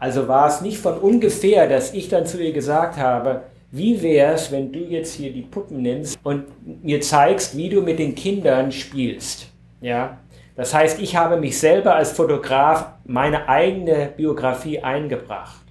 Also 0.00 0.26
war 0.26 0.48
es 0.48 0.62
nicht 0.62 0.78
von 0.78 0.98
ungefähr, 0.98 1.68
dass 1.68 1.94
ich 1.94 2.08
dann 2.08 2.26
zu 2.26 2.42
ihr 2.42 2.52
gesagt 2.52 2.96
habe, 2.96 3.42
wie 3.70 4.02
wäre 4.02 4.34
es, 4.34 4.50
wenn 4.50 4.72
du 4.72 4.80
jetzt 4.80 5.14
hier 5.14 5.32
die 5.32 5.42
Puppen 5.42 5.82
nimmst 5.82 6.18
und 6.24 6.44
mir 6.82 7.00
zeigst, 7.00 7.56
wie 7.56 7.68
du 7.68 7.82
mit 7.82 7.98
den 7.98 8.14
Kindern 8.14 8.72
spielst? 8.72 9.46
Ja, 9.80 10.18
das 10.56 10.74
heißt, 10.74 11.00
ich 11.00 11.14
habe 11.16 11.36
mich 11.36 11.58
selber 11.58 11.94
als 11.94 12.12
Fotograf 12.12 12.88
meine 13.04 13.48
eigene 13.48 14.10
Biografie 14.16 14.80
eingebracht 14.80 15.62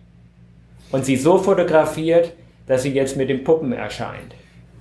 und 0.92 1.04
sie 1.04 1.18
so 1.18 1.38
fotografiert, 1.40 2.34
dass 2.68 2.84
sie 2.84 2.94
jetzt 2.94 3.18
mit 3.18 3.30
den 3.30 3.44
Puppen 3.44 3.74
erscheint. 3.74 4.36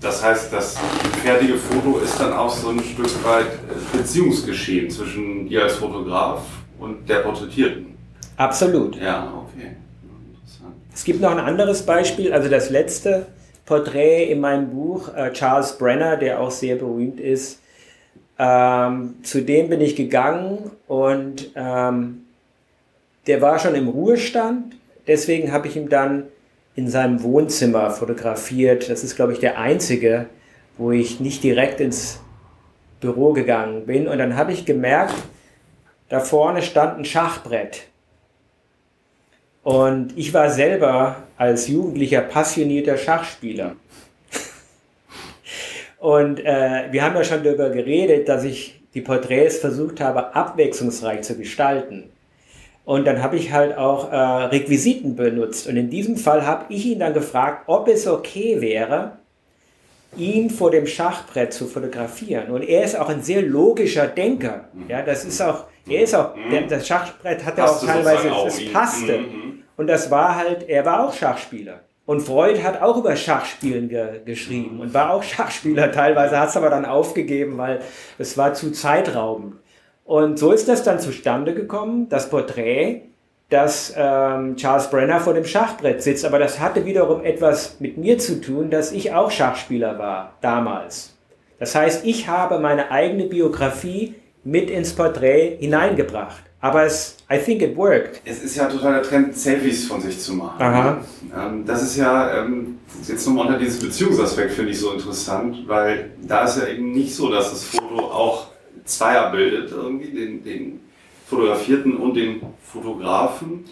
Das 0.05 0.23
heißt, 0.23 0.53
das 0.53 0.77
fertige 1.23 1.57
Foto 1.57 1.99
ist 1.99 2.21
dann 2.21 2.35
auch 2.35 2.51
so 2.51 2.69
ein 2.69 2.81
Stück 2.81 3.25
weit 3.25 3.47
Beziehungsgeschehen 3.91 4.91
zwischen 4.91 5.49
dir 5.49 5.63
als 5.63 5.77
Fotograf 5.77 6.43
und 6.79 7.09
der 7.09 7.21
Porträtierten. 7.21 7.87
Absolut. 8.37 8.97
Ja, 9.01 9.33
okay. 9.35 9.77
Es 10.93 11.05
gibt 11.05 11.23
noch 11.23 11.31
ein 11.31 11.41
anderes 11.41 11.85
Beispiel, 11.85 12.35
also 12.35 12.51
das 12.51 12.69
letzte 12.69 13.27
Porträt 13.65 14.31
in 14.31 14.41
meinem 14.41 14.69
Buch, 14.69 15.09
äh, 15.15 15.33
Charles 15.33 15.79
Brenner, 15.79 16.19
der 16.19 16.39
auch 16.39 16.51
sehr 16.51 16.77
berühmt 16.77 17.19
ist. 17.19 17.61
Ähm, 18.39 19.15
zu 19.23 19.41
dem 19.41 19.71
bin 19.71 19.81
ich 19.81 19.97
gegangen 19.97 20.71
und 20.87 21.51
ähm, 21.55 22.27
der 23.27 23.41
war 23.41 23.59
schon 23.59 23.75
im 23.75 23.89
Ruhestand. 23.89 24.75
Deswegen 25.07 25.51
habe 25.51 25.67
ich 25.69 25.77
ihn 25.77 25.89
dann 25.89 26.25
in 26.77 26.89
seinem 26.89 27.23
Wohnzimmer 27.23 27.91
fotografiert. 27.91 28.91
Das 28.91 29.05
ist, 29.05 29.17
glaube 29.17 29.33
ich, 29.33 29.39
der 29.39 29.59
einzige, 29.59 30.27
wo 30.77 30.91
ich 30.91 31.21
nicht 31.21 31.43
direkt 31.43 31.81
ins 31.81 32.21
Büro 33.01 33.33
gegangen 33.33 33.87
bin. 33.87 34.09
Und 34.09 34.19
dann 34.19 34.37
habe 34.37 34.53
ich 34.53 34.65
gemerkt, 34.65 35.15
da 36.09 36.21
vorne 36.21 36.63
stand 36.63 36.99
ein 36.99 37.05
Schachbrett. 37.05 37.89
Und 39.63 40.17
ich 40.17 40.35
war 40.35 40.51
selber 40.51 41.23
als 41.39 41.69
Jugendlicher 41.69 42.21
passionierter 42.21 42.97
Schachspieler. 42.99 43.77
Und 45.99 46.41
äh, 46.41 46.89
wir 46.91 47.03
haben 47.03 47.17
ja 47.17 47.25
schon 47.25 47.43
darüber 47.43 47.71
geredet, 47.71 48.29
dass 48.29 48.45
ich 48.45 48.83
die 48.93 49.01
Porträts 49.01 49.59
versucht 49.59 50.01
habe, 50.01 50.35
abwechslungsreich 50.35 51.23
zu 51.23 51.37
gestalten. 51.37 52.11
Und 52.85 53.07
dann 53.07 53.23
habe 53.23 53.37
ich 53.37 53.53
halt 53.53 53.77
auch 53.79 54.13
äh, 54.13 54.17
Requisiten 54.17 55.17
benutzt. 55.17 55.67
Und 55.67 55.77
in 55.77 55.89
diesem 55.89 56.17
Fall 56.17 56.47
habe 56.47 56.67
ich 56.69 56.85
ihn 56.85 56.99
dann 56.99 57.15
gefragt, 57.15 57.65
ob 57.67 57.89
es 57.89 58.07
okay 58.07 58.61
wäre, 58.61 59.13
ihn 60.17 60.51
vor 60.51 60.71
dem 60.71 60.87
Schachbrett 60.87 61.53
zu 61.53 61.67
fotografieren. 61.67 62.51
Und 62.51 62.63
er 62.63 62.85
ist 62.85 62.99
auch 62.99 63.09
ein 63.09 63.23
sehr 63.23 63.43
logischer 63.43 64.07
Denker. 64.07 64.69
Ja, 64.89 65.03
das 65.03 65.25
ist 65.25 65.41
auch, 65.41 65.65
er 65.89 66.03
ist 66.03 66.15
auch, 66.15 66.35
der, 66.51 66.63
das 66.63 66.87
Schachbrett 66.87 67.45
hat 67.45 67.59
er 67.59 67.71
auch 67.71 67.85
teilweise, 67.85 68.29
das 68.29 68.73
passte. 68.73 69.19
Mhm. 69.19 69.63
Und 69.77 69.87
das 69.87 70.11
war 70.11 70.37
halt, 70.37 70.69
er 70.69 70.85
war 70.85 71.09
auch 71.09 71.15
Schachspieler. 71.15 71.81
Und 72.07 72.21
Freud 72.21 72.63
hat 72.63 72.83
auch 72.83 72.99
über 72.99 73.17
Schachspielen 73.17 73.89
ge 73.89 74.21
geschrieben 74.27 74.79
und 74.79 74.93
war 74.93 75.15
auch 75.15 75.23
Schachspieler. 75.23 75.91
Teilweise 75.91 76.39
hat 76.39 76.51
es 76.51 76.57
aber 76.57 76.69
dann 76.69 76.85
aufgegeben, 76.85 77.57
weil 77.57 77.81
es 78.19 78.37
war 78.37 78.53
zu 78.53 78.73
zeitraubend. 78.73 79.55
Und 80.05 80.39
so 80.39 80.53
ist 80.53 80.69
das 80.69 80.83
dann 80.83 81.01
zustande 81.01 81.55
gekommen. 81.55 82.09
Das 82.09 82.29
Porträt 82.29 83.03
dass 83.51 83.93
ähm, 83.97 84.57
Charles 84.57 84.91
Brenner 84.91 85.21
vor 85.21 85.35
dem 85.35 85.45
Schachbrett 85.45 86.03
sitzt. 86.03 86.25
Aber 86.25 86.39
das 86.39 86.61
hatte 86.61 86.85
wiederum 86.85 87.23
etwas 87.25 87.77
mit 87.79 87.97
mir 87.97 88.19
zu 88.19 88.41
tun, 88.41 88.71
dass 88.71 88.93
ich 88.93 89.13
auch 89.13 89.31
Schachspieler 89.31 89.99
war 89.99 90.35
damals. 90.41 91.15
Das 91.59 91.75
heißt, 91.75 92.05
ich 92.05 92.27
habe 92.27 92.59
meine 92.59 92.91
eigene 92.91 93.27
Biografie 93.27 94.15
mit 94.43 94.71
ins 94.71 94.93
Porträt 94.93 95.57
hineingebracht. 95.61 96.43
Aber 96.61 96.85
es, 96.85 97.19
I 97.31 97.39
think 97.39 97.63
it 97.63 97.77
worked. 97.77 98.23
Es 98.25 98.43
ist 98.43 98.57
ja 98.57 98.67
total 98.67 98.95
der 98.95 99.03
Trend, 99.03 99.37
Selfies 99.37 99.87
von 99.87 100.01
sich 100.01 100.19
zu 100.19 100.33
machen. 100.33 100.61
Aha. 100.61 100.99
Ähm, 101.37 101.65
das 101.67 101.83
ist 101.83 101.97
ja 101.97 102.43
ähm, 102.43 102.79
jetzt 103.07 103.27
nochmal 103.27 103.47
unter 103.47 103.59
diesem 103.59 103.87
Beziehungsaspekt 103.87 104.53
finde 104.53 104.73
ich 104.73 104.81
so 104.81 104.93
interessant, 104.93 105.59
weil 105.67 106.11
da 106.23 106.45
ist 106.45 106.59
ja 106.59 106.67
eben 106.67 106.91
nicht 106.93 107.15
so, 107.15 107.31
dass 107.31 107.51
das 107.51 107.65
Foto 107.65 107.99
auch 107.99 108.47
Zweier 108.85 109.31
bildet, 109.31 109.71
irgendwie 109.71 110.11
den, 110.11 110.45
den 110.45 110.81
Fotografierten 111.27 111.97
und 111.97 112.15
den 112.15 112.43
Fotografen, 112.63 113.65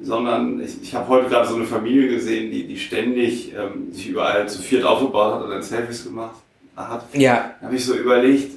sondern 0.00 0.60
ich, 0.60 0.82
ich 0.82 0.94
habe 0.94 1.08
heute 1.08 1.28
gerade 1.28 1.48
so 1.48 1.56
eine 1.56 1.64
Familie 1.64 2.08
gesehen, 2.08 2.50
die, 2.50 2.66
die 2.66 2.78
ständig 2.78 3.52
ähm, 3.54 3.92
sich 3.92 4.08
überall 4.08 4.48
zu 4.48 4.62
viert 4.62 4.84
aufgebaut 4.84 5.34
hat 5.34 5.44
und 5.44 5.50
dann 5.50 5.62
Selfies 5.62 6.04
gemacht 6.04 6.36
hat. 6.76 7.04
Ja. 7.14 7.54
Da 7.60 7.66
habe 7.66 7.76
ich 7.76 7.84
so 7.84 7.94
überlegt, 7.94 8.52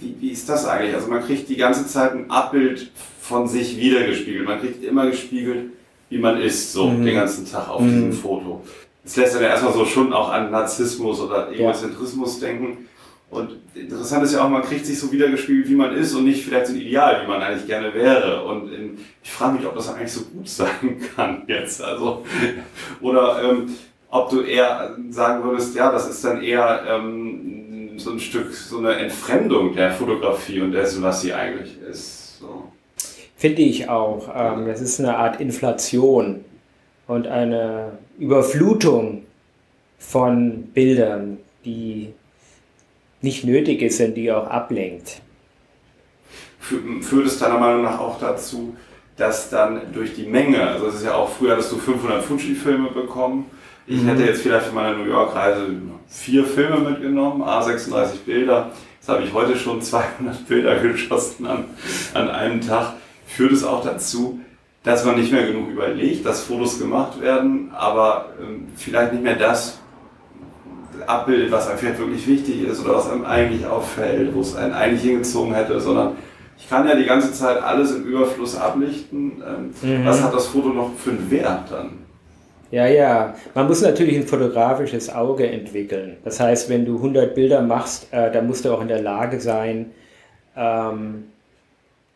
wie, 0.00 0.16
wie 0.20 0.30
ist 0.30 0.48
das 0.48 0.66
eigentlich? 0.66 0.94
Also 0.94 1.08
man 1.08 1.22
kriegt 1.22 1.48
die 1.48 1.56
ganze 1.56 1.86
Zeit 1.86 2.12
ein 2.12 2.30
Abbild 2.30 2.90
von 3.20 3.48
sich 3.48 3.76
wiedergespiegelt. 3.76 4.46
Man 4.46 4.60
kriegt 4.60 4.84
immer 4.84 5.06
gespiegelt, 5.06 5.70
wie 6.10 6.18
man 6.18 6.40
ist, 6.40 6.72
so 6.72 6.88
mhm. 6.88 7.04
den 7.04 7.14
ganzen 7.14 7.50
Tag 7.50 7.68
auf 7.68 7.80
mhm. 7.80 7.88
diesem 7.88 8.12
Foto. 8.12 8.62
Das 9.04 9.16
lässt 9.16 9.34
dann 9.34 9.42
ja 9.42 9.48
erstmal 9.48 9.72
so 9.72 9.84
schon 9.84 10.12
auch 10.12 10.30
an 10.30 10.50
Narzissmus 10.50 11.20
oder 11.20 11.50
Egozentrismus 11.50 12.40
ja. 12.40 12.48
denken. 12.48 12.88
Und 13.32 13.56
interessant 13.74 14.24
ist 14.24 14.34
ja 14.34 14.44
auch, 14.44 14.50
man 14.50 14.60
kriegt 14.60 14.84
sich 14.84 14.98
so 14.98 15.10
wiedergespiegelt, 15.10 15.66
wie 15.70 15.74
man 15.74 15.96
ist 15.96 16.14
und 16.14 16.24
nicht 16.24 16.44
vielleicht 16.44 16.66
so 16.66 16.74
ein 16.74 16.80
Ideal, 16.80 17.22
wie 17.22 17.26
man 17.26 17.40
eigentlich 17.40 17.66
gerne 17.66 17.94
wäre. 17.94 18.44
Und 18.44 18.70
in, 18.70 18.98
ich 19.24 19.30
frage 19.30 19.56
mich, 19.56 19.66
ob 19.66 19.74
das 19.74 19.88
eigentlich 19.88 20.12
so 20.12 20.20
gut 20.26 20.46
sein 20.46 21.00
kann 21.16 21.44
jetzt. 21.46 21.82
Also, 21.82 22.26
oder 23.00 23.42
ähm, 23.42 23.70
ob 24.10 24.28
du 24.28 24.42
eher 24.42 24.98
sagen 25.08 25.42
würdest, 25.44 25.74
ja, 25.74 25.90
das 25.90 26.10
ist 26.10 26.22
dann 26.22 26.42
eher 26.42 26.84
ähm, 26.86 27.92
so 27.96 28.10
ein 28.10 28.20
Stück, 28.20 28.52
so 28.52 28.76
eine 28.76 28.96
Entfremdung 28.96 29.74
der 29.74 29.92
Fotografie 29.92 30.60
und 30.60 30.72
dessen, 30.72 31.02
was 31.02 31.22
sie 31.22 31.32
eigentlich 31.32 31.80
ist. 31.90 32.38
So. 32.38 32.64
Finde 33.38 33.62
ich 33.62 33.88
auch. 33.88 34.28
Ähm, 34.36 34.66
das 34.66 34.82
ist 34.82 35.00
eine 35.00 35.16
Art 35.16 35.40
Inflation 35.40 36.44
und 37.06 37.26
eine 37.26 37.92
Überflutung 38.18 39.22
von 39.98 40.64
Bildern, 40.74 41.38
die 41.64 42.12
nicht 43.22 43.44
nötig 43.44 43.82
ist 43.82 44.00
und 44.00 44.14
die 44.14 44.30
auch 44.30 44.48
ablenkt. 44.48 45.20
Führt 46.60 47.26
es 47.26 47.38
deiner 47.38 47.58
Meinung 47.58 47.82
nach 47.82 47.98
auch 47.98 48.20
dazu, 48.20 48.76
dass 49.16 49.50
dann 49.50 49.92
durch 49.92 50.14
die 50.14 50.26
Menge, 50.26 50.62
also 50.62 50.86
es 50.86 50.96
ist 50.96 51.04
ja 51.04 51.14
auch 51.14 51.30
früher, 51.30 51.56
dass 51.56 51.70
du 51.70 51.76
500 51.76 52.22
Fuji-Filme 52.24 52.90
bekommen. 52.90 53.46
Ich 53.86 54.00
mhm. 54.00 54.08
hätte 54.08 54.24
jetzt 54.24 54.42
vielleicht 54.42 54.66
für 54.66 54.74
meine 54.74 54.96
New 54.96 55.04
York-Reise 55.04 55.66
vier 56.08 56.44
Filme 56.44 56.78
mitgenommen, 56.78 57.42
A36 57.42 58.24
Bilder. 58.24 58.70
Jetzt 58.98 59.08
habe 59.08 59.24
ich 59.24 59.32
heute 59.32 59.56
schon 59.56 59.82
200 59.82 60.46
Bilder 60.48 60.76
geschossen 60.76 61.46
an, 61.46 61.64
an 62.14 62.30
einem 62.30 62.60
Tag. 62.60 62.94
Führt 63.26 63.52
es 63.52 63.64
auch 63.64 63.84
dazu, 63.84 64.40
dass 64.82 65.04
man 65.04 65.18
nicht 65.18 65.32
mehr 65.32 65.46
genug 65.46 65.70
überlegt, 65.70 66.26
dass 66.26 66.42
Fotos 66.42 66.78
gemacht 66.78 67.20
werden, 67.20 67.70
aber 67.72 68.30
ähm, 68.40 68.68
vielleicht 68.76 69.12
nicht 69.12 69.22
mehr 69.22 69.36
das 69.36 69.81
abbildet, 71.08 71.50
was 71.50 71.68
einem 71.68 71.78
vielleicht 71.78 71.98
wirklich 71.98 72.26
wichtig 72.26 72.62
ist 72.62 72.84
oder 72.84 72.96
was 72.96 73.10
einem 73.10 73.24
eigentlich 73.24 73.66
auffällt, 73.66 74.34
wo 74.34 74.40
es 74.40 74.56
einen 74.56 74.72
eigentlich 74.72 75.02
hingezogen 75.02 75.54
hätte, 75.54 75.80
sondern 75.80 76.16
ich 76.58 76.68
kann 76.68 76.86
ja 76.86 76.94
die 76.94 77.04
ganze 77.04 77.32
Zeit 77.32 77.62
alles 77.62 77.94
im 77.94 78.04
Überfluss 78.04 78.56
ablichten. 78.56 79.42
Ähm, 79.46 79.74
mhm. 79.82 80.06
Was 80.06 80.22
hat 80.22 80.32
das 80.32 80.46
Foto 80.46 80.68
noch 80.68 80.90
für 80.96 81.10
einen 81.10 81.30
Wert 81.30 81.70
dann? 81.70 81.90
Ja, 82.70 82.86
ja. 82.86 83.34
Man 83.54 83.66
muss 83.66 83.82
natürlich 83.82 84.16
ein 84.16 84.26
fotografisches 84.26 85.12
Auge 85.12 85.46
entwickeln. 85.46 86.16
Das 86.24 86.40
heißt, 86.40 86.70
wenn 86.70 86.86
du 86.86 86.96
100 86.96 87.34
Bilder 87.34 87.60
machst, 87.62 88.08
äh, 88.12 88.30
dann 88.32 88.46
musst 88.46 88.64
du 88.64 88.72
auch 88.72 88.80
in 88.80 88.88
der 88.88 89.02
Lage 89.02 89.40
sein, 89.40 89.90
ähm, 90.56 91.24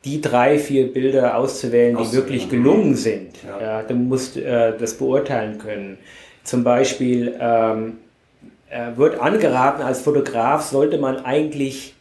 die 0.04 0.20
drei, 0.20 0.58
vier 0.58 0.92
Bilder 0.92 1.36
auszuwählen, 1.36 1.96
die 1.96 2.12
wirklich 2.12 2.48
gelungen 2.48 2.94
sind. 2.94 3.32
Ja. 3.46 3.60
ja 3.60 3.82
du 3.82 3.94
musst 3.94 4.36
äh, 4.36 4.78
das 4.78 4.94
beurteilen 4.94 5.58
können. 5.58 5.98
Zum 6.44 6.62
Beispiel 6.62 7.36
ähm, 7.40 7.98
äh, 8.70 8.96
wird 8.96 9.20
angeraten, 9.20 9.82
als 9.82 10.02
Fotograf 10.02 10.62
sollte 10.62 10.98
man 10.98 11.24
eigentlich 11.24 11.94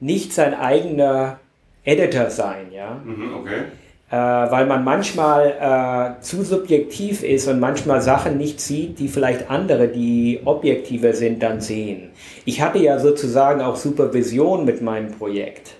nicht 0.00 0.32
sein 0.32 0.54
eigener 0.54 1.38
Editor 1.84 2.30
sein. 2.30 2.72
Ja? 2.72 3.00
Mhm, 3.04 3.34
okay. 3.34 3.62
Äh, 4.10 4.16
weil 4.16 4.64
man 4.66 4.84
manchmal 4.84 6.16
äh, 6.18 6.22
zu 6.22 6.42
subjektiv 6.42 7.22
ist 7.22 7.46
und 7.46 7.60
manchmal 7.60 8.00
Sachen 8.00 8.38
nicht 8.38 8.58
sieht, 8.58 8.98
die 8.98 9.08
vielleicht 9.08 9.50
andere, 9.50 9.88
die 9.88 10.40
objektiver 10.46 11.12
sind, 11.12 11.42
dann 11.42 11.60
sehen. 11.60 12.10
Ich 12.46 12.62
hatte 12.62 12.78
ja 12.78 12.98
sozusagen 12.98 13.60
auch 13.60 13.76
Supervision 13.76 14.64
mit 14.64 14.80
meinem 14.80 15.10
Projekt. 15.10 15.74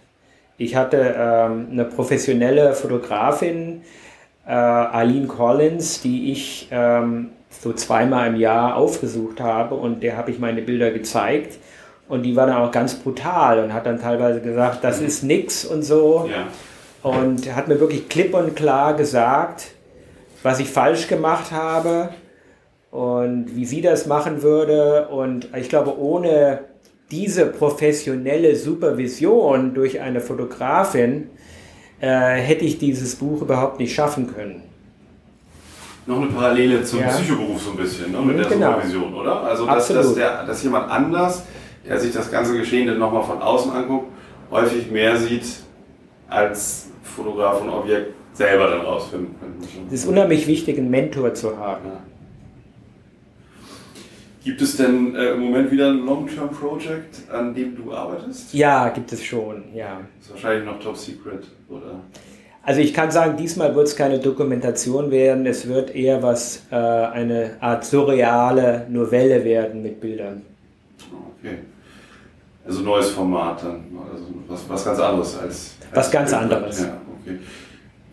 Ich 0.58 0.76
hatte 0.76 1.14
ähm, 1.16 1.68
eine 1.70 1.84
professionelle 1.86 2.74
Fotografin, 2.74 3.82
äh, 4.46 4.50
Arlene 4.50 5.26
Collins, 5.26 6.02
die 6.02 6.32
ich 6.32 6.68
ähm, 6.70 7.30
so 7.50 7.72
zweimal 7.72 8.28
im 8.28 8.36
Jahr 8.36 8.76
aufgesucht 8.76 9.40
habe 9.40 9.74
und 9.74 10.02
der 10.02 10.16
habe 10.16 10.30
ich 10.30 10.38
meine 10.38 10.62
Bilder 10.62 10.90
gezeigt 10.90 11.58
und 12.08 12.22
die 12.22 12.36
war 12.36 12.46
dann 12.46 12.56
auch 12.56 12.70
ganz 12.70 12.94
brutal 12.94 13.62
und 13.62 13.74
hat 13.74 13.86
dann 13.86 14.00
teilweise 14.00 14.40
gesagt, 14.40 14.82
das 14.82 15.00
ist 15.00 15.22
nix 15.22 15.64
und 15.64 15.82
so. 15.82 16.28
Ja. 16.30 16.46
Und 17.08 17.54
hat 17.54 17.68
mir 17.68 17.78
wirklich 17.80 18.08
klipp 18.08 18.34
und 18.34 18.56
klar 18.56 18.94
gesagt, 18.94 19.72
was 20.42 20.58
ich 20.58 20.68
falsch 20.68 21.06
gemacht 21.06 21.52
habe 21.52 22.10
und 22.90 23.54
wie 23.54 23.66
sie 23.66 23.82
das 23.82 24.06
machen 24.06 24.42
würde. 24.42 25.08
Und 25.08 25.48
ich 25.54 25.68
glaube, 25.68 25.98
ohne 25.98 26.60
diese 27.10 27.46
professionelle 27.46 28.56
Supervision 28.56 29.74
durch 29.74 30.00
eine 30.00 30.20
Fotografin 30.20 31.30
äh, 32.00 32.06
hätte 32.08 32.64
ich 32.64 32.78
dieses 32.78 33.16
Buch 33.16 33.42
überhaupt 33.42 33.78
nicht 33.78 33.94
schaffen 33.94 34.32
können. 34.34 34.62
Noch 36.08 36.22
eine 36.22 36.28
Parallele 36.28 36.82
zum 36.82 37.00
ja. 37.00 37.08
Psychoberuf 37.08 37.60
so 37.60 37.72
ein 37.72 37.76
bisschen, 37.76 38.12
ne, 38.12 38.18
mit 38.22 38.38
der 38.38 38.46
genau. 38.46 38.70
Supervision, 38.70 39.12
oder? 39.12 39.42
Also, 39.42 39.66
dass, 39.66 39.88
dass, 39.88 40.14
der, 40.14 40.46
dass 40.46 40.62
jemand 40.62 40.90
anders, 40.90 41.44
der 41.86 42.00
sich 42.00 42.14
das 42.14 42.30
ganze 42.30 42.56
Geschehen 42.56 42.86
dann 42.86 42.98
nochmal 42.98 43.22
von 43.24 43.42
außen 43.42 43.70
anguckt, 43.72 44.10
häufig 44.50 44.90
mehr 44.90 45.18
sieht, 45.18 45.44
als 46.30 46.88
Fotograf 47.02 47.60
und 47.60 47.68
Objekt 47.68 48.14
selber 48.32 48.70
dann 48.70 48.80
rausfinden 48.80 49.34
können. 49.38 49.88
Es 49.88 50.04
ist 50.04 50.06
unheimlich 50.06 50.46
wichtig, 50.46 50.78
einen 50.78 50.88
Mentor 50.88 51.34
zu 51.34 51.58
haben. 51.58 51.88
Ja. 51.88 52.00
Gibt 54.44 54.62
es 54.62 54.78
denn 54.78 55.14
äh, 55.14 55.32
im 55.32 55.40
Moment 55.40 55.70
wieder 55.70 55.88
ein 55.88 56.06
Long-Term-Project, 56.06 57.30
an 57.30 57.54
dem 57.54 57.76
du 57.76 57.92
arbeitest? 57.92 58.54
Ja, 58.54 58.88
gibt 58.88 59.12
es 59.12 59.22
schon, 59.22 59.64
ja. 59.74 60.00
Ist 60.18 60.30
wahrscheinlich 60.30 60.64
noch 60.64 60.80
Top 60.80 60.96
Secret, 60.96 61.48
oder? 61.68 62.00
Also 62.68 62.82
ich 62.82 62.92
kann 62.92 63.10
sagen, 63.10 63.38
diesmal 63.38 63.74
wird 63.74 63.86
es 63.86 63.96
keine 63.96 64.18
Dokumentation 64.18 65.10
werden, 65.10 65.46
es 65.46 65.66
wird 65.68 65.94
eher 65.94 66.22
was, 66.22 66.64
äh, 66.70 66.74
eine 66.74 67.52
Art 67.60 67.82
surreale 67.82 68.84
Novelle 68.90 69.42
werden 69.42 69.82
mit 69.82 69.98
Bildern. 70.02 70.42
Okay. 71.38 71.60
Also 72.66 72.82
neues 72.82 73.08
Format 73.08 73.62
dann, 73.62 73.86
also 74.12 74.24
was, 74.46 74.68
was 74.68 74.84
ganz 74.84 75.00
anderes 75.00 75.38
als. 75.38 75.44
als 75.46 75.76
was 75.94 76.10
ganz 76.10 76.30
Bildband. 76.30 76.52
anderes. 76.52 76.80
Ja, 76.82 77.00
okay. 77.22 77.38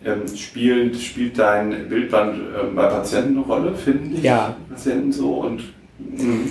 Ähm, 0.05 0.37
spielt, 0.37 0.95
spielt 1.01 1.37
dein 1.37 1.89
Bildband 1.89 2.37
ähm, 2.37 2.75
bei 2.75 2.85
Patienten 2.85 3.35
eine 3.35 3.45
Rolle, 3.45 3.75
finden 3.75 4.11
dich 4.11 4.23
ja. 4.23 4.55
Patienten 4.69 5.11
so 5.11 5.33
und 5.33 5.63
hm, 5.99 6.49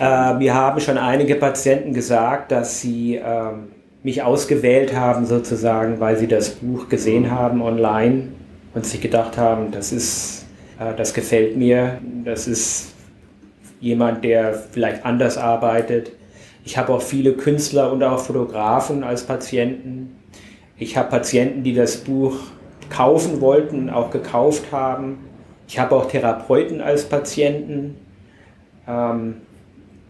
äh, 0.00 0.38
wir 0.38 0.54
haben 0.54 0.80
schon 0.80 0.96
einige 0.96 1.34
Patienten 1.34 1.92
gesagt, 1.92 2.52
dass 2.52 2.80
sie 2.80 3.20
ähm, 3.22 3.73
mich 4.04 4.22
ausgewählt 4.22 4.94
haben, 4.94 5.26
sozusagen, 5.26 5.98
weil 5.98 6.16
sie 6.16 6.28
das 6.28 6.50
Buch 6.50 6.88
gesehen 6.88 7.32
haben 7.32 7.60
online 7.60 8.28
und 8.74 8.86
sich 8.86 9.00
gedacht 9.00 9.36
haben, 9.36 9.72
das 9.72 9.90
ist, 9.92 10.46
äh, 10.78 10.94
das 10.94 11.12
gefällt 11.12 11.56
mir, 11.56 11.98
das 12.24 12.46
ist 12.46 12.92
jemand, 13.80 14.22
der 14.22 14.54
vielleicht 14.54 15.04
anders 15.04 15.36
arbeitet. 15.36 16.12
Ich 16.64 16.78
habe 16.78 16.92
auch 16.92 17.02
viele 17.02 17.32
Künstler 17.32 17.92
und 17.92 18.02
auch 18.04 18.20
Fotografen 18.20 19.02
als 19.02 19.24
Patienten. 19.24 20.14
Ich 20.78 20.96
habe 20.96 21.10
Patienten, 21.10 21.64
die 21.64 21.74
das 21.74 21.96
Buch 21.96 22.36
kaufen 22.90 23.40
wollten, 23.40 23.90
auch 23.90 24.10
gekauft 24.10 24.70
haben. 24.70 25.18
Ich 25.66 25.80
habe 25.80 25.96
auch 25.96 26.06
Therapeuten 26.06 26.80
als 26.80 27.08
Patienten 27.08 27.96
ähm, 28.86 29.36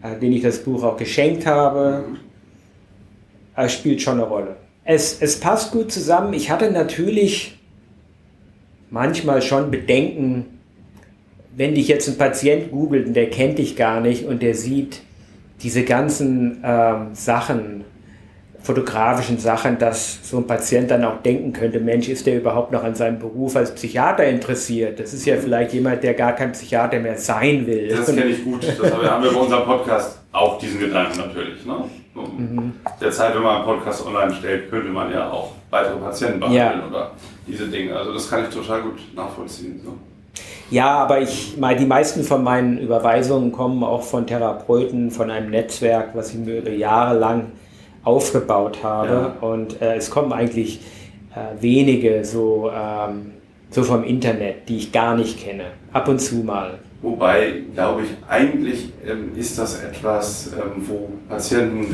äh, 0.01 0.19
den 0.19 0.33
ich 0.33 0.41
das 0.41 0.63
Buch 0.63 0.83
auch 0.83 0.97
geschenkt 0.97 1.45
habe. 1.45 2.03
Es 3.55 3.73
spielt 3.73 4.01
schon 4.01 4.15
eine 4.15 4.23
Rolle. 4.23 4.55
Es, 4.83 5.21
es 5.21 5.39
passt 5.39 5.71
gut 5.71 5.91
zusammen. 5.91 6.33
Ich 6.33 6.49
hatte 6.51 6.71
natürlich 6.71 7.57
manchmal 8.89 9.41
schon 9.41 9.71
Bedenken, 9.71 10.45
wenn 11.55 11.73
dich 11.73 11.87
jetzt 11.87 12.07
ein 12.07 12.17
Patient 12.17 12.71
googelt 12.71 13.07
und 13.07 13.13
der 13.13 13.29
kennt 13.29 13.57
dich 13.57 13.75
gar 13.75 14.01
nicht 14.01 14.25
und 14.25 14.41
der 14.41 14.55
sieht 14.55 15.01
diese 15.61 15.83
ganzen 15.83 16.61
ähm, 16.63 17.09
Sachen 17.13 17.85
fotografischen 18.65 19.37
Sachen, 19.37 19.77
dass 19.77 20.27
so 20.27 20.37
ein 20.37 20.47
Patient 20.47 20.89
dann 20.89 21.05
auch 21.05 21.21
denken 21.21 21.53
könnte, 21.53 21.79
Mensch, 21.79 22.09
ist 22.09 22.25
der 22.25 22.37
überhaupt 22.37 22.71
noch 22.71 22.83
an 22.83 22.95
seinem 22.95 23.19
Beruf 23.19 23.55
als 23.55 23.73
Psychiater 23.73 24.25
interessiert? 24.25 24.99
Das 24.99 25.13
ist 25.13 25.25
ja 25.25 25.37
vielleicht 25.37 25.73
jemand, 25.73 26.03
der 26.03 26.15
gar 26.15 26.33
kein 26.33 26.51
Psychiater 26.51 26.99
mehr 26.99 27.17
sein 27.17 27.65
will. 27.67 27.89
Das 27.89 28.07
kenne 28.07 28.25
ich 28.25 28.43
gut. 28.43 28.67
Das 28.67 28.91
haben 28.91 29.23
wir 29.23 29.31
bei 29.31 29.39
unserem 29.39 29.65
Podcast 29.65 30.19
auch 30.31 30.57
diesen 30.57 30.79
Gedanken 30.79 31.19
natürlich. 31.19 31.63
Ne? 31.65 31.75
Mhm. 32.15 32.73
Derzeit, 32.99 33.35
wenn 33.35 33.43
man 33.43 33.57
einen 33.57 33.65
Podcast 33.65 34.05
online 34.05 34.33
stellt, 34.33 34.69
könnte 34.69 34.89
man 34.89 35.11
ja 35.11 35.29
auch 35.29 35.51
weitere 35.69 35.97
Patienten 35.97 36.39
behandeln 36.39 36.79
ja. 36.81 36.87
oder 36.87 37.11
diese 37.45 37.67
Dinge. 37.67 37.95
Also 37.95 38.13
das 38.13 38.29
kann 38.29 38.43
ich 38.43 38.49
total 38.49 38.81
gut 38.81 38.99
nachvollziehen. 39.15 39.81
So. 39.83 39.93
Ja, 40.71 40.95
aber 40.95 41.21
ich, 41.21 41.55
die 41.55 41.85
meisten 41.85 42.23
von 42.23 42.43
meinen 42.43 42.79
Überweisungen 42.79 43.51
kommen 43.51 43.83
auch 43.83 44.01
von 44.01 44.25
Therapeuten, 44.25 45.11
von 45.11 45.29
einem 45.29 45.51
Netzwerk, 45.51 46.15
was 46.15 46.31
ich 46.31 46.37
mir 46.37 46.59
über 46.59 46.71
Jahre 46.71 47.17
lang 47.19 47.51
aufgebaut 48.03 48.79
habe. 48.83 49.33
Ja. 49.41 49.47
Und 49.47 49.81
äh, 49.81 49.95
es 49.95 50.09
kommen 50.09 50.33
eigentlich 50.33 50.79
äh, 51.35 51.61
wenige 51.61 52.25
so, 52.25 52.71
ähm, 52.73 53.33
so 53.69 53.83
vom 53.83 54.03
Internet, 54.03 54.67
die 54.69 54.77
ich 54.77 54.91
gar 54.91 55.15
nicht 55.15 55.39
kenne. 55.39 55.65
Ab 55.93 56.07
und 56.07 56.19
zu 56.19 56.37
mal. 56.37 56.79
Wobei, 57.01 57.63
glaube 57.73 58.03
ich, 58.03 58.09
eigentlich 58.27 58.91
ähm, 59.05 59.31
ist 59.35 59.59
das 59.59 59.81
etwas, 59.83 60.53
ähm, 60.53 60.87
wo 60.87 61.11
Patienten 61.29 61.93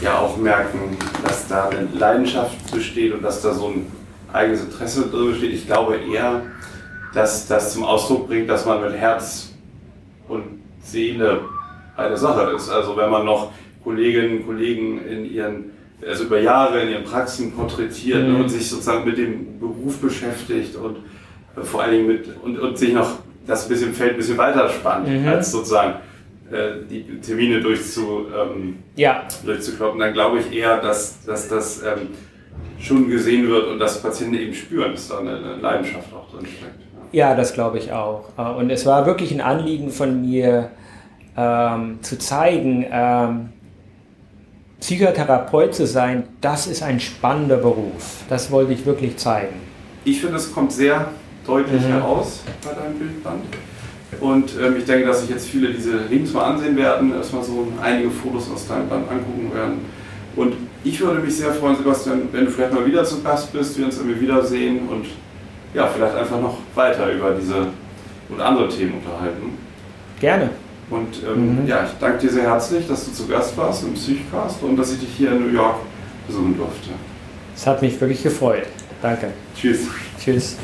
ja 0.00 0.18
auch 0.18 0.36
merken, 0.36 0.96
dass 1.24 1.46
da 1.48 1.68
eine 1.68 1.88
Leidenschaft 1.96 2.72
besteht 2.72 3.12
und 3.12 3.22
dass 3.22 3.42
da 3.42 3.52
so 3.52 3.68
ein 3.68 3.86
eigenes 4.32 4.64
Interesse 4.64 5.08
drin 5.08 5.30
besteht. 5.30 5.52
Ich 5.52 5.66
glaube 5.66 5.96
eher, 5.96 6.42
dass 7.14 7.46
das 7.46 7.72
zum 7.72 7.84
Ausdruck 7.84 8.26
bringt, 8.28 8.48
dass 8.48 8.66
man 8.66 8.80
mit 8.80 8.94
Herz 8.94 9.52
und 10.28 10.44
Seele 10.82 11.40
eine 11.96 12.16
Sache 12.16 12.52
ist. 12.52 12.70
Also 12.70 12.96
wenn 12.96 13.10
man 13.10 13.24
noch 13.26 13.52
Kolleginnen 13.84 14.38
und 14.38 14.46
Kollegen 14.46 15.06
in 15.06 15.24
ihren, 15.24 15.70
also 16.06 16.24
über 16.24 16.40
Jahre 16.40 16.82
in 16.82 16.90
ihren 16.90 17.04
Praxen 17.04 17.52
porträtiert 17.52 18.26
mhm. 18.26 18.40
und 18.40 18.48
sich 18.48 18.68
sozusagen 18.68 19.04
mit 19.04 19.18
dem 19.18 19.58
Beruf 19.58 19.98
beschäftigt 19.98 20.76
und 20.76 20.96
äh, 21.56 21.64
vor 21.64 21.82
allen 21.82 21.92
Dingen 21.92 22.06
mit 22.06 22.28
und, 22.42 22.58
und 22.58 22.78
sich 22.78 22.92
noch 22.92 23.18
das 23.48 23.66
bisschen 23.66 23.92
Feld 23.92 24.12
ein 24.12 24.16
bisschen 24.18 24.38
weiter 24.38 24.68
spannt, 24.68 25.08
mhm. 25.08 25.26
als 25.26 25.50
sozusagen 25.50 25.94
äh, 26.52 26.84
die 26.88 27.20
Termine 27.20 27.60
durchzu, 27.60 28.26
ähm, 28.34 28.78
ja. 28.94 29.24
durchzukloppen, 29.44 29.98
dann 29.98 30.12
glaube 30.12 30.38
ich 30.38 30.52
eher, 30.56 30.80
dass, 30.80 31.24
dass 31.24 31.48
das 31.48 31.82
ähm, 31.82 32.08
schon 32.78 33.08
gesehen 33.08 33.48
wird 33.48 33.66
und 33.68 33.80
dass 33.80 34.00
Patienten 34.00 34.34
eben 34.34 34.54
spüren, 34.54 34.92
dass 34.92 35.08
da 35.08 35.18
eine, 35.18 35.36
eine 35.36 35.56
Leidenschaft 35.56 36.12
auch 36.14 36.30
drin 36.30 36.46
steckt. 36.46 36.78
Ja, 37.10 37.34
das 37.34 37.54
glaube 37.54 37.78
ich 37.78 37.90
auch. 37.90 38.28
Äh, 38.36 38.42
und 38.42 38.70
es 38.70 38.86
war 38.86 39.06
wirklich 39.06 39.32
ein 39.32 39.40
Anliegen 39.40 39.90
von 39.90 40.20
mir, 40.20 40.70
ähm, 41.36 41.98
zu 42.02 42.18
zeigen, 42.18 42.84
ähm, 42.90 43.48
Psychotherapeut 44.80 45.74
zu 45.74 45.86
sein, 45.86 46.24
das 46.40 46.66
ist 46.66 46.82
ein 46.82 47.00
spannender 47.00 47.56
Beruf. 47.56 48.24
Das 48.28 48.50
wollte 48.50 48.72
ich 48.72 48.86
wirklich 48.86 49.16
zeigen. 49.16 49.54
Ich 50.04 50.20
finde, 50.20 50.36
es 50.36 50.52
kommt 50.52 50.72
sehr 50.72 51.08
deutlich 51.48 51.82
mhm. 51.82 51.86
heraus 51.86 52.42
bei 52.62 52.72
deinem 52.74 52.98
Bildband. 52.98 53.44
Und 54.20 54.52
ähm, 54.60 54.76
ich 54.76 54.84
denke, 54.84 55.06
dass 55.06 55.20
sich 55.22 55.30
jetzt 55.30 55.48
viele 55.48 55.72
diese 55.72 55.98
Links 56.10 56.32
mal 56.32 56.52
ansehen 56.52 56.76
werden, 56.76 57.14
erstmal 57.14 57.42
so 57.42 57.68
einige 57.82 58.10
Fotos 58.10 58.50
aus 58.52 58.66
deinem 58.66 58.88
Band 58.88 59.10
angucken 59.10 59.50
werden. 59.54 59.80
Und 60.36 60.54
ich 60.84 61.00
würde 61.00 61.20
mich 61.20 61.36
sehr 61.36 61.52
freuen, 61.52 61.76
Sebastian, 61.76 62.22
wenn 62.32 62.44
du 62.44 62.50
vielleicht 62.50 62.72
mal 62.72 62.86
wieder 62.86 63.04
zu 63.04 63.22
Gast 63.22 63.52
bist, 63.52 63.76
wir 63.78 63.86
uns 63.86 63.98
irgendwie 63.98 64.20
wiedersehen 64.20 64.88
und 64.88 65.06
ja, 65.74 65.86
vielleicht 65.86 66.14
einfach 66.14 66.40
noch 66.40 66.58
weiter 66.74 67.12
über 67.12 67.32
diese 67.32 67.66
und 68.28 68.40
andere 68.40 68.68
Themen 68.68 68.94
unterhalten. 68.94 69.58
Gerne. 70.20 70.50
Und 70.90 71.22
ähm, 71.26 71.62
mhm. 71.62 71.66
ja, 71.66 71.84
ich 71.84 71.90
danke 72.00 72.18
dir 72.18 72.30
sehr 72.30 72.44
herzlich, 72.44 72.86
dass 72.86 73.04
du 73.04 73.12
zu 73.12 73.26
Gast 73.26 73.56
warst 73.56 73.84
im 73.84 73.94
Psychcast 73.94 74.62
und 74.62 74.76
dass 74.76 74.92
ich 74.92 75.00
dich 75.00 75.10
hier 75.16 75.32
in 75.32 75.46
New 75.46 75.52
York 75.52 75.76
besuchen 76.26 76.56
durfte. 76.56 76.90
Es 77.54 77.66
hat 77.66 77.82
mich 77.82 78.00
wirklich 78.00 78.22
gefreut. 78.22 78.66
Danke. 79.02 79.28
Tschüss. 79.54 79.86
Tschüss. 80.18 80.56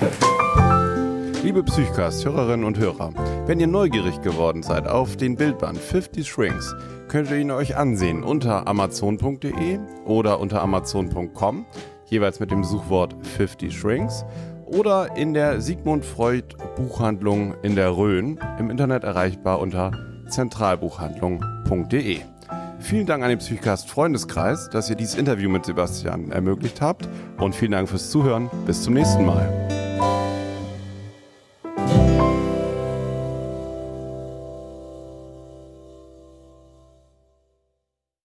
Liebe 1.45 1.63
Psychcast-Hörerinnen 1.63 2.65
und 2.65 2.79
Hörer, 2.79 3.11
wenn 3.45 3.61
ihr 3.61 3.67
neugierig 3.67 4.23
geworden 4.23 4.63
seid 4.63 4.89
auf 4.89 5.19
den 5.19 5.37
Bildband 5.37 5.77
50 5.77 6.27
Shrinks, 6.27 6.75
könnt 7.07 7.31
ihr 7.31 7.37
ihn 7.37 7.51
euch 7.51 7.77
ansehen 7.77 8.25
unter 8.25 8.67
amazon.de 8.67 9.79
oder 10.07 10.41
unter 10.41 10.63
amazon.com, 10.63 11.67
jeweils 12.07 12.41
mit 12.41 12.51
dem 12.51 12.65
Suchwort 12.65 13.15
50 13.37 13.79
Shrinks 13.79 14.25
oder 14.65 15.15
in 15.19 15.35
der 15.35 15.61
Sigmund 15.61 16.07
Freud 16.07 16.57
Buchhandlung 16.77 17.53
in 17.63 17.77
der 17.77 17.95
Rhön, 17.95 18.41
im 18.59 18.71
Internet 18.71 19.05
erreichbar 19.05 19.61
unter 19.61 19.93
zentralbuchhandlung.de. 20.31 22.21
Vielen 22.79 23.07
Dank 23.07 23.23
an 23.23 23.29
den 23.29 23.39
Psychcast 23.39 23.91
Freundeskreis, 23.91 24.71
dass 24.71 24.89
ihr 24.89 24.97
dieses 24.97 25.15
Interview 25.15 25.51
mit 25.51 25.67
Sebastian 25.67 26.31
ermöglicht 26.31 26.81
habt 26.81 27.07
und 27.37 27.55
vielen 27.55 27.73
Dank 27.73 27.91
fürs 27.91 28.09
Zuhören. 28.09 28.49
Bis 28.65 28.83
zum 28.83 28.95
nächsten 28.95 29.27
Mal. 29.27 29.84